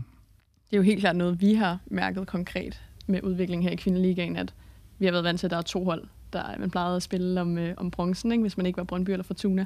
Det 0.70 0.74
er 0.74 0.78
jo 0.78 0.84
helt 0.84 1.00
klart 1.00 1.16
noget, 1.16 1.42
vi 1.42 1.54
har 1.54 1.80
mærket 1.86 2.28
konkret 2.28 2.82
med 3.08 3.24
udviklingen 3.24 3.64
her 3.64 3.72
i 3.72 3.76
Kvindeligaen, 3.76 4.36
at 4.36 4.54
vi 5.00 5.06
har 5.06 5.12
været 5.12 5.24
vant 5.24 5.40
til, 5.40 5.48
at 5.48 5.52
der 5.52 5.58
er 5.58 5.62
to 5.62 5.84
hold, 5.84 6.04
der 6.36 6.58
man 6.60 6.72
plejede 6.72 6.96
at 6.96 7.04
spille 7.04 7.42
om, 7.42 7.58
øh, 7.58 7.74
om 7.78 7.92
bronzen, 7.92 8.32
ikke? 8.32 8.42
hvis 8.42 8.58
man 8.58 8.66
ikke 8.66 8.78
var 8.78 8.84
Brøndby 8.84 9.10
eller 9.10 9.24
Fortuna. 9.24 9.66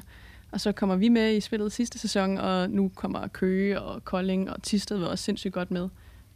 Og 0.52 0.60
så 0.60 0.72
kommer 0.72 0.96
vi 0.96 1.08
med 1.08 1.36
i 1.36 1.40
spillet 1.40 1.72
sidste 1.72 1.98
sæson, 1.98 2.38
og 2.38 2.70
nu 2.70 2.90
kommer 2.94 3.26
Køge 3.28 3.80
og 3.80 4.04
Kolding 4.04 4.50
og 4.50 4.62
Tisted 4.62 4.98
var 4.98 5.06
også 5.06 5.24
sindssygt 5.24 5.54
godt 5.54 5.70
med. 5.70 5.88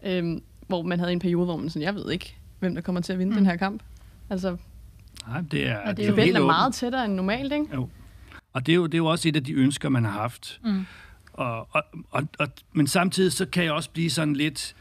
Øhm, 0.05 0.43
hvor 0.67 0.83
man 0.83 0.99
havde 0.99 1.13
en 1.13 1.19
periode, 1.19 1.45
hvor 1.45 1.57
man 1.57 1.71
sådan, 1.71 1.83
jeg 1.83 1.95
ved 1.95 2.11
ikke, 2.11 2.37
hvem 2.59 2.75
der 2.75 2.83
kommer 2.83 3.01
til 3.01 3.13
at 3.13 3.19
vinde 3.19 3.31
mm. 3.31 3.37
den 3.37 3.47
her 3.47 3.57
kamp. 3.57 3.83
Altså, 4.31 4.57
Nej, 5.27 5.41
det 5.41 5.67
er, 5.67 5.79
og 5.79 5.97
det 5.97 6.07
er, 6.07 6.15
det 6.15 6.35
er, 6.35 6.41
er 6.41 6.47
meget 6.47 6.75
tættere 6.75 7.05
end 7.05 7.15
normalt, 7.15 7.53
ikke? 7.53 7.67
Jo. 7.75 7.89
Og 8.53 8.67
det 8.67 8.73
er, 8.73 8.77
jo, 8.77 8.87
det 8.87 8.95
er 8.95 8.99
jo 8.99 9.07
også 9.07 9.29
et 9.29 9.37
af 9.37 9.45
de 9.45 9.53
ønsker, 9.53 9.89
man 9.89 10.05
har 10.05 10.13
haft. 10.13 10.61
Mm. 10.65 10.87
Og, 11.33 11.69
og, 11.75 11.83
og, 12.11 12.29
og, 12.39 12.49
men 12.73 12.87
samtidig 12.87 13.33
så 13.33 13.47
kan 13.47 13.65
jeg 13.65 13.73
også 13.73 13.91
blive 13.91 14.11
sådan 14.11 14.37
lidt 14.37 14.75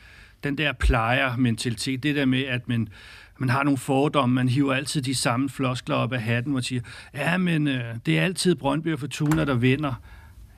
den 0.43 0.57
der 0.57 0.73
plejer-mentalitet. 0.73 2.03
Det 2.03 2.15
der 2.15 2.25
med, 2.25 2.43
at 2.43 2.67
man, 2.67 2.89
man 3.37 3.49
har 3.49 3.63
nogle 3.63 3.77
fordomme, 3.77 4.35
man 4.35 4.49
hiver 4.49 4.73
altid 4.73 5.01
de 5.01 5.15
samme 5.15 5.49
floskler 5.49 5.95
op 5.95 6.13
af 6.13 6.21
hatten, 6.21 6.53
man 6.53 6.63
siger, 6.63 6.81
ja, 7.13 7.37
men 7.37 7.67
øh, 7.67 7.83
det 8.05 8.19
er 8.19 8.23
altid 8.23 8.55
Brøndby 8.55 8.93
og 8.93 8.99
Fortuna, 8.99 9.45
der 9.45 9.55
vinder. 9.55 9.93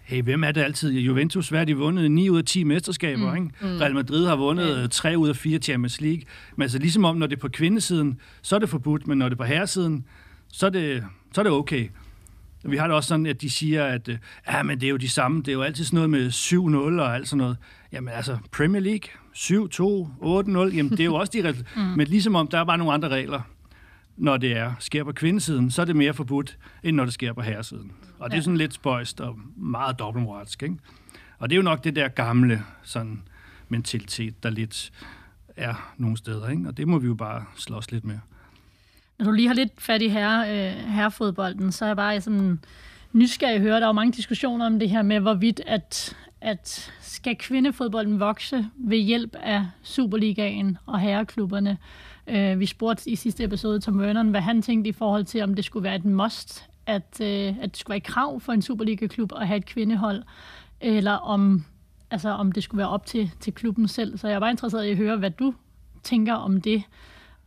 Hey, 0.04 0.22
hvem 0.22 0.44
er 0.44 0.52
det 0.52 0.62
altid? 0.62 0.92
Juventus, 0.92 1.50
hvad 1.50 1.60
har 1.60 1.66
de 1.66 1.78
vundet? 1.78 2.12
9 2.12 2.30
ud 2.30 2.38
af 2.38 2.44
10 2.44 2.64
mesterskaber, 2.64 3.30
mm. 3.32 3.36
ikke? 3.36 3.50
Mm. 3.62 3.78
Real 3.78 3.94
Madrid 3.94 4.28
har 4.28 4.36
vundet 4.36 4.82
ja. 4.82 4.88
3 4.88 5.18
ud 5.18 5.30
af 5.30 5.36
4 5.36 5.60
Champions 5.60 6.02
League. 6.02 6.22
Men 6.56 6.62
altså 6.62 6.78
ligesom 6.78 7.06
om, 7.06 7.18
når 7.18 7.28
det 7.28 7.36
er 7.36 7.40
på 7.40 7.50
kvindesiden, 7.50 8.20
så 8.42 8.56
er 8.56 8.60
det 8.60 8.70
forbudt, 8.70 9.08
men 9.08 9.18
når 9.18 9.30
det 9.30 9.34
er 9.34 9.38
på 9.38 9.44
herresiden, 9.44 10.06
så 10.48 10.66
er 10.66 10.70
det, 10.70 11.04
så 11.34 11.42
er 11.42 11.44
det 11.44 11.52
okay. 11.54 11.90
Vi 12.64 12.78
har 12.78 12.88
det 12.88 12.96
også 12.96 13.08
sådan, 13.08 13.26
at 13.26 13.42
de 13.42 13.50
siger, 13.50 13.86
at 13.86 14.08
øh, 14.08 14.18
ja, 14.48 14.64
men 14.64 14.82
det 14.82 14.88
er 14.88 14.92
jo 14.92 14.98
de 14.98 15.10
samme. 15.10 15.40
Det 15.40 15.48
er 15.48 15.54
jo 15.54 15.62
altid 15.62 15.86
sådan 15.86 15.98
noget 15.98 16.10
med 16.10 16.30
7-0 16.98 17.02
og 17.02 17.16
alt 17.16 17.28
sådan 17.28 17.38
noget. 17.38 17.58
Jamen 17.92 18.14
altså, 18.14 18.38
Premier 18.52 18.82
League, 18.82 19.10
7-2, 19.36 19.42
8-0, 20.22 20.76
jamen 20.76 20.92
det 20.92 21.00
er 21.00 21.06
jo 21.06 21.16
også 21.16 21.32
de 21.34 21.42
regler. 21.42 21.64
mm. 21.76 21.82
Men 21.82 22.08
ligesom 22.08 22.36
om, 22.36 22.48
der 22.48 22.60
er 22.60 22.64
bare 22.64 22.78
nogle 22.78 22.94
andre 22.94 23.10
regler, 23.10 23.42
når 24.18 24.38
det 24.38 24.58
er 24.58 24.74
sker 24.80 25.04
på 25.04 25.12
kvindesiden, 25.12 25.72
så 25.72 25.82
er 25.82 25.86
det 25.86 25.96
mere 25.96 26.14
forbudt, 26.14 26.58
end 26.84 26.96
når 26.96 27.06
det 27.06 27.14
sker 27.14 27.34
på 27.34 27.42
herresiden. 27.42 27.92
Og 28.20 28.32
det 28.32 28.38
er 28.38 28.42
sådan 28.42 28.58
lidt 28.58 28.74
spøjst 28.74 29.22
og 29.22 29.40
meget 29.56 30.00
dobbeltmoralsk, 30.00 30.64
ikke? 30.64 30.76
Og 31.40 31.50
det 31.50 31.56
er 31.56 31.58
jo 31.58 31.64
nok 31.64 31.84
det 31.84 31.96
der 31.96 32.08
gamle 32.08 32.64
sådan 32.84 33.22
mentalitet, 33.70 34.44
der 34.44 34.50
lidt 34.50 34.92
er 35.58 35.94
nogle 35.98 36.18
steder, 36.18 36.50
ikke? 36.50 36.68
Og 36.68 36.78
det 36.78 36.88
må 36.88 37.00
vi 37.00 37.08
jo 37.08 37.14
bare 37.14 37.46
slås 37.56 37.92
lidt 37.92 38.06
med. 38.06 38.20
Når 39.20 39.26
du 39.26 39.32
lige 39.32 39.48
har 39.48 39.56
lidt 39.56 39.72
fat 39.78 40.02
i 40.02 40.08
herre, 40.08 40.50
øh, 40.50 40.76
herrefodbolden, 40.76 41.72
så 41.72 41.86
er 41.86 41.90
jeg 41.90 41.96
bare 41.96 42.22
sådan 42.22 42.60
nysgerrig 43.14 43.56
at 43.56 43.62
høre, 43.62 43.76
der 43.76 43.82
er 43.82 43.88
jo 43.88 43.92
mange 43.92 44.14
diskussioner 44.14 44.66
om 44.66 44.80
det 44.80 44.90
her 44.90 45.02
med, 45.02 45.20
hvorvidt 45.20 45.62
at, 45.68 46.16
at 46.46 46.94
skal 47.02 47.36
kvindefodbolden 47.36 48.20
vokse 48.20 48.66
ved 48.76 48.98
hjælp 48.98 49.36
af 49.36 49.68
Superligaen 49.84 50.78
og 50.86 51.00
herreklubberne. 51.00 51.78
Øh, 52.28 52.60
vi 52.60 52.66
spurgte 52.66 53.10
i 53.10 53.16
sidste 53.16 53.44
episode 53.44 53.80
Tom 53.80 54.00
Vernon, 54.00 54.30
hvad 54.30 54.42
han 54.42 54.62
tænkte 54.62 54.90
i 54.90 54.92
forhold 54.92 55.26
til, 55.26 55.44
om 55.44 55.54
det 55.54 55.66
skulle 55.66 55.84
være 55.84 55.96
et 55.96 56.06
must, 56.06 56.70
at, 56.86 57.22
øh, 57.22 57.48
at 57.62 57.70
det 57.70 57.78
skulle 57.78 57.90
være 57.90 57.98
et 57.98 58.04
krav 58.04 58.40
for 58.40 58.54
en 58.54 58.62
Superliga-klub 58.62 59.32
at 59.36 59.48
have 59.48 59.58
et 59.58 59.66
kvindehold, 59.66 60.24
eller 60.82 61.12
om, 61.12 61.66
altså, 62.12 62.30
om 62.30 62.52
det 62.52 62.64
skulle 62.64 62.80
være 62.80 62.90
op 62.90 63.06
til, 63.06 63.32
til 63.40 63.54
klubben 63.54 63.88
selv. 63.88 64.18
Så 64.18 64.28
jeg 64.28 64.42
var 64.42 64.50
interesseret 64.50 64.86
i 64.86 64.92
at 64.92 64.98
høre, 64.98 65.18
hvad 65.18 65.32
du 65.32 65.54
tænker 66.04 66.34
om 66.34 66.62
det. 66.62 66.84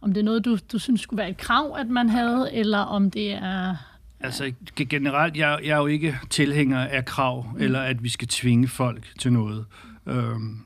Om 0.01 0.13
det 0.13 0.21
er 0.21 0.25
noget, 0.25 0.45
du, 0.45 0.59
du 0.73 0.79
synes 0.79 1.01
skulle 1.01 1.19
være 1.19 1.31
et 1.31 1.37
krav, 1.37 1.77
at 1.79 1.89
man 1.89 2.09
havde, 2.09 2.53
eller 2.53 2.79
om 2.79 3.11
det 3.11 3.33
er 3.33 3.77
Altså 4.21 4.53
generelt, 4.89 5.37
jeg, 5.37 5.61
jeg 5.63 5.71
er 5.71 5.79
jo 5.79 5.87
ikke 5.87 6.19
tilhænger 6.31 6.79
af 6.79 7.05
krav, 7.05 7.47
mm. 7.53 7.63
eller 7.63 7.81
at 7.81 8.03
vi 8.03 8.09
skal 8.09 8.29
tvinge 8.29 8.69
folk 8.69 9.13
til 9.19 9.33
noget. 9.33 9.67
Øhm, 10.07 10.59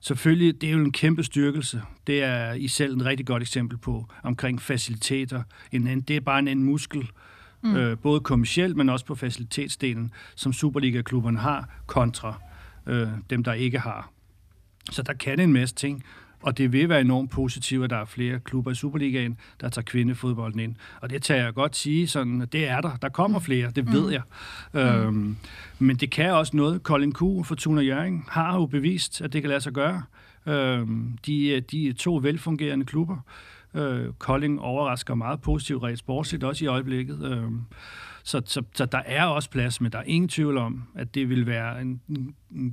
selvfølgelig, 0.00 0.60
det 0.60 0.68
er 0.68 0.72
jo 0.72 0.78
en 0.78 0.92
kæmpe 0.92 1.22
styrkelse. 1.22 1.82
Det 2.06 2.22
er 2.22 2.52
i 2.52 2.68
selv 2.68 2.96
et 2.96 3.04
rigtig 3.04 3.26
godt 3.26 3.42
eksempel 3.42 3.78
på 3.78 4.08
omkring 4.22 4.62
faciliteter. 4.62 5.42
En 5.72 5.86
anden, 5.86 6.00
det 6.00 6.16
er 6.16 6.20
bare 6.20 6.38
en 6.38 6.48
anden 6.48 6.64
muskel, 6.64 7.10
mm. 7.62 7.76
øh, 7.76 7.98
både 7.98 8.20
kommercielt, 8.20 8.76
men 8.76 8.88
også 8.88 9.04
på 9.04 9.14
facilitetsdelen, 9.14 10.12
som 10.34 10.52
Superliga-klubberne 10.52 11.38
har, 11.38 11.68
kontra 11.86 12.40
øh, 12.86 13.08
dem, 13.30 13.44
der 13.44 13.52
ikke 13.52 13.78
har. 13.78 14.10
Så 14.90 15.02
der 15.02 15.12
kan 15.12 15.40
en 15.40 15.52
masse 15.52 15.74
ting, 15.74 16.04
og 16.44 16.58
det 16.58 16.72
vil 16.72 16.88
være 16.88 17.00
enormt 17.00 17.30
positivt, 17.30 17.84
at 17.84 17.90
der 17.90 17.96
er 17.96 18.04
flere 18.04 18.40
klubber 18.40 18.70
i 18.70 18.74
Superligaen, 18.74 19.38
der 19.60 19.68
tager 19.68 19.84
kvindefodbolden 19.84 20.60
ind. 20.60 20.74
Og 21.00 21.10
det 21.10 21.22
tager 21.22 21.44
jeg 21.44 21.54
godt 21.54 21.76
sige, 21.76 22.06
sådan, 22.06 22.40
det 22.52 22.68
er 22.68 22.80
der. 22.80 22.96
Der 23.02 23.08
kommer 23.08 23.38
mm. 23.38 23.44
flere, 23.44 23.70
det 23.70 23.92
ved 23.92 24.06
mm. 24.06 24.12
jeg. 24.12 24.22
Mm. 24.72 24.80
Øhm, 24.80 25.36
men 25.78 25.96
det 25.96 26.10
kan 26.10 26.32
også 26.32 26.56
noget. 26.56 26.80
Colin 26.82 27.12
Kuh 27.12 27.44
for 27.44 27.54
Tuna 27.54 27.80
Jørgen 27.80 28.24
har 28.28 28.54
jo 28.54 28.66
bevist, 28.66 29.20
at 29.20 29.32
det 29.32 29.42
kan 29.42 29.48
lade 29.48 29.60
sig 29.60 29.72
gøre. 29.72 30.02
Øhm, 30.46 31.18
de, 31.26 31.60
de 31.60 31.88
er 31.88 31.94
to 31.94 32.20
velfungerende 32.22 32.84
klubber. 32.84 33.16
Øh, 33.74 34.12
Kolding 34.18 34.60
overrasker 34.60 35.14
meget 35.14 35.40
positivt 35.40 35.82
rent 35.82 35.98
sportsligt, 35.98 36.44
også 36.44 36.64
i 36.64 36.68
øjeblikket. 36.68 37.22
Øh, 37.32 37.50
så, 38.26 38.42
så, 38.44 38.62
så 38.74 38.86
der 38.86 38.98
er 38.98 39.24
også 39.24 39.50
plads, 39.50 39.80
men 39.80 39.92
der 39.92 39.98
er 39.98 40.02
ingen 40.02 40.28
tvivl 40.28 40.58
om, 40.58 40.82
at 40.94 41.14
det 41.14 41.28
vil 41.28 41.46
være 41.46 41.80
en, 41.80 42.00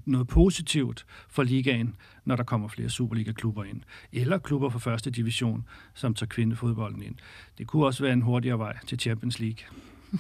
noget 0.06 0.28
positivt 0.28 1.06
for 1.30 1.44
ligaen, 1.44 1.96
når 2.26 2.36
der 2.36 2.44
kommer 2.44 2.68
flere 2.68 2.90
Superliga-klubber 2.90 3.64
ind. 3.64 3.82
Eller 4.14 4.38
klubber 4.38 4.70
fra 4.70 4.80
første 4.80 5.12
division, 5.12 5.68
som 5.94 6.14
tager 6.14 6.28
kvindefodbolden 6.28 7.04
ind. 7.04 7.16
Det 7.58 7.68
kunne 7.68 7.86
også 7.86 8.04
være 8.04 8.14
en 8.14 8.22
hurtigere 8.22 8.60
vej 8.60 8.78
til 8.88 9.00
Champions 9.00 9.40
League. 9.40 9.66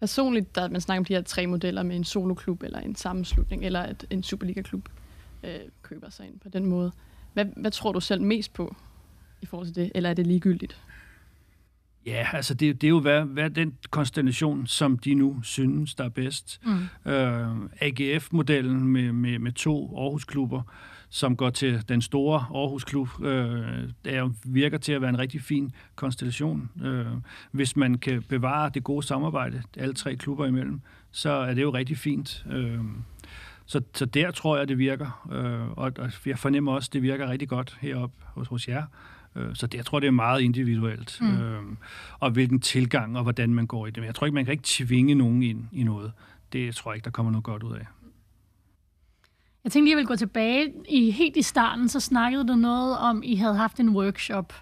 Personligt, 0.00 0.54
der 0.54 0.68
man 0.68 0.80
snakker 0.80 1.00
om 1.00 1.04
de 1.04 1.14
her 1.14 1.22
tre 1.22 1.46
modeller 1.46 1.82
med 1.82 1.96
en 1.96 2.04
soloklub 2.04 2.62
eller 2.62 2.80
en 2.80 2.94
sammenslutning, 2.94 3.64
eller 3.64 3.80
at 3.80 4.06
en 4.10 4.22
Superliga-klub 4.22 4.88
øh, 5.42 5.60
køber 5.82 6.10
sig 6.10 6.26
ind 6.26 6.40
på 6.40 6.48
den 6.48 6.66
måde. 6.66 6.92
Hvad, 7.32 7.44
hvad 7.56 7.70
tror 7.70 7.92
du 7.92 8.00
selv 8.00 8.22
mest 8.22 8.52
på 8.52 8.76
i 9.42 9.46
forhold 9.46 9.66
til 9.66 9.74
det, 9.74 9.92
eller 9.94 10.10
er 10.10 10.14
det 10.14 10.26
ligegyldigt? 10.26 10.80
Ja, 12.06 12.26
altså 12.32 12.54
det, 12.54 12.80
det 12.80 12.86
er 12.86 12.90
jo 12.90 13.00
hvad, 13.00 13.24
hvad 13.24 13.50
den 13.50 13.74
konstellation, 13.90 14.66
som 14.66 14.98
de 14.98 15.14
nu 15.14 15.42
synes, 15.42 15.94
der 15.94 16.04
er 16.04 16.08
bedst. 16.08 16.60
Mm. 17.04 17.10
Øh, 17.12 17.48
AGF-modellen 17.80 18.84
med, 18.84 19.12
med, 19.12 19.38
med 19.38 19.52
to 19.52 19.98
Aarhus-klubber, 19.98 20.62
som 21.08 21.36
går 21.36 21.50
til 21.50 21.88
den 21.88 22.02
store 22.02 22.46
Aarhus-klub, 22.54 23.08
øh, 23.22 23.88
er, 24.04 24.30
virker 24.44 24.78
til 24.78 24.92
at 24.92 25.00
være 25.00 25.10
en 25.10 25.18
rigtig 25.18 25.42
fin 25.42 25.72
konstellation. 25.94 26.70
Øh, 26.84 27.06
hvis 27.50 27.76
man 27.76 27.98
kan 27.98 28.22
bevare 28.22 28.70
det 28.74 28.84
gode 28.84 29.06
samarbejde, 29.06 29.62
alle 29.76 29.94
tre 29.94 30.16
klubber 30.16 30.46
imellem, 30.46 30.80
så 31.10 31.30
er 31.30 31.54
det 31.54 31.62
jo 31.62 31.70
rigtig 31.70 31.98
fint. 31.98 32.46
Øh, 32.52 32.80
så, 33.66 33.80
så 33.94 34.04
der 34.06 34.30
tror 34.30 34.56
jeg, 34.56 34.68
det 34.68 34.78
virker, 34.78 35.28
øh, 35.32 35.70
og, 35.70 35.92
og 35.98 36.10
jeg 36.26 36.38
fornemmer 36.38 36.72
også, 36.72 36.90
det 36.92 37.02
virker 37.02 37.30
rigtig 37.30 37.48
godt 37.48 37.78
heroppe 37.80 38.16
hos, 38.34 38.48
hos 38.48 38.68
jer. 38.68 38.86
Øh, 39.36 39.56
så 39.56 39.66
det, 39.66 39.78
jeg 39.78 39.86
tror, 39.86 40.00
det 40.00 40.06
er 40.06 40.10
meget 40.10 40.40
individuelt. 40.40 41.18
Mm. 41.20 41.42
Øh, 41.42 41.62
og 42.20 42.30
hvilken 42.30 42.60
tilgang 42.60 43.16
og 43.16 43.22
hvordan 43.22 43.54
man 43.54 43.66
går 43.66 43.86
i 43.86 43.90
det. 43.90 43.96
Men 43.96 44.06
jeg 44.06 44.14
tror 44.14 44.26
ikke, 44.26 44.34
man 44.34 44.44
kan 44.44 44.52
ikke 44.52 44.64
tvinge 44.66 45.14
nogen 45.14 45.42
ind 45.42 45.64
i 45.72 45.82
noget. 45.82 46.12
Det 46.52 46.74
tror 46.74 46.92
jeg 46.92 46.96
ikke, 46.96 47.04
der 47.04 47.10
kommer 47.10 47.32
noget 47.32 47.44
godt 47.44 47.62
ud 47.62 47.72
af. 47.72 47.86
Jeg 49.64 49.72
tænkte 49.72 49.84
lige, 49.84 49.90
jeg 49.90 49.96
ville 49.96 50.08
gå 50.08 50.16
tilbage. 50.16 50.72
I, 50.88 51.10
helt 51.10 51.36
i 51.36 51.42
starten, 51.42 51.88
så 51.88 52.00
snakkede 52.00 52.48
du 52.48 52.54
noget 52.54 52.98
om, 52.98 53.22
I 53.24 53.36
havde 53.36 53.56
haft 53.56 53.80
en 53.80 53.88
workshop, 53.88 54.54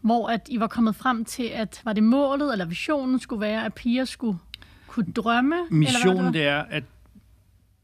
hvor 0.00 0.28
at 0.28 0.40
I 0.50 0.60
var 0.60 0.66
kommet 0.66 0.96
frem 0.96 1.24
til, 1.24 1.42
at 1.42 1.80
var 1.84 1.92
det 1.92 2.02
målet 2.02 2.52
eller 2.52 2.64
visionen 2.64 3.18
skulle 3.18 3.40
være, 3.40 3.64
at 3.64 3.74
piger 3.74 4.04
skulle 4.04 4.38
kunne 4.86 5.12
drømme? 5.12 5.56
Missionen 5.70 6.18
eller 6.18 6.24
det, 6.24 6.34
det 6.34 6.46
er 6.46 6.62
at, 6.62 6.84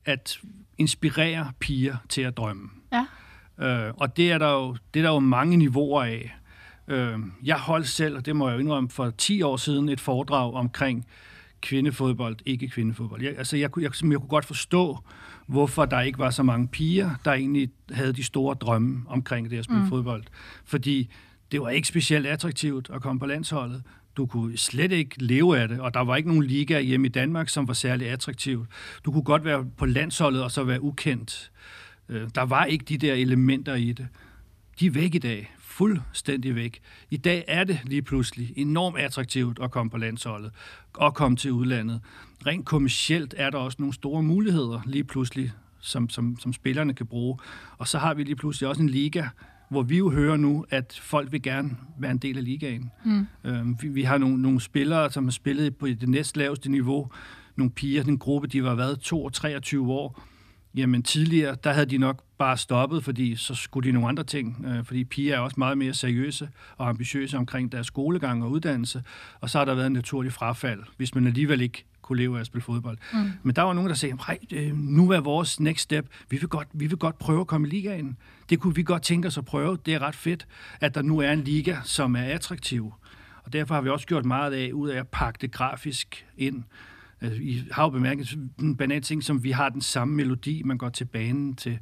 at 0.05 0.39
inspirere 0.79 1.53
piger 1.61 1.97
til 2.09 2.23
at 2.23 2.37
drømme. 2.37 2.71
Ja. 2.93 3.07
Øh, 3.63 3.93
og 3.97 4.17
det 4.17 4.33
er, 4.33 4.39
der 4.39 4.53
jo, 4.53 4.77
det 4.95 5.01
er 5.01 5.05
der 5.05 5.13
jo 5.15 5.21
mange 5.21 5.57
niveauer 5.57 6.03
af. 6.03 6.37
Øh, 6.89 7.19
jeg 7.45 7.57
holdt 7.57 7.89
selv, 7.89 8.17
og 8.17 8.27
det 8.27 8.37
må 8.37 8.49
jeg 8.49 8.55
jo 8.55 8.61
indrømme, 8.61 8.91
for 8.91 9.11
10 9.11 9.43
år 9.43 9.57
siden 9.57 9.89
et 9.89 10.01
foredrag 10.01 10.55
omkring 10.55 11.07
kvindefodbold, 11.61 12.37
ikke 12.47 12.69
kvindefodbold. 12.69 13.23
Jeg, 13.23 13.35
altså, 13.39 13.57
jeg, 13.57 13.71
jeg, 13.77 13.83
jeg, 13.83 14.11
jeg 14.11 14.19
kunne 14.19 14.29
godt 14.29 14.45
forstå, 14.45 14.99
hvorfor 15.47 15.85
der 15.85 16.01
ikke 16.01 16.19
var 16.19 16.31
så 16.31 16.43
mange 16.43 16.69
piger, 16.69 17.11
der 17.25 17.33
egentlig 17.33 17.71
havde 17.91 18.13
de 18.13 18.23
store 18.23 18.55
drømme 18.55 19.03
omkring 19.07 19.51
det 19.51 19.59
at 19.59 19.65
spille 19.65 19.83
mm. 19.83 19.89
fodbold. 19.89 20.25
Fordi 20.65 21.11
det 21.53 21.61
var 21.61 21.69
ikke 21.69 21.89
specielt 21.89 22.27
attraktivt 22.27 22.91
at 22.95 23.03
komme 23.03 23.21
på 23.21 23.27
landsholdet. 23.27 23.83
Du 24.17 24.27
kunne 24.27 24.57
slet 24.57 24.93
ikke 24.93 25.23
leve 25.23 25.59
af 25.59 25.69
det, 25.69 25.81
og 25.81 25.95
der 25.95 26.01
var 26.01 26.17
ikke 26.17 26.29
nogen 26.29 26.45
liga 26.45 26.81
hjemme 26.81 27.07
i 27.07 27.11
Danmark, 27.11 27.49
som 27.49 27.69
var 27.69 27.75
særlig 27.75 28.09
attraktivt. 28.09 28.69
Du 29.05 29.13
kunne 29.13 29.23
godt 29.23 29.45
være 29.45 29.67
på 29.77 29.87
landsholdet 29.87 30.43
og 30.43 30.51
så 30.51 30.65
være 30.65 30.83
ukendt. 30.83 31.51
Øh, 32.09 32.29
der 32.35 32.43
var 32.43 32.65
ikke 32.65 32.85
de 32.85 32.99
der 32.99 33.15
elementer 33.15 33.75
i 33.75 33.93
det. 33.93 34.09
De 34.81 34.87
er 34.87 34.91
væk 34.91 35.15
i 35.15 35.19
dag. 35.19 35.55
Fuldstændig 35.59 36.55
væk. 36.55 36.81
I 37.11 37.17
dag 37.17 37.45
er 37.49 37.65
det 37.65 37.81
lige 37.85 38.03
pludselig 38.03 38.53
enormt 38.57 38.99
attraktivt 38.99 39.59
at 39.63 39.71
komme 39.71 39.91
på 39.91 39.97
landsholdet 39.99 40.51
og 40.93 41.15
komme 41.15 41.37
til 41.37 41.53
udlandet. 41.53 42.01
Rent 42.47 42.67
kommercielt 42.67 43.35
er 43.39 43.51
der 43.51 43.59
også 43.59 43.77
nogle 43.79 43.95
store 43.95 44.23
muligheder 44.23 44.81
lige 44.87 45.05
pludselig, 45.05 45.53
som, 45.81 46.09
som, 46.09 46.37
som 46.41 46.53
spillerne 46.53 46.95
kan 46.95 47.07
bruge. 47.07 47.39
Og 47.79 47.89
så 47.89 47.99
har 47.99 48.15
vi 48.15 48.25
lige 48.25 48.37
pludselig 48.37 48.69
også 48.69 48.83
en 48.83 48.89
liga, 48.89 49.25
hvor 49.69 49.83
vi 49.83 49.99
jo 49.99 50.11
hører 50.11 50.37
nu, 50.37 50.67
at 50.71 51.01
folk 51.03 51.33
vil 51.33 51.43
gerne 51.43 51.77
være 51.99 52.11
en 52.11 52.19
del 52.19 52.39
af 52.39 52.45
ligaen. 52.45 52.91
Mm. 53.05 53.27
Øhm, 53.45 53.77
vi, 53.83 53.89
vi 53.89 54.03
har 54.03 54.19
nogle, 54.19 54.43
nogle 54.43 54.61
spillere, 54.61 55.11
som 55.11 55.25
har 55.25 55.31
spillet 55.31 55.77
på 55.77 55.87
det 55.87 56.09
næstlaveste 56.09 56.71
niveau. 56.71 57.11
Nogle 57.57 57.71
piger, 57.71 58.03
den 58.03 58.19
gruppe, 58.19 58.49
de 58.49 58.65
var 58.65 58.75
været 58.75 59.01
2 59.01 59.25
og 59.25 59.33
23 59.33 59.93
år 59.93 60.23
Jamen 60.75 61.03
tidligere, 61.03 61.57
der 61.65 61.73
havde 61.73 61.87
de 61.87 61.99
nok 61.99 62.23
bare 62.39 62.57
stoppet, 62.57 63.05
fordi 63.05 63.37
så 63.37 63.55
skulle 63.55 63.89
de 63.89 63.93
nogle 63.93 64.09
andre 64.09 64.25
ting. 64.25 64.65
Øh, 64.69 64.85
fordi 64.85 65.05
piger 65.05 65.37
er 65.37 65.39
også 65.39 65.55
meget 65.59 65.79
mere 65.79 65.95
seriøse 65.95 66.49
og 66.77 66.89
ambitiøse 66.89 67.37
omkring 67.37 67.73
deres 67.73 67.87
skolegang 67.87 68.45
og 68.45 68.51
uddannelse. 68.51 69.03
Og 69.41 69.51
så 69.51 69.59
har 69.59 69.65
der 69.65 69.75
været 69.75 69.87
en 69.87 69.93
naturlig 69.93 70.33
frafald, 70.33 70.83
hvis 70.97 71.15
man 71.15 71.27
alligevel 71.27 71.61
ikke 71.61 71.85
kunne 72.03 72.19
leve 72.19 72.37
af 72.37 72.41
at 72.41 72.47
spille 72.47 72.63
fodbold. 72.63 72.99
Mm. 73.13 73.31
Men 73.43 73.57
der 73.57 73.63
var 73.63 73.73
nogen, 73.73 73.89
der 73.89 73.97
sagde, 73.97 74.17
nej, 74.17 74.39
øh, 74.53 74.77
nu 74.77 75.11
er 75.11 75.21
vores 75.21 75.61
next 75.61 75.83
step, 75.83 76.07
vi 76.31 76.37
vil, 76.37 76.49
godt, 76.49 76.69
vi 76.73 76.87
vil 76.87 76.99
godt 76.99 77.19
prøve 77.19 77.41
at 77.41 77.47
komme 77.47 77.69
i 77.69 77.71
ligaen. 77.71 78.17
Det 78.51 78.61
kunne 78.61 78.75
vi 78.75 78.83
godt 78.83 79.03
tænke 79.03 79.29
os 79.29 79.39
at 79.39 79.45
prøve. 79.45 79.79
Det 79.87 79.95
er 79.95 79.99
ret 79.99 80.15
fedt, 80.15 80.47
at 80.81 80.95
der 80.95 81.03
nu 81.03 81.19
er 81.19 81.33
en 81.33 81.45
liga, 81.45 81.77
som 81.85 82.17
er 82.17 82.23
attraktiv. 82.23 82.93
Og 83.45 83.53
derfor 83.53 83.75
har 83.75 83.83
vi 83.83 83.89
også 83.89 84.07
gjort 84.07 84.25
meget 84.25 84.53
af, 84.53 84.73
ud 84.73 84.89
af 84.89 84.99
at 84.99 85.09
pakke 85.09 85.39
det 85.41 85.53
grafisk 85.53 86.27
ind. 86.37 86.65
Altså, 87.23 87.43
I 87.43 87.63
har 87.71 87.83
jo 87.83 87.89
bemærket 87.89 88.39
en 88.61 88.77
banal 88.77 89.03
ting, 89.03 89.25
som 89.25 89.45
vi 89.45 89.51
har 89.51 89.69
den 89.69 89.81
samme 89.81 90.15
melodi, 90.15 90.63
man 90.65 90.79
går 90.79 90.89
til 90.89 91.05
banen 91.05 91.57
til. 91.57 91.79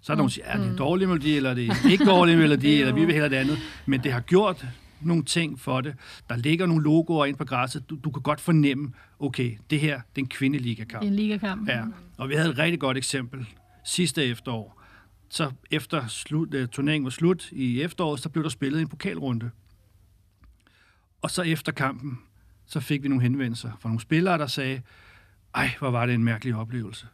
Så 0.00 0.12
er 0.12 0.14
der 0.14 0.18
nogen, 0.18 0.28
der 0.28 0.32
siger, 0.32 0.46
er 0.46 0.56
det 0.56 0.64
en 0.64 0.70
mm. 0.70 0.76
dårlig 0.78 1.08
melodi, 1.08 1.36
eller 1.36 1.50
er 1.50 1.54
det 1.54 1.70
ikke 1.90 2.04
dårlig 2.04 2.38
melodi, 2.38 2.74
eller 2.80 2.94
vi 2.94 3.04
vil 3.04 3.12
hellere 3.14 3.30
det 3.30 3.36
andet. 3.36 3.58
Men 3.86 4.02
det 4.02 4.12
har 4.12 4.20
gjort 4.20 4.66
nogle 5.00 5.24
ting 5.24 5.60
for 5.60 5.80
det. 5.80 5.94
Der 6.28 6.36
ligger 6.36 6.66
nogle 6.66 6.84
logoer 6.84 7.24
ind 7.24 7.36
på 7.36 7.44
græsset. 7.44 7.90
Du, 7.90 7.98
du 8.04 8.10
kan 8.10 8.22
godt 8.22 8.40
fornemme, 8.40 8.92
okay, 9.18 9.56
det 9.70 9.80
her 9.80 9.94
det 9.94 10.22
er 10.22 10.24
en 10.24 10.28
kvindeligakamp. 10.28 11.04
En 11.04 11.14
ligakamp. 11.14 11.68
Ja, 11.68 11.84
og 12.18 12.28
vi 12.28 12.34
havde 12.34 12.50
et 12.50 12.58
rigtig 12.58 12.80
godt 12.80 12.96
eksempel 12.96 13.46
sidste 13.84 14.24
efterår. 14.24 14.82
Så 15.28 15.50
efter 15.70 16.06
slut, 16.06 16.54
uh, 16.54 16.66
turneringen 16.66 17.04
var 17.04 17.10
slut 17.10 17.48
i 17.52 17.82
efteråret, 17.82 18.20
så 18.20 18.28
blev 18.28 18.44
der 18.44 18.50
spillet 18.50 18.80
en 18.80 18.88
pokalrunde. 18.88 19.50
Og 21.22 21.30
så 21.30 21.42
efter 21.42 21.72
kampen, 21.72 22.18
så 22.66 22.80
fik 22.80 23.02
vi 23.02 23.08
nogle 23.08 23.22
henvendelser 23.22 23.70
fra 23.80 23.88
nogle 23.88 24.00
spillere, 24.00 24.38
der 24.38 24.46
sagde, 24.46 24.82
ej, 25.54 25.70
hvor 25.78 25.90
var 25.90 26.06
det 26.06 26.14
en 26.14 26.24
mærkelig 26.24 26.54
oplevelse. 26.54 27.06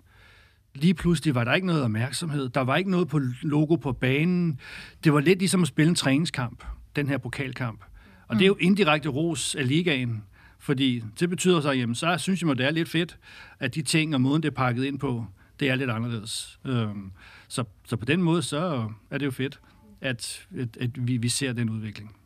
Lige 0.74 0.94
pludselig 0.94 1.34
var 1.34 1.44
der 1.44 1.54
ikke 1.54 1.66
noget 1.66 1.82
opmærksomhed. 1.82 2.48
Der 2.48 2.60
var 2.60 2.76
ikke 2.76 2.90
noget 2.90 3.08
på 3.08 3.20
logo 3.42 3.76
på 3.76 3.92
banen. 3.92 4.60
Det 5.04 5.12
var 5.12 5.20
lidt 5.20 5.38
ligesom 5.38 5.62
at 5.62 5.68
spille 5.68 5.88
en 5.88 5.94
træningskamp, 5.94 6.64
den 6.96 7.08
her 7.08 7.18
pokalkamp. 7.18 7.84
Og 8.28 8.34
mm. 8.34 8.38
det 8.38 8.44
er 8.44 8.46
jo 8.46 8.54
mm. 8.54 8.60
indirekte 8.60 9.08
ros 9.08 9.54
af 9.54 9.68
ligaen. 9.68 10.22
Fordi 10.58 11.02
det 11.20 11.30
betyder 11.30 11.60
så, 11.60 11.72
jamen, 11.72 11.94
så 11.94 12.18
synes 12.18 12.42
jeg, 12.42 12.50
at 12.50 12.58
det 12.58 12.66
er 12.66 12.70
lidt 12.70 12.88
fedt, 12.88 13.18
at 13.58 13.74
de 13.74 13.82
ting 13.82 14.14
og 14.14 14.20
måden, 14.20 14.42
det 14.42 14.48
er 14.48 14.54
pakket 14.54 14.84
ind 14.84 14.98
på, 14.98 15.26
det 15.60 15.70
er 15.70 15.74
lidt 15.74 15.90
anderledes. 15.90 16.58
Øhm, 16.64 17.12
så, 17.48 17.64
så 17.84 17.96
på 17.96 18.04
den 18.04 18.22
måde, 18.22 18.42
så 18.42 18.88
er 19.10 19.18
det 19.18 19.26
jo 19.26 19.30
fedt, 19.30 19.60
at, 20.00 20.46
at, 20.58 20.76
at 20.76 21.08
vi, 21.08 21.16
vi 21.16 21.28
ser 21.28 21.52
den 21.52 21.70
udvikling. 21.70 22.16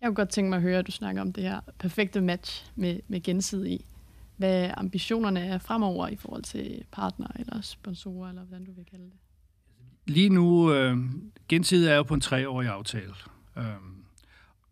Jeg 0.00 0.06
kunne 0.08 0.14
godt 0.14 0.28
tænke 0.28 0.48
mig 0.48 0.56
at 0.56 0.62
høre, 0.62 0.78
at 0.78 0.86
du 0.86 0.92
snakker 0.92 1.22
om 1.22 1.32
det 1.32 1.42
her 1.42 1.60
perfekte 1.78 2.20
match 2.20 2.72
med, 2.76 3.00
med 3.08 3.22
gensidig. 3.22 3.80
Hvad 4.36 4.70
ambitionerne 4.76 5.40
er 5.40 5.58
fremover 5.58 6.08
i 6.08 6.16
forhold 6.16 6.42
til 6.42 6.84
partner 6.92 7.26
eller 7.38 7.60
sponsorer, 7.60 8.28
eller 8.28 8.42
hvordan 8.42 8.64
du 8.64 8.72
vil 8.72 8.84
kalde 8.90 9.04
det? 9.04 9.12
Lige 10.06 10.28
nu, 10.28 10.72
øh, 10.72 10.98
gensidig 11.48 11.90
er 11.90 11.96
jo 11.96 12.02
på 12.02 12.14
en 12.14 12.20
treårig 12.20 12.68
aftale. 12.68 13.14
Øh, 13.56 13.64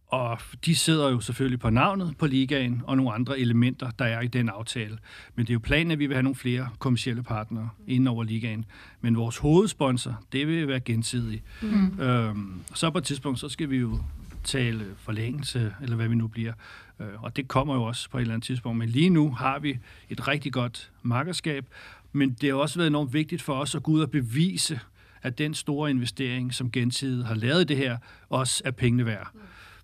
og 0.06 0.38
de 0.64 0.76
sidder 0.76 1.10
jo 1.10 1.20
selvfølgelig 1.20 1.60
på 1.60 1.70
navnet 1.70 2.16
på 2.18 2.26
ligaen 2.26 2.82
og 2.84 2.96
nogle 2.96 3.12
andre 3.12 3.38
elementer, 3.38 3.90
der 3.90 4.04
er 4.04 4.20
i 4.20 4.26
den 4.26 4.48
aftale. 4.48 4.98
Men 5.34 5.46
det 5.46 5.50
er 5.50 5.54
jo 5.54 5.60
planen, 5.60 5.90
at 5.90 5.98
vi 5.98 6.06
vil 6.06 6.14
have 6.14 6.22
nogle 6.22 6.36
flere 6.36 6.68
kommersielle 6.78 7.22
partnere 7.22 7.68
inden 7.86 8.06
over 8.06 8.24
ligaen. 8.24 8.64
Men 9.00 9.16
vores 9.16 9.36
hovedsponsor, 9.36 10.24
det 10.32 10.48
vil 10.48 10.68
være 10.68 10.80
gensidig. 10.80 11.42
Mm. 11.62 12.00
Øhm, 12.00 12.60
så 12.74 12.90
på 12.90 12.98
et 12.98 13.04
tidspunkt, 13.04 13.40
så 13.40 13.48
skal 13.48 13.70
vi 13.70 13.76
jo 13.76 13.98
tale 14.46 14.84
forlængelse, 14.96 15.74
eller 15.82 15.96
hvad 15.96 16.08
vi 16.08 16.14
nu 16.14 16.26
bliver. 16.28 16.52
Øh, 17.00 17.22
og 17.22 17.36
det 17.36 17.48
kommer 17.48 17.74
jo 17.74 17.82
også 17.82 18.10
på 18.10 18.18
et 18.18 18.22
eller 18.22 18.34
andet 18.34 18.46
tidspunkt. 18.46 18.78
Men 18.78 18.88
lige 18.88 19.10
nu 19.10 19.32
har 19.32 19.58
vi 19.58 19.78
et 20.08 20.28
rigtig 20.28 20.52
godt 20.52 20.92
markedskab, 21.02 21.66
men 22.12 22.32
det 22.40 22.48
har 22.48 22.56
også 22.56 22.78
været 22.78 22.86
enormt 22.86 23.12
vigtigt 23.12 23.42
for 23.42 23.54
os 23.54 23.74
at 23.74 23.82
gå 23.82 23.92
ud 23.92 24.00
og 24.00 24.10
bevise, 24.10 24.80
at 25.22 25.38
den 25.38 25.54
store 25.54 25.90
investering, 25.90 26.54
som 26.54 26.70
gensidigt 26.70 27.26
har 27.26 27.34
lavet 27.34 27.60
i 27.60 27.64
det 27.64 27.76
her, 27.76 27.98
også 28.28 28.62
er 28.64 28.70
pengene 28.70 29.06
værd. 29.06 29.30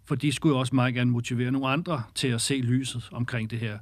For 0.04 0.14
de 0.14 0.32
skulle 0.32 0.54
jo 0.54 0.60
også 0.60 0.74
meget 0.74 0.94
gerne 0.94 1.10
motivere 1.10 1.50
nogle 1.50 1.68
andre 1.68 2.02
til 2.14 2.28
at 2.28 2.40
se 2.40 2.54
lyset 2.54 3.08
omkring 3.12 3.50
det 3.50 3.58
her. 3.58 3.78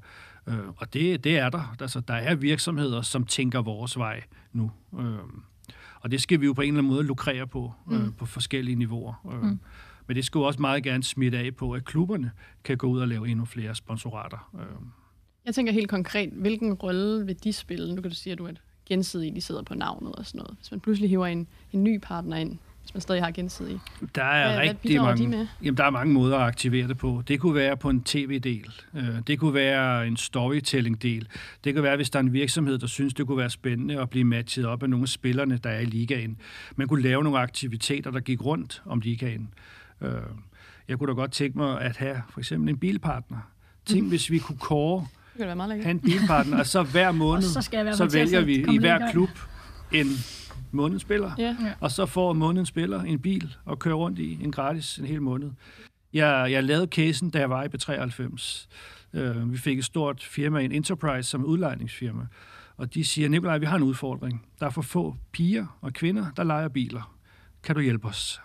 Øh, 0.46 0.58
og 0.76 0.94
det, 0.94 1.24
det 1.24 1.38
er 1.38 1.50
der. 1.50 1.76
Altså, 1.80 2.00
der 2.00 2.14
er 2.14 2.34
virksomheder, 2.34 3.02
som 3.02 3.24
tænker 3.24 3.62
vores 3.62 3.98
vej 3.98 4.22
nu. 4.52 4.70
Øh, 5.00 5.04
og 6.00 6.10
det 6.10 6.22
skal 6.22 6.40
vi 6.40 6.46
jo 6.46 6.52
på 6.52 6.60
en 6.60 6.68
eller 6.68 6.78
anden 6.78 6.92
måde 6.92 7.04
lukrere 7.04 7.46
på, 7.46 7.72
øh, 7.90 8.00
på 8.18 8.26
forskellige 8.26 8.76
niveauer. 8.76 9.14
Mm. 9.42 9.58
Men 10.10 10.16
det 10.16 10.24
skulle 10.24 10.46
også 10.46 10.60
meget 10.60 10.82
gerne 10.82 11.02
smitte 11.02 11.38
af 11.38 11.54
på, 11.54 11.72
at 11.72 11.84
klubberne 11.84 12.30
kan 12.64 12.76
gå 12.76 12.86
ud 12.86 13.00
og 13.00 13.08
lave 13.08 13.28
endnu 13.28 13.44
flere 13.44 13.74
sponsorater. 13.74 14.50
Øh. 14.54 14.66
Jeg 15.46 15.54
tænker 15.54 15.72
helt 15.72 15.88
konkret, 15.88 16.30
hvilken 16.32 16.74
rolle 16.74 17.26
vil 17.26 17.44
de 17.44 17.52
spille? 17.52 17.94
Nu 17.94 18.00
kan 18.02 18.10
du 18.10 18.16
sige, 18.16 18.32
at 18.32 18.38
du 18.38 18.46
er 18.46 18.52
gensidigt, 18.88 19.36
de 19.36 19.40
sidder 19.40 19.62
på 19.62 19.74
navnet 19.74 20.12
og 20.12 20.26
sådan 20.26 20.38
noget. 20.38 20.56
Hvis 20.58 20.70
man 20.70 20.80
pludselig 20.80 21.10
hiver 21.10 21.26
en, 21.26 21.46
en 21.72 21.84
ny 21.84 21.98
partner 22.02 22.36
ind, 22.36 22.58
hvis 22.82 22.94
man 22.94 23.00
stadig 23.00 23.22
har 23.22 23.30
gensidig. 23.30 23.80
Der 24.14 24.22
er 24.24 24.46
Hvad- 24.46 24.56
hvad 24.58 24.68
rigtig 24.68 24.90
de 24.90 24.98
mange, 24.98 25.28
med? 25.28 25.46
jamen, 25.62 25.76
der 25.76 25.84
er 25.84 25.90
mange 25.90 26.14
måder 26.14 26.36
at 26.38 26.46
aktivere 26.46 26.88
det 26.88 26.98
på. 26.98 27.22
Det 27.28 27.40
kunne 27.40 27.54
være 27.54 27.76
på 27.76 27.90
en 27.90 28.02
tv-del. 28.02 28.72
Øh, 28.94 29.04
Det 29.26 29.38
kunne 29.38 29.54
være 29.54 30.06
en 30.06 30.16
storytelling-del. 30.16 31.28
Det 31.64 31.74
kunne 31.74 31.82
være, 31.82 31.96
hvis 31.96 32.10
der 32.10 32.18
er 32.18 32.22
en 32.22 32.32
virksomhed, 32.32 32.78
der 32.78 32.86
synes, 32.86 33.14
det 33.14 33.26
kunne 33.26 33.38
være 33.38 33.50
spændende 33.50 34.00
at 34.00 34.10
blive 34.10 34.24
matchet 34.24 34.66
op 34.66 34.82
af 34.82 34.90
nogle 34.90 35.02
af 35.02 35.08
spillerne, 35.08 35.56
der 35.64 35.70
er 35.70 35.80
i 35.80 35.84
ligaen. 35.84 36.36
Man 36.76 36.88
kunne 36.88 37.02
lave 37.02 37.22
nogle 37.24 37.38
aktiviteter, 37.38 38.10
der 38.10 38.20
gik 38.20 38.44
rundt 38.44 38.82
om 38.86 39.00
ligaen. 39.00 39.50
Øh, 40.00 40.12
Jeg 40.88 40.98
kunne 40.98 41.08
da 41.08 41.12
godt 41.14 41.32
tænke 41.32 41.58
mig 41.58 41.80
at 41.80 41.96
have 41.96 42.22
for 42.30 42.40
eksempel 42.40 42.68
en 42.70 42.78
bilpartner. 42.78 43.38
Tænk, 43.86 44.08
hvis 44.08 44.30
vi 44.30 44.38
kunne 44.38 44.58
kåre 44.58 45.00
Det 45.00 45.08
kan 45.32 45.40
da 45.40 45.46
være 45.46 45.56
meget 45.56 45.68
lækkert. 45.68 45.84
have 45.84 45.90
en 45.90 46.00
bilpartner, 46.00 46.58
og 46.58 46.66
så 46.66 46.82
hver 46.82 47.12
måned, 47.26 47.42
så 47.42 47.62
så 47.92 48.04
at 48.04 48.12
vælger 48.12 48.40
vi 48.40 48.54
i 48.74 48.78
hver 48.78 48.98
gang. 48.98 49.10
klub 49.12 49.28
en 49.92 50.06
månedens 50.72 51.02
spiller. 51.02 51.32
Ja. 51.38 51.56
Og 51.80 51.90
så 51.90 52.06
får 52.06 52.32
månedens 52.32 52.68
spiller 52.68 53.02
en 53.02 53.18
bil 53.18 53.56
og 53.64 53.78
kører 53.78 53.94
rundt 53.94 54.18
i 54.18 54.44
en 54.44 54.52
gratis 54.52 54.98
en 54.98 55.04
hel 55.06 55.22
måned. 55.22 55.50
Jeg, 56.12 56.48
jeg 56.50 56.64
lavede 56.64 56.86
casen, 56.86 57.30
da 57.30 57.38
jeg 57.38 57.50
var 57.50 57.64
i 57.64 57.66
B93. 57.66 58.66
Uh, 59.20 59.52
vi 59.52 59.58
fik 59.58 59.78
et 59.78 59.84
stort 59.84 60.22
firma, 60.22 60.60
en 60.60 60.72
Enterprise, 60.72 61.30
som 61.30 61.44
udlejningsfirma. 61.44 62.26
Og 62.76 62.94
de 62.94 63.04
siger, 63.04 63.28
Nikolaj, 63.28 63.58
vi 63.58 63.66
har 63.66 63.76
en 63.76 63.82
udfordring. 63.82 64.46
Der 64.60 64.66
er 64.66 64.70
for 64.70 64.82
få 64.82 65.16
piger 65.32 65.78
og 65.80 65.92
kvinder, 65.92 66.26
der 66.36 66.44
leger 66.44 66.68
biler. 66.68 67.14
Kan 67.62 67.74
du 67.74 67.80
hjælpe 67.80 68.06
os? 68.08 68.40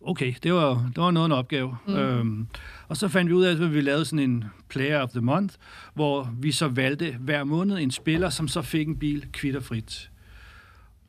Okay, 0.00 0.34
det 0.42 0.52
var, 0.52 0.90
det 0.94 1.02
var 1.02 1.10
noget 1.10 1.26
en 1.26 1.32
opgave. 1.32 1.76
Mm. 1.86 1.94
Øhm, 1.94 2.46
og 2.88 2.96
så 2.96 3.08
fandt 3.08 3.28
vi 3.28 3.34
ud 3.34 3.44
af, 3.44 3.50
at 3.50 3.74
vi 3.74 3.80
lavede 3.80 4.04
sådan 4.04 4.30
en 4.30 4.44
Player 4.68 5.00
of 5.00 5.10
the 5.10 5.20
Month, 5.20 5.54
hvor 5.94 6.34
vi 6.38 6.52
så 6.52 6.68
valgte 6.68 7.16
hver 7.20 7.44
måned 7.44 7.78
en 7.78 7.90
spiller, 7.90 8.30
som 8.30 8.48
så 8.48 8.62
fik 8.62 8.88
en 8.88 8.98
bil 8.98 9.26
kvitterfrit. 9.32 10.10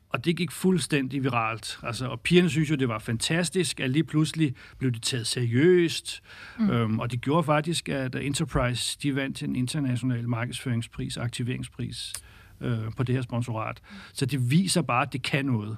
Og 0.08 0.24
det 0.24 0.36
gik 0.36 0.50
fuldstændig 0.50 1.24
viralt. 1.24 1.78
Altså, 1.82 2.06
og 2.06 2.20
pigerne 2.20 2.50
synes 2.50 2.70
jo, 2.70 2.74
det 2.74 2.88
var 2.88 2.98
fantastisk, 2.98 3.80
at 3.80 3.90
lige 3.90 4.04
pludselig 4.04 4.54
blev 4.78 4.92
det 4.92 5.02
taget 5.02 5.26
seriøst. 5.26 6.22
Mm. 6.58 6.70
Øhm, 6.70 6.98
og 6.98 7.10
det 7.10 7.20
gjorde 7.20 7.44
faktisk, 7.44 7.88
at 7.88 8.14
Enterprise 8.14 8.98
de 9.02 9.16
vandt 9.16 9.42
en 9.42 9.56
international 9.56 10.28
markedsføringspris, 10.28 11.16
aktiveringspris 11.16 12.12
øh, 12.60 12.78
på 12.96 13.02
det 13.02 13.14
her 13.14 13.22
sponsorat. 13.22 13.80
Så 14.12 14.26
det 14.26 14.50
viser 14.50 14.82
bare, 14.82 15.02
at 15.02 15.12
det 15.12 15.22
kan 15.22 15.44
noget. 15.44 15.76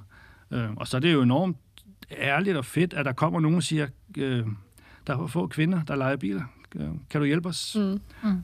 Øh, 0.51 0.73
og 0.75 0.87
så 0.87 0.97
er 0.97 1.01
det 1.01 1.13
jo 1.13 1.21
enormt 1.21 1.57
ærligt 2.11 2.57
og 2.57 2.65
fedt, 2.65 2.93
at 2.93 3.05
der 3.05 3.11
kommer 3.11 3.39
nogen 3.39 3.57
og 3.57 3.63
siger, 3.63 3.87
øh, 4.17 4.45
der 5.07 5.23
er 5.23 5.27
få 5.27 5.47
kvinder, 5.47 5.83
der 5.83 5.95
leger 5.95 6.15
biler. 6.15 6.43
Øh, 6.75 6.87
Kan 7.09 7.21
du 7.21 7.25
hjælpe 7.25 7.49
os? 7.49 7.77
Mm. 7.79 7.99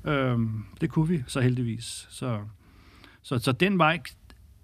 Mm. 0.06 0.10
Øhm, 0.12 0.66
det 0.82 0.90
kunne 0.90 1.08
vi 1.08 1.24
så 1.28 1.42
heldigvis. 1.42 2.08
Så, 2.10 2.40
så, 3.22 3.40
så 3.40 3.52
den 3.52 3.78
vej, 3.78 4.00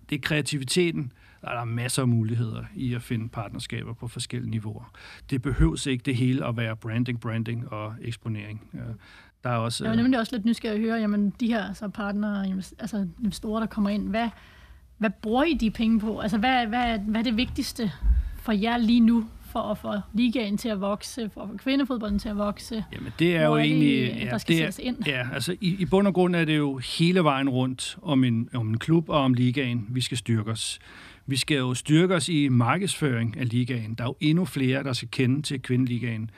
det 0.09 0.15
er 0.15 0.19
kreativiteten. 0.21 1.11
Der 1.41 1.47
er 1.49 1.57
der 1.57 1.65
masser 1.65 2.01
af 2.01 2.07
muligheder 2.07 2.63
i 2.75 2.93
at 2.93 3.01
finde 3.01 3.29
partnerskaber 3.29 3.93
på 3.93 4.07
forskellige 4.07 4.51
niveauer. 4.51 4.91
Det 5.29 5.41
behøves 5.41 5.85
ikke 5.85 6.03
det 6.03 6.15
hele 6.15 6.45
at 6.47 6.57
være 6.57 6.75
branding, 6.75 7.19
branding 7.19 7.71
og 7.71 7.93
eksponering. 8.01 8.69
Øh, 8.73 8.79
Der 9.43 9.49
er 9.49 9.55
også... 9.55 9.83
Jeg 9.83 9.89
var 9.89 9.97
øh, 9.97 10.03
nemlig 10.03 10.19
også 10.19 10.35
lidt 10.35 10.45
nysgerrig 10.45 10.75
at 10.75 10.81
høre, 10.81 10.97
jamen 10.99 11.33
de 11.39 11.47
her 11.47 11.73
så 11.73 11.87
partnere, 11.87 12.45
altså 12.79 13.07
investorer, 13.19 13.59
der 13.59 13.67
kommer 13.67 13.89
ind, 13.89 14.09
hvad, 14.09 14.29
hvad 14.97 15.09
bruger 15.21 15.43
I 15.43 15.53
de 15.53 15.71
penge 15.71 15.99
på? 15.99 16.19
Altså 16.19 16.37
hvad, 16.37 16.67
hvad, 16.67 16.99
hvad 16.99 17.19
er 17.19 17.23
det 17.23 17.37
vigtigste 17.37 17.91
for 18.41 18.51
jer 18.51 18.77
lige 18.77 18.99
nu, 18.99 19.25
for 19.51 19.59
at 19.59 19.77
få 19.77 19.93
ligaen 20.13 20.57
til 20.57 20.69
at 20.69 20.81
vokse, 20.81 21.29
for 21.33 21.41
at 21.41 21.49
få 21.49 21.57
kvindefodbolden 21.57 22.19
til 22.19 22.29
at 22.29 22.37
vokse? 22.37 22.83
Jamen, 22.93 23.13
det 23.19 23.35
er 23.35 23.45
jo 23.45 23.53
er 23.53 23.57
det, 23.57 23.65
egentlig... 23.65 24.27
der 24.31 24.37
skal 24.37 24.55
det 24.55 24.61
sættes 24.61 24.79
ind? 24.83 25.07
Ja, 25.07 25.27
altså 25.33 25.55
i, 25.61 25.75
i 25.79 25.85
bund 25.85 26.07
og 26.07 26.13
grund 26.13 26.35
er 26.35 26.45
det 26.45 26.57
jo 26.57 26.77
hele 26.77 27.23
vejen 27.23 27.49
rundt 27.49 27.97
om 28.01 28.23
en, 28.23 28.49
om 28.53 28.69
en 28.69 28.77
klub 28.77 29.09
og 29.09 29.19
om 29.19 29.33
ligaen, 29.33 29.85
vi 29.89 30.01
skal 30.01 30.17
styrke 30.17 30.51
os. 30.51 30.79
Vi 31.25 31.37
skal 31.37 31.57
jo 31.57 31.73
styrke 31.73 32.15
os 32.15 32.29
i 32.29 32.47
markedsføring 32.49 33.37
af 33.39 33.49
ligaen. 33.49 33.93
Der 33.93 34.03
er 34.03 34.07
jo 34.07 34.15
endnu 34.19 34.45
flere, 34.45 34.83
der 34.83 34.93
skal 34.93 35.07
kende 35.11 35.41
til 35.41 35.61
kvindeligaen. 35.61 36.29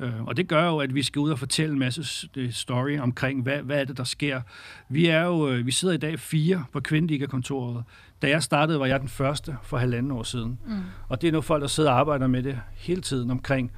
Øh, 0.00 0.24
Og 0.24 0.36
det 0.36 0.48
gør 0.48 0.66
jo, 0.66 0.78
at 0.78 0.94
vi 0.94 1.02
skal 1.02 1.20
ud 1.20 1.30
og 1.30 1.38
fortælle 1.38 1.72
en 1.72 1.78
masse 1.78 2.04
story 2.52 2.98
omkring, 2.98 3.42
hvad, 3.42 3.58
hvad 3.58 3.80
er 3.80 3.84
det, 3.84 3.96
der 3.96 4.04
sker. 4.04 4.40
Vi 4.88 5.06
er 5.06 5.22
jo, 5.22 5.48
øh, 5.48 5.66
vi 5.66 5.70
sidder 5.72 5.94
i 5.94 5.98
dag 5.98 6.18
fire 6.18 6.64
på 6.72 6.80
kvindeligakontoret. 6.80 7.84
Da 8.22 8.28
jeg 8.28 8.42
startede, 8.42 8.80
var 8.80 8.86
jeg 8.86 9.00
den 9.00 9.08
første 9.08 9.56
for 9.62 9.76
halvanden 9.78 10.12
år 10.12 10.22
siden. 10.22 10.58
Mm. 10.66 10.72
Og 11.08 11.22
det 11.22 11.28
er 11.28 11.32
nu 11.32 11.40
folk, 11.40 11.60
der 11.60 11.68
sidder 11.68 11.90
og 11.90 11.98
arbejder 11.98 12.26
med 12.26 12.42
det 12.42 12.60
hele 12.74 13.00
tiden 13.00 13.30
omkring, 13.30 13.72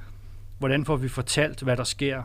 hvordan 0.59 0.85
får 0.85 0.95
vi 0.95 1.07
fortalt, 1.07 1.61
hvad 1.61 1.77
der 1.77 1.83
sker. 1.83 2.23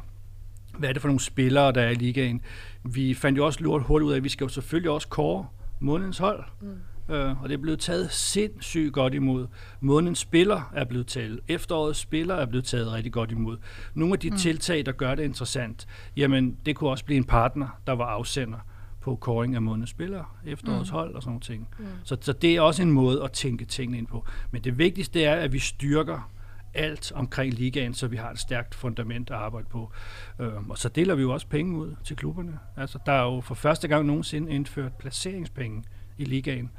Hvad 0.78 0.88
er 0.88 0.92
det 0.92 1.02
for 1.02 1.08
nogle 1.08 1.20
spillere, 1.20 1.72
der 1.72 1.82
er 1.82 1.90
i 1.90 1.94
ligaen? 1.94 2.40
Vi 2.84 3.14
fandt 3.14 3.38
jo 3.38 3.46
også 3.46 3.60
lort 3.62 3.82
hurtigt 3.82 4.06
ud 4.06 4.12
af, 4.12 4.16
at 4.16 4.24
vi 4.24 4.28
skal 4.28 4.44
jo 4.44 4.48
selvfølgelig 4.48 4.90
også 4.90 5.08
kåre 5.08 5.46
månedens 5.80 6.18
hold. 6.18 6.44
Mm. 6.60 6.68
Øh, 7.08 7.42
og 7.42 7.48
det 7.48 7.54
er 7.54 7.62
blevet 7.62 7.80
taget 7.80 8.12
sindssygt 8.12 8.92
godt 8.92 9.14
imod. 9.14 9.46
Månedens 9.80 10.18
spiller 10.18 10.72
er 10.74 10.84
blevet 10.84 11.06
taget. 11.06 11.40
Efterårets 11.48 11.98
spiller 11.98 12.34
er 12.34 12.46
blevet 12.46 12.64
taget 12.64 12.92
rigtig 12.92 13.12
godt 13.12 13.30
imod. 13.30 13.58
Nogle 13.94 14.14
af 14.14 14.18
de 14.18 14.30
mm. 14.30 14.36
tiltag, 14.36 14.86
der 14.86 14.92
gør 14.92 15.14
det 15.14 15.22
interessant, 15.22 15.86
jamen 16.16 16.56
det 16.66 16.76
kunne 16.76 16.90
også 16.90 17.04
blive 17.04 17.16
en 17.16 17.24
partner, 17.24 17.80
der 17.86 17.92
var 17.92 18.06
afsender 18.06 18.58
på 19.00 19.16
kåring 19.16 19.54
af 19.54 19.62
månedens 19.62 19.90
spillere, 19.90 20.24
efterårets 20.46 20.90
mm. 20.90 20.94
hold 20.96 21.14
og 21.14 21.22
sådan 21.22 21.30
nogle 21.30 21.40
ting. 21.40 21.68
Mm. 21.78 21.86
Så, 22.04 22.16
så 22.20 22.32
det 22.32 22.56
er 22.56 22.60
også 22.60 22.82
en 22.82 22.90
måde 22.90 23.22
at 23.22 23.32
tænke 23.32 23.64
tingene 23.64 23.98
ind 23.98 24.06
på. 24.06 24.26
Men 24.50 24.64
det 24.64 24.78
vigtigste 24.78 25.24
er, 25.24 25.34
at 25.34 25.52
vi 25.52 25.58
styrker 25.58 26.30
alt 26.74 27.12
omkring 27.14 27.54
ligaen, 27.54 27.94
så 27.94 28.06
vi 28.06 28.16
har 28.16 28.30
et 28.30 28.38
stærkt 28.38 28.74
fundament 28.74 29.30
at 29.30 29.36
arbejde 29.36 29.66
på. 29.70 29.92
Øhm, 30.38 30.70
og 30.70 30.78
så 30.78 30.88
deler 30.88 31.14
vi 31.14 31.22
jo 31.22 31.32
også 31.32 31.46
penge 31.46 31.78
ud 31.78 31.94
til 32.04 32.16
klubberne. 32.16 32.58
Altså, 32.76 32.98
der 33.06 33.12
er 33.12 33.22
jo 33.22 33.40
for 33.40 33.54
første 33.54 33.88
gang 33.88 34.06
nogensinde 34.06 34.52
indført 34.52 34.92
placeringspenge 34.92 35.84
i 36.18 36.24
ligaen. 36.24 36.70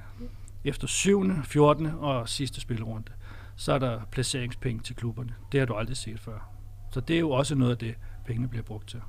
Efter 0.65 0.87
7., 0.87 1.43
14. 1.43 1.85
og 1.85 2.29
sidste 2.29 2.61
spilrunde, 2.61 3.11
så 3.55 3.73
er 3.73 3.79
der 3.79 4.01
placeringspenge 4.11 4.83
til 4.83 4.95
klubberne. 4.95 5.35
Det 5.51 5.59
har 5.59 5.65
du 5.65 5.73
aldrig 5.73 5.97
set 5.97 6.19
før. 6.19 6.49
Så 6.91 6.99
det 6.99 7.15
er 7.15 7.19
jo 7.19 7.31
også 7.31 7.55
noget 7.55 7.71
af 7.71 7.77
det, 7.77 7.95
pengene 8.25 8.47
bliver 8.47 8.63
brugt 8.63 8.87
til. 8.87 9.01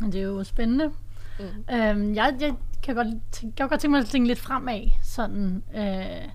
Men 0.00 0.12
det 0.12 0.20
er 0.20 0.24
jo 0.24 0.44
spændende. 0.44 0.90
Mm. 1.38 1.74
Øhm, 1.74 2.14
jeg, 2.14 2.36
jeg, 2.40 2.54
kan 2.82 2.94
godt, 2.94 3.06
tænke, 3.32 3.46
jeg 3.46 3.56
kan 3.56 3.68
godt 3.68 3.80
tænke 3.80 3.90
mig 3.90 4.00
at 4.00 4.06
tænke 4.06 4.28
lidt 4.28 4.38
fremad. 4.38 4.90
Sådan, 5.02 5.62
øh, 5.76 6.28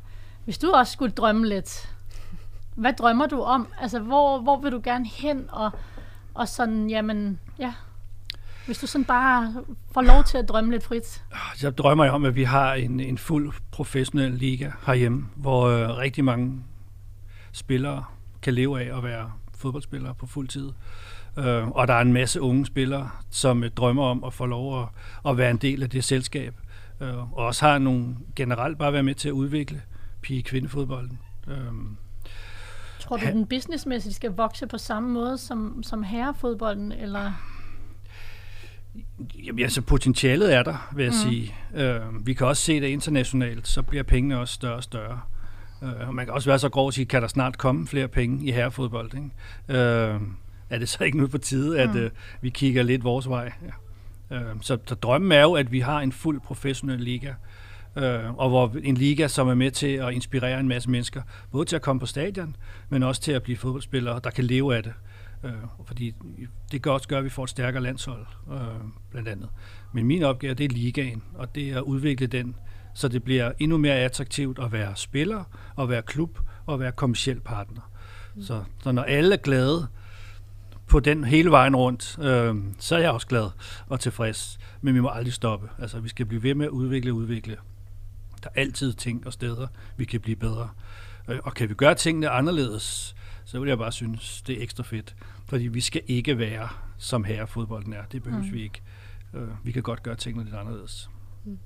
hvis 0.45 0.57
du 0.57 0.71
også 0.71 0.93
skulle 0.93 1.11
drømme 1.11 1.47
lidt, 1.47 1.95
hvad 2.75 2.93
drømmer 2.93 3.27
du 3.27 3.41
om? 3.41 3.67
Altså, 3.81 3.99
hvor, 3.99 4.39
hvor 4.39 4.59
vil 4.59 4.71
du 4.71 4.81
gerne 4.83 5.07
hen? 5.07 5.49
Og, 5.49 5.71
og 6.33 6.47
sådan, 6.47 6.89
jamen, 6.89 7.39
ja. 7.59 7.73
Hvis 8.69 8.79
du 8.79 8.87
sådan 8.87 9.05
bare 9.05 9.53
får 9.93 10.01
lov 10.01 10.23
til 10.23 10.37
at 10.37 10.49
drømme 10.49 10.71
lidt 10.71 10.83
frit. 10.83 11.23
Så 11.55 11.71
drømmer 11.71 12.03
jeg 12.03 12.13
om, 12.13 12.25
at 12.25 12.35
vi 12.35 12.43
har 12.43 12.73
en, 12.73 12.99
en 12.99 13.17
fuld 13.17 13.53
professionel 13.71 14.31
liga 14.31 14.71
herhjemme, 14.85 15.25
hvor 15.35 15.67
øh, 15.67 15.97
rigtig 15.97 16.23
mange 16.23 16.63
spillere 17.51 18.03
kan 18.41 18.53
leve 18.53 18.81
af 18.81 18.97
at 18.97 19.03
være 19.03 19.31
fodboldspillere 19.57 20.15
på 20.15 20.25
fuld 20.25 20.47
tid. 20.47 20.71
Øh, 21.37 21.67
og 21.67 21.87
der 21.87 21.93
er 21.93 22.01
en 22.01 22.13
masse 22.13 22.41
unge 22.41 22.65
spillere, 22.65 23.09
som 23.29 23.63
øh, 23.63 23.71
drømmer 23.71 24.03
om 24.03 24.23
at 24.23 24.33
få 24.33 24.45
lov 24.45 24.81
at, 24.81 24.87
at 25.27 25.37
være 25.37 25.51
en 25.51 25.57
del 25.57 25.83
af 25.83 25.89
det 25.89 26.03
selskab. 26.03 26.53
Øh, 27.01 27.17
og 27.17 27.45
også 27.45 27.65
har 27.65 27.77
nogle 27.77 28.15
generelt 28.35 28.77
bare 28.77 28.93
være 28.93 29.03
med 29.03 29.15
til 29.15 29.29
at 29.29 29.33
udvikle 29.33 29.81
pige-kvindefodbolden. 30.21 31.19
Øh, 31.47 31.55
Tror 32.99 33.17
du, 33.17 33.25
den 33.25 33.47
businessmæssigt 33.47 34.15
skal 34.15 34.31
vokse 34.31 34.67
på 34.67 34.77
samme 34.77 35.09
måde 35.09 35.37
som, 35.37 35.83
som 35.83 36.03
herrefodbolden? 36.03 36.91
Eller? 36.91 37.31
Jamen, 39.45 39.63
altså 39.63 39.81
potentialet 39.81 40.55
er 40.55 40.63
der, 40.63 40.89
vil 40.95 41.03
jeg 41.03 41.13
mm. 41.25 41.31
sige. 41.31 41.55
Øh, 41.75 42.27
vi 42.27 42.33
kan 42.33 42.47
også 42.47 42.63
se 42.63 42.81
det 42.81 42.87
internationalt, 42.87 43.67
så 43.67 43.81
bliver 43.81 44.03
pengene 44.03 44.39
også 44.39 44.53
større 44.53 44.75
og 44.75 44.83
større. 44.83 45.19
Øh, 45.83 46.07
og 46.07 46.15
man 46.15 46.25
kan 46.25 46.33
også 46.33 46.49
være 46.49 46.59
så 46.59 46.69
grov 46.69 46.87
at 46.87 46.93
sige, 46.93 47.05
kan 47.05 47.21
der 47.21 47.27
snart 47.27 47.57
komme 47.57 47.87
flere 47.87 48.07
penge 48.07 48.45
i 48.47 48.51
herrefodbold? 48.51 49.11
Ikke? 49.13 49.79
Øh, 49.81 50.21
er 50.69 50.79
det 50.79 50.89
så 50.89 51.03
ikke 51.05 51.17
nu 51.17 51.27
på 51.27 51.37
tide, 51.37 51.79
at 51.79 51.89
Mm. 51.89 51.99
øh, 51.99 52.11
vi 52.41 52.49
kigger 52.49 52.83
lidt 52.83 53.03
vores 53.03 53.29
vej? 53.29 53.51
Ja. 54.31 54.35
Øh, 54.35 54.55
så, 54.61 54.77
så 54.85 54.95
drømmen 54.95 55.31
er 55.31 55.41
jo, 55.41 55.53
at 55.53 55.71
vi 55.71 55.79
har 55.79 55.99
en 55.99 56.11
fuld 56.11 56.41
professionel 56.41 56.99
liga, 56.99 57.33
øh, 57.95 58.39
og 58.39 58.49
hvor 58.49 58.75
en 58.83 58.95
liga, 58.95 59.27
som 59.27 59.47
er 59.47 59.55
med 59.55 59.71
til 59.71 59.87
at 59.87 60.13
inspirere 60.13 60.59
en 60.59 60.67
masse 60.67 60.89
mennesker, 60.89 61.21
både 61.51 61.65
til 61.65 61.75
at 61.75 61.81
komme 61.81 61.99
på 61.99 62.05
stadion, 62.05 62.55
men 62.89 63.03
også 63.03 63.21
til 63.21 63.31
at 63.31 63.43
blive 63.43 63.57
fodboldspillere, 63.57 64.19
der 64.23 64.29
kan 64.29 64.43
leve 64.43 64.75
af 64.75 64.83
det. 64.83 64.93
Øh, 64.93 65.08
fordi 65.85 66.13
det 66.71 66.83
kan 66.83 66.91
også 66.91 67.07
gøre, 67.07 67.19
at 67.19 67.25
vi 67.25 67.29
får 67.29 67.43
et 67.43 67.49
stærkere 67.49 67.83
landshold, 67.83 68.25
øh, 68.51 68.57
blandt 69.11 69.27
andet. 69.27 69.49
Men 69.93 70.05
min 70.05 70.23
opgave, 70.23 70.53
det 70.53 70.63
er 70.63 70.69
ligaen, 70.69 71.23
og 71.33 71.55
det 71.55 71.69
er 71.69 71.77
at 71.77 71.83
udvikle 71.83 72.27
den 72.27 72.55
så 72.93 73.07
det 73.07 73.23
bliver 73.23 73.51
endnu 73.59 73.77
mere 73.77 73.95
attraktivt 73.95 74.59
at 74.59 74.71
være 74.71 74.95
spiller, 74.95 75.43
og 75.75 75.89
være 75.89 76.01
klub, 76.01 76.39
og 76.65 76.79
være 76.79 76.91
kommersiel 76.91 77.39
partner. 77.39 77.91
Mm. 78.35 78.41
Så, 78.41 78.63
så 78.83 78.91
når 78.91 79.03
alle 79.03 79.35
er 79.35 79.39
glade 79.39 79.87
på 80.87 80.99
den 80.99 81.23
hele 81.23 81.51
vejen 81.51 81.75
rundt, 81.75 82.17
øh, 82.21 82.55
så 82.79 82.95
er 82.95 82.99
jeg 82.99 83.11
også 83.11 83.27
glad 83.27 83.49
og 83.87 83.99
tilfreds. 83.99 84.59
Men 84.81 84.95
vi 84.95 84.99
må 84.99 85.09
aldrig 85.09 85.33
stoppe. 85.33 85.69
Altså, 85.79 85.99
vi 85.99 86.09
skal 86.09 86.25
blive 86.25 86.43
ved 86.43 86.55
med 86.55 86.65
at 86.65 86.69
udvikle 86.69 87.11
og 87.11 87.15
udvikle. 87.15 87.57
Der 88.43 88.49
er 88.55 88.61
altid 88.61 88.93
ting 88.93 89.27
og 89.27 89.33
steder, 89.33 89.67
vi 89.97 90.05
kan 90.05 90.21
blive 90.21 90.35
bedre. 90.35 90.69
Øh, 91.27 91.39
og 91.43 91.53
kan 91.53 91.69
vi 91.69 91.73
gøre 91.73 91.95
tingene 91.95 92.29
anderledes, 92.29 93.15
så 93.49 93.59
vil 93.59 93.67
jeg 93.67 93.77
bare 93.77 93.91
synes, 93.91 94.41
det 94.41 94.59
er 94.59 94.63
ekstra 94.63 94.83
fedt. 94.83 95.15
Fordi 95.45 95.67
vi 95.67 95.81
skal 95.81 96.01
ikke 96.07 96.37
være, 96.37 96.69
som 96.97 97.23
herrefodbolden 97.23 97.93
er. 97.93 98.03
Det 98.11 98.23
behøver 98.23 98.43
mm. 98.43 98.53
vi 98.53 98.63
ikke. 98.63 98.81
Øh, 99.33 99.47
vi 99.63 99.71
kan 99.71 99.83
godt 99.83 100.03
gøre 100.03 100.15
tingene 100.15 100.45
lidt 100.45 100.55
anderledes. 100.55 101.09
Mm. 101.45 101.57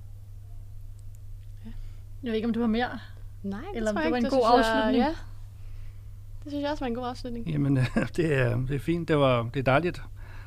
Jeg 2.23 2.29
ved 2.29 2.33
ikke, 2.33 2.47
om 2.47 2.53
du 2.53 2.59
har 2.59 2.67
mere? 2.67 2.99
Nej, 3.43 3.59
det 3.59 3.67
Eller 3.75 3.91
tror 3.91 4.01
det 4.01 4.11
var 4.11 4.17
en 4.17 4.23
god 4.23 4.57
afslutning? 4.57 4.97
Jeg, 4.97 5.07
ja. 5.07 5.15
Det 6.43 6.51
synes 6.51 6.61
jeg 6.61 6.71
også 6.71 6.83
var 6.83 6.87
en 6.87 6.95
god 6.95 7.07
afslutning. 7.07 7.49
Jamen, 7.49 7.75
det 8.17 8.33
er, 8.33 8.57
det 8.57 8.75
er 8.75 8.79
fint. 8.79 9.07
Det, 9.07 9.17
var, 9.17 9.43
det 9.43 9.59
er 9.59 9.63
dejligt. 9.63 10.01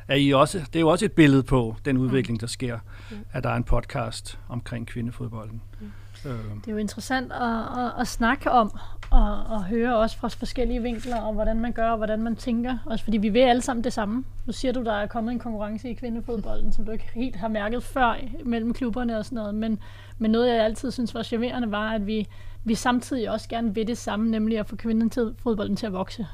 Er 0.09 0.16
I 0.16 0.30
også, 0.30 0.59
det 0.59 0.76
er 0.76 0.80
jo 0.80 0.89
også 0.89 1.05
et 1.05 1.12
billede 1.12 1.43
på 1.43 1.76
den 1.84 1.97
udvikling, 1.97 2.41
der 2.41 2.47
sker, 2.47 2.78
mm. 3.11 3.16
at 3.32 3.45
der 3.45 3.51
er 3.51 3.57
en 3.57 3.64
podcast 3.64 4.39
omkring 4.49 4.87
kvindefodbolden. 4.87 5.62
Mm. 5.80 5.93
Øh. 6.26 6.54
Det 6.60 6.68
er 6.68 6.72
jo 6.72 6.76
interessant 6.76 7.32
at, 7.32 7.84
at, 7.84 7.92
at 8.00 8.06
snakke 8.06 8.50
om, 8.50 8.78
og, 9.10 9.44
og 9.48 9.64
høre 9.64 9.96
også 9.96 10.18
fra 10.18 10.28
forskellige 10.28 10.82
vinkler, 10.82 11.20
og 11.20 11.34
hvordan 11.34 11.60
man 11.60 11.72
gør, 11.72 11.90
og 11.90 11.96
hvordan 11.96 12.22
man 12.22 12.36
tænker. 12.36 12.78
Også 12.86 13.04
fordi 13.04 13.18
vi 13.18 13.28
vil 13.28 13.40
alle 13.40 13.62
sammen 13.62 13.84
det 13.84 13.92
samme. 13.92 14.24
Nu 14.46 14.52
siger 14.52 14.72
du, 14.72 14.84
der 14.84 14.92
er 14.92 15.06
kommet 15.06 15.32
en 15.32 15.38
konkurrence 15.38 15.90
i 15.90 15.94
kvindefodbolden, 15.94 16.72
som 16.72 16.84
du 16.84 16.90
ikke 16.90 17.10
helt 17.14 17.36
har 17.36 17.48
mærket 17.48 17.82
før 17.82 18.14
mellem 18.44 18.74
klubberne 18.74 19.18
og 19.18 19.24
sådan 19.24 19.36
noget. 19.36 19.54
Men, 19.54 19.78
men 20.18 20.30
noget, 20.30 20.48
jeg 20.48 20.64
altid 20.64 20.90
synes 20.90 21.14
var 21.14 21.22
charmerende, 21.22 21.70
var, 21.70 21.90
at 21.90 22.06
vi, 22.06 22.28
vi 22.64 22.74
samtidig 22.74 23.30
også 23.30 23.48
gerne 23.48 23.74
vil 23.74 23.86
det 23.86 23.98
samme, 23.98 24.30
nemlig 24.30 24.58
at 24.58 24.66
få 24.66 24.76
kvindefodbolden 24.76 25.76
til 25.76 25.86
at 25.86 25.92
vokse 25.92 26.26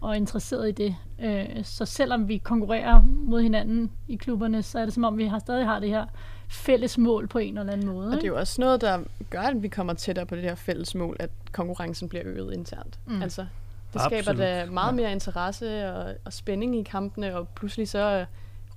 og 0.00 0.10
er 0.10 0.14
interesseret 0.14 0.68
i 0.68 0.72
det. 0.72 0.96
Øh, 1.22 1.64
så 1.64 1.84
selvom 1.84 2.28
vi 2.28 2.38
konkurrerer 2.38 3.02
mod 3.02 3.42
hinanden 3.42 3.90
i 4.08 4.16
klubberne, 4.16 4.62
så 4.62 4.78
er 4.78 4.84
det 4.84 4.94
som 4.94 5.04
om, 5.04 5.18
vi 5.18 5.24
har 5.24 5.38
stadig 5.38 5.66
har 5.66 5.80
det 5.80 5.88
her 5.88 6.04
fælles 6.50 6.98
mål 6.98 7.28
på 7.28 7.38
en 7.38 7.58
eller 7.58 7.72
anden 7.72 7.86
måde. 7.86 8.08
Og 8.08 8.14
det 8.14 8.24
er 8.24 8.28
jo 8.28 8.36
også 8.36 8.60
noget, 8.60 8.80
der 8.80 8.98
gør, 9.30 9.40
at 9.40 9.62
vi 9.62 9.68
kommer 9.68 9.94
tættere 9.94 10.26
på 10.26 10.34
det 10.34 10.44
her 10.44 10.54
fælles 10.54 10.94
mål, 10.94 11.16
at 11.18 11.30
konkurrencen 11.52 12.08
bliver 12.08 12.22
øget 12.26 12.54
internt. 12.54 12.98
Mm. 13.06 13.22
Altså, 13.22 13.46
det 13.92 14.00
skaber 14.00 14.18
Absolut. 14.18 14.38
da 14.38 14.66
meget 14.66 14.94
mere 14.94 15.12
interesse 15.12 15.92
og, 15.92 16.14
og 16.24 16.32
spænding 16.32 16.76
i 16.76 16.82
kampene, 16.82 17.36
og 17.36 17.48
pludselig 17.48 17.88
så 17.88 18.24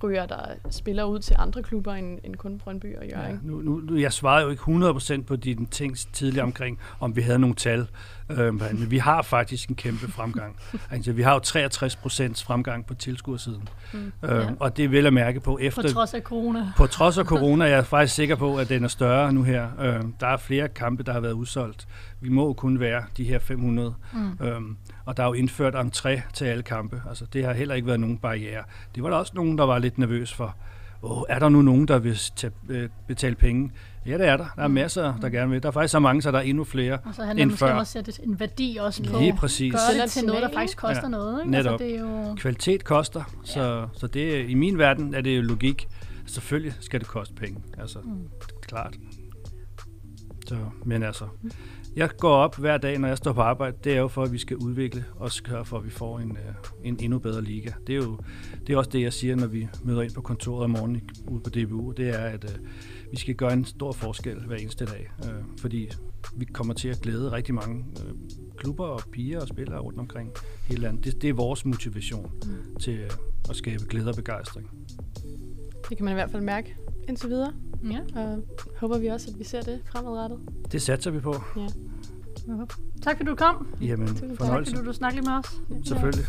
ryger 0.02 0.26
der 0.26 0.44
spillere 0.70 1.08
ud 1.08 1.18
til 1.18 1.36
andre 1.38 1.62
klubber 1.62 1.94
end, 1.94 2.18
end 2.24 2.36
kun 2.36 2.58
Brøndby 2.58 2.96
og 2.96 3.06
Jørgen. 3.06 3.40
Ja, 3.42 3.48
nu, 3.48 3.60
nu, 3.60 3.96
jeg 3.96 4.12
svarede 4.12 4.44
jo 4.44 4.50
ikke 4.50 4.62
100% 4.62 5.22
på 5.22 5.36
dine 5.36 5.66
ting 5.66 5.96
tidligere 6.12 6.44
omkring, 6.44 6.78
om 7.00 7.16
vi 7.16 7.20
havde 7.20 7.38
nogle 7.38 7.54
tal. 7.54 7.86
Øh, 8.30 8.54
men 8.54 8.90
vi 8.90 8.98
har 8.98 9.22
faktisk 9.22 9.68
en 9.68 9.74
kæmpe 9.74 10.12
fremgang. 10.12 10.56
altså, 10.90 11.12
vi 11.12 11.22
har 11.22 11.32
jo 11.34 11.40
63% 11.44 12.44
fremgang 12.44 12.86
på 12.86 12.94
tilskuersiden. 12.94 13.68
Mm, 13.92 14.12
øh, 14.22 14.30
ja. 14.30 14.46
Og 14.60 14.76
det 14.76 14.90
vil 14.90 15.02
jeg 15.02 15.12
mærke 15.12 15.40
på 15.40 15.58
efter... 15.60 15.82
På 15.82 15.88
trods 15.88 16.14
af 16.14 16.22
corona. 16.22 16.72
På 16.76 16.86
trods 16.86 17.18
af 17.18 17.24
corona, 17.24 17.64
jeg 17.64 17.78
er 17.78 17.82
faktisk 17.82 18.14
sikker 18.14 18.36
på, 18.36 18.56
at 18.56 18.68
den 18.68 18.84
er 18.84 18.88
større 18.88 19.32
nu 19.32 19.42
her. 19.42 19.68
Øh, 19.80 20.02
der 20.20 20.26
er 20.26 20.36
flere 20.36 20.68
kampe, 20.68 21.02
der 21.02 21.12
har 21.12 21.20
været 21.20 21.32
udsolgt. 21.32 21.88
Vi 22.20 22.28
må 22.28 22.52
kun 22.52 22.80
være 22.80 23.04
de 23.16 23.24
her 23.24 23.38
500. 23.38 23.94
Mm. 24.12 24.46
Øh, 24.46 24.60
og 25.04 25.16
der 25.16 25.22
er 25.22 25.26
jo 25.26 25.32
indført 25.32 25.74
entré 25.74 26.20
til 26.32 26.44
alle 26.44 26.62
kampe. 26.62 27.02
Altså, 27.08 27.24
det 27.32 27.44
har 27.44 27.52
heller 27.52 27.74
ikke 27.74 27.86
været 27.86 28.00
nogen 28.00 28.18
barriere. 28.18 28.62
Det 28.94 29.02
var 29.02 29.10
der 29.10 29.16
også 29.16 29.32
nogen, 29.34 29.58
der 29.58 29.64
var 29.64 29.78
lidt 29.78 29.98
nervøs 29.98 30.34
for. 30.34 30.56
Åh, 31.04 31.22
er 31.28 31.38
der 31.38 31.48
nu 31.48 31.62
nogen, 31.62 31.88
der 31.88 31.98
vil 31.98 32.18
tage, 32.36 32.52
øh, 32.68 32.88
betale 33.08 33.34
penge? 33.34 33.70
Ja, 34.06 34.18
det 34.18 34.28
er 34.28 34.36
der. 34.36 34.46
Der 34.56 34.62
er 34.62 34.68
mm. 34.68 34.74
masser, 34.74 35.14
der 35.22 35.28
gerne 35.28 35.50
vil. 35.50 35.62
Der 35.62 35.68
er 35.68 35.72
faktisk 35.72 35.92
så 35.92 35.98
mange, 35.98 36.22
så 36.22 36.30
der 36.30 36.38
er 36.38 36.42
endnu 36.42 36.64
flere 36.64 36.98
Og 37.04 37.14
så 37.14 37.24
handler 37.24 37.44
det 37.44 37.52
måske 37.52 37.72
om 37.72 37.78
at 37.78 37.86
sætte 37.86 38.12
en 38.22 38.40
værdi 38.40 38.78
også 38.80 39.02
på. 39.02 39.18
Lige 39.18 39.36
præcis. 39.36 39.72
Gøre 39.72 40.02
det 40.02 40.10
til 40.10 40.26
noget, 40.26 40.42
der 40.42 40.52
faktisk 40.52 40.78
koster 40.78 41.02
ja, 41.02 41.08
noget. 41.08 41.40
Ikke? 41.40 41.50
Netop. 41.50 41.72
Altså, 41.72 41.86
det 41.86 41.96
er 41.96 42.00
jo... 42.00 42.34
Kvalitet 42.34 42.84
koster, 42.84 43.22
så, 43.44 43.62
ja. 43.62 43.84
så 43.92 44.06
det, 44.06 44.48
i 44.48 44.54
min 44.54 44.78
verden 44.78 45.14
er 45.14 45.20
det 45.20 45.36
jo 45.36 45.42
logik. 45.42 45.88
Selvfølgelig 46.26 46.74
skal 46.80 47.00
det 47.00 47.08
koste 47.08 47.34
penge. 47.34 47.62
Altså, 47.78 47.98
mm. 47.98 48.28
klart. 48.62 48.94
Så, 50.46 50.56
men 50.84 51.02
altså, 51.02 51.24
mm. 51.42 51.50
Jeg 51.96 52.10
går 52.18 52.30
op 52.30 52.56
hver 52.56 52.76
dag, 52.76 52.98
når 52.98 53.08
jeg 53.08 53.16
står 53.16 53.32
på 53.32 53.40
arbejde. 53.40 53.76
Det 53.84 53.92
er 53.92 54.00
jo 54.00 54.08
for, 54.08 54.22
at 54.22 54.32
vi 54.32 54.38
skal 54.38 54.56
udvikle 54.56 55.04
og 55.16 55.30
for, 55.64 55.78
at 55.78 55.84
vi 55.84 55.90
får 55.90 56.18
en, 56.18 56.30
øh, 56.30 56.54
en 56.84 56.98
endnu 57.00 57.18
bedre 57.18 57.42
liga. 57.42 57.70
Det 57.86 57.92
er 57.92 57.96
jo 57.96 58.18
det 58.66 58.72
er 58.72 58.76
også 58.76 58.90
det, 58.90 59.02
jeg 59.02 59.12
siger, 59.12 59.36
når 59.36 59.46
vi 59.46 59.68
møder 59.84 60.02
ind 60.02 60.12
på 60.12 60.20
kontoret 60.20 60.64
om 60.64 60.70
morgenen 60.70 61.10
ude 61.28 61.40
på 61.40 61.50
DBU. 61.50 61.92
Det 61.92 62.08
er, 62.08 62.18
at 62.18 62.44
uh, 62.44 62.66
vi 63.10 63.16
skal 63.16 63.34
gøre 63.34 63.52
en 63.52 63.64
stor 63.64 63.92
forskel 63.92 64.40
hver 64.46 64.56
eneste 64.56 64.84
dag. 64.84 65.10
Uh, 65.18 65.58
fordi 65.60 65.90
vi 66.36 66.44
kommer 66.44 66.74
til 66.74 66.88
at 66.88 67.00
glæde 67.02 67.32
rigtig 67.32 67.54
mange 67.54 67.84
uh, 67.96 68.12
klubber 68.56 68.84
og 68.84 69.00
piger 69.12 69.40
og 69.40 69.48
spillere 69.48 69.78
rundt 69.80 69.98
omkring 69.98 70.30
hele 70.68 70.80
landet. 70.80 71.04
Det, 71.04 71.22
det 71.22 71.30
er 71.30 71.34
vores 71.34 71.64
motivation 71.64 72.30
mm. 72.44 72.76
til 72.80 73.00
uh, 73.04 73.50
at 73.50 73.56
skabe 73.56 73.84
glæde 73.88 74.08
og 74.08 74.16
begejstring. 74.16 74.70
Det 75.88 75.96
kan 75.96 76.04
man 76.04 76.12
i 76.12 76.14
hvert 76.14 76.30
fald 76.30 76.42
mærke 76.42 76.76
indtil 77.08 77.28
videre. 77.28 77.52
Ja. 77.90 78.20
Og 78.20 78.42
håber 78.80 78.98
vi 78.98 79.06
også, 79.06 79.30
at 79.32 79.38
vi 79.38 79.44
ser 79.44 79.60
det 79.60 79.80
fremadrettet. 79.86 80.38
Det 80.72 80.82
satser 80.82 81.10
vi 81.10 81.20
på. 81.20 81.34
Ja. 81.56 81.66
Tak 83.02 83.16
fordi 83.16 83.30
du 83.30 83.34
kom. 83.34 83.68
Jamen, 83.80 84.08
fornøjelse. 84.08 84.72
Tak 84.72 84.78
fordi 84.78 84.88
du 84.88 84.92
snakkede 84.92 85.22
med 85.22 85.32
os. 85.32 85.60
Selvfølgelig. 85.88 86.26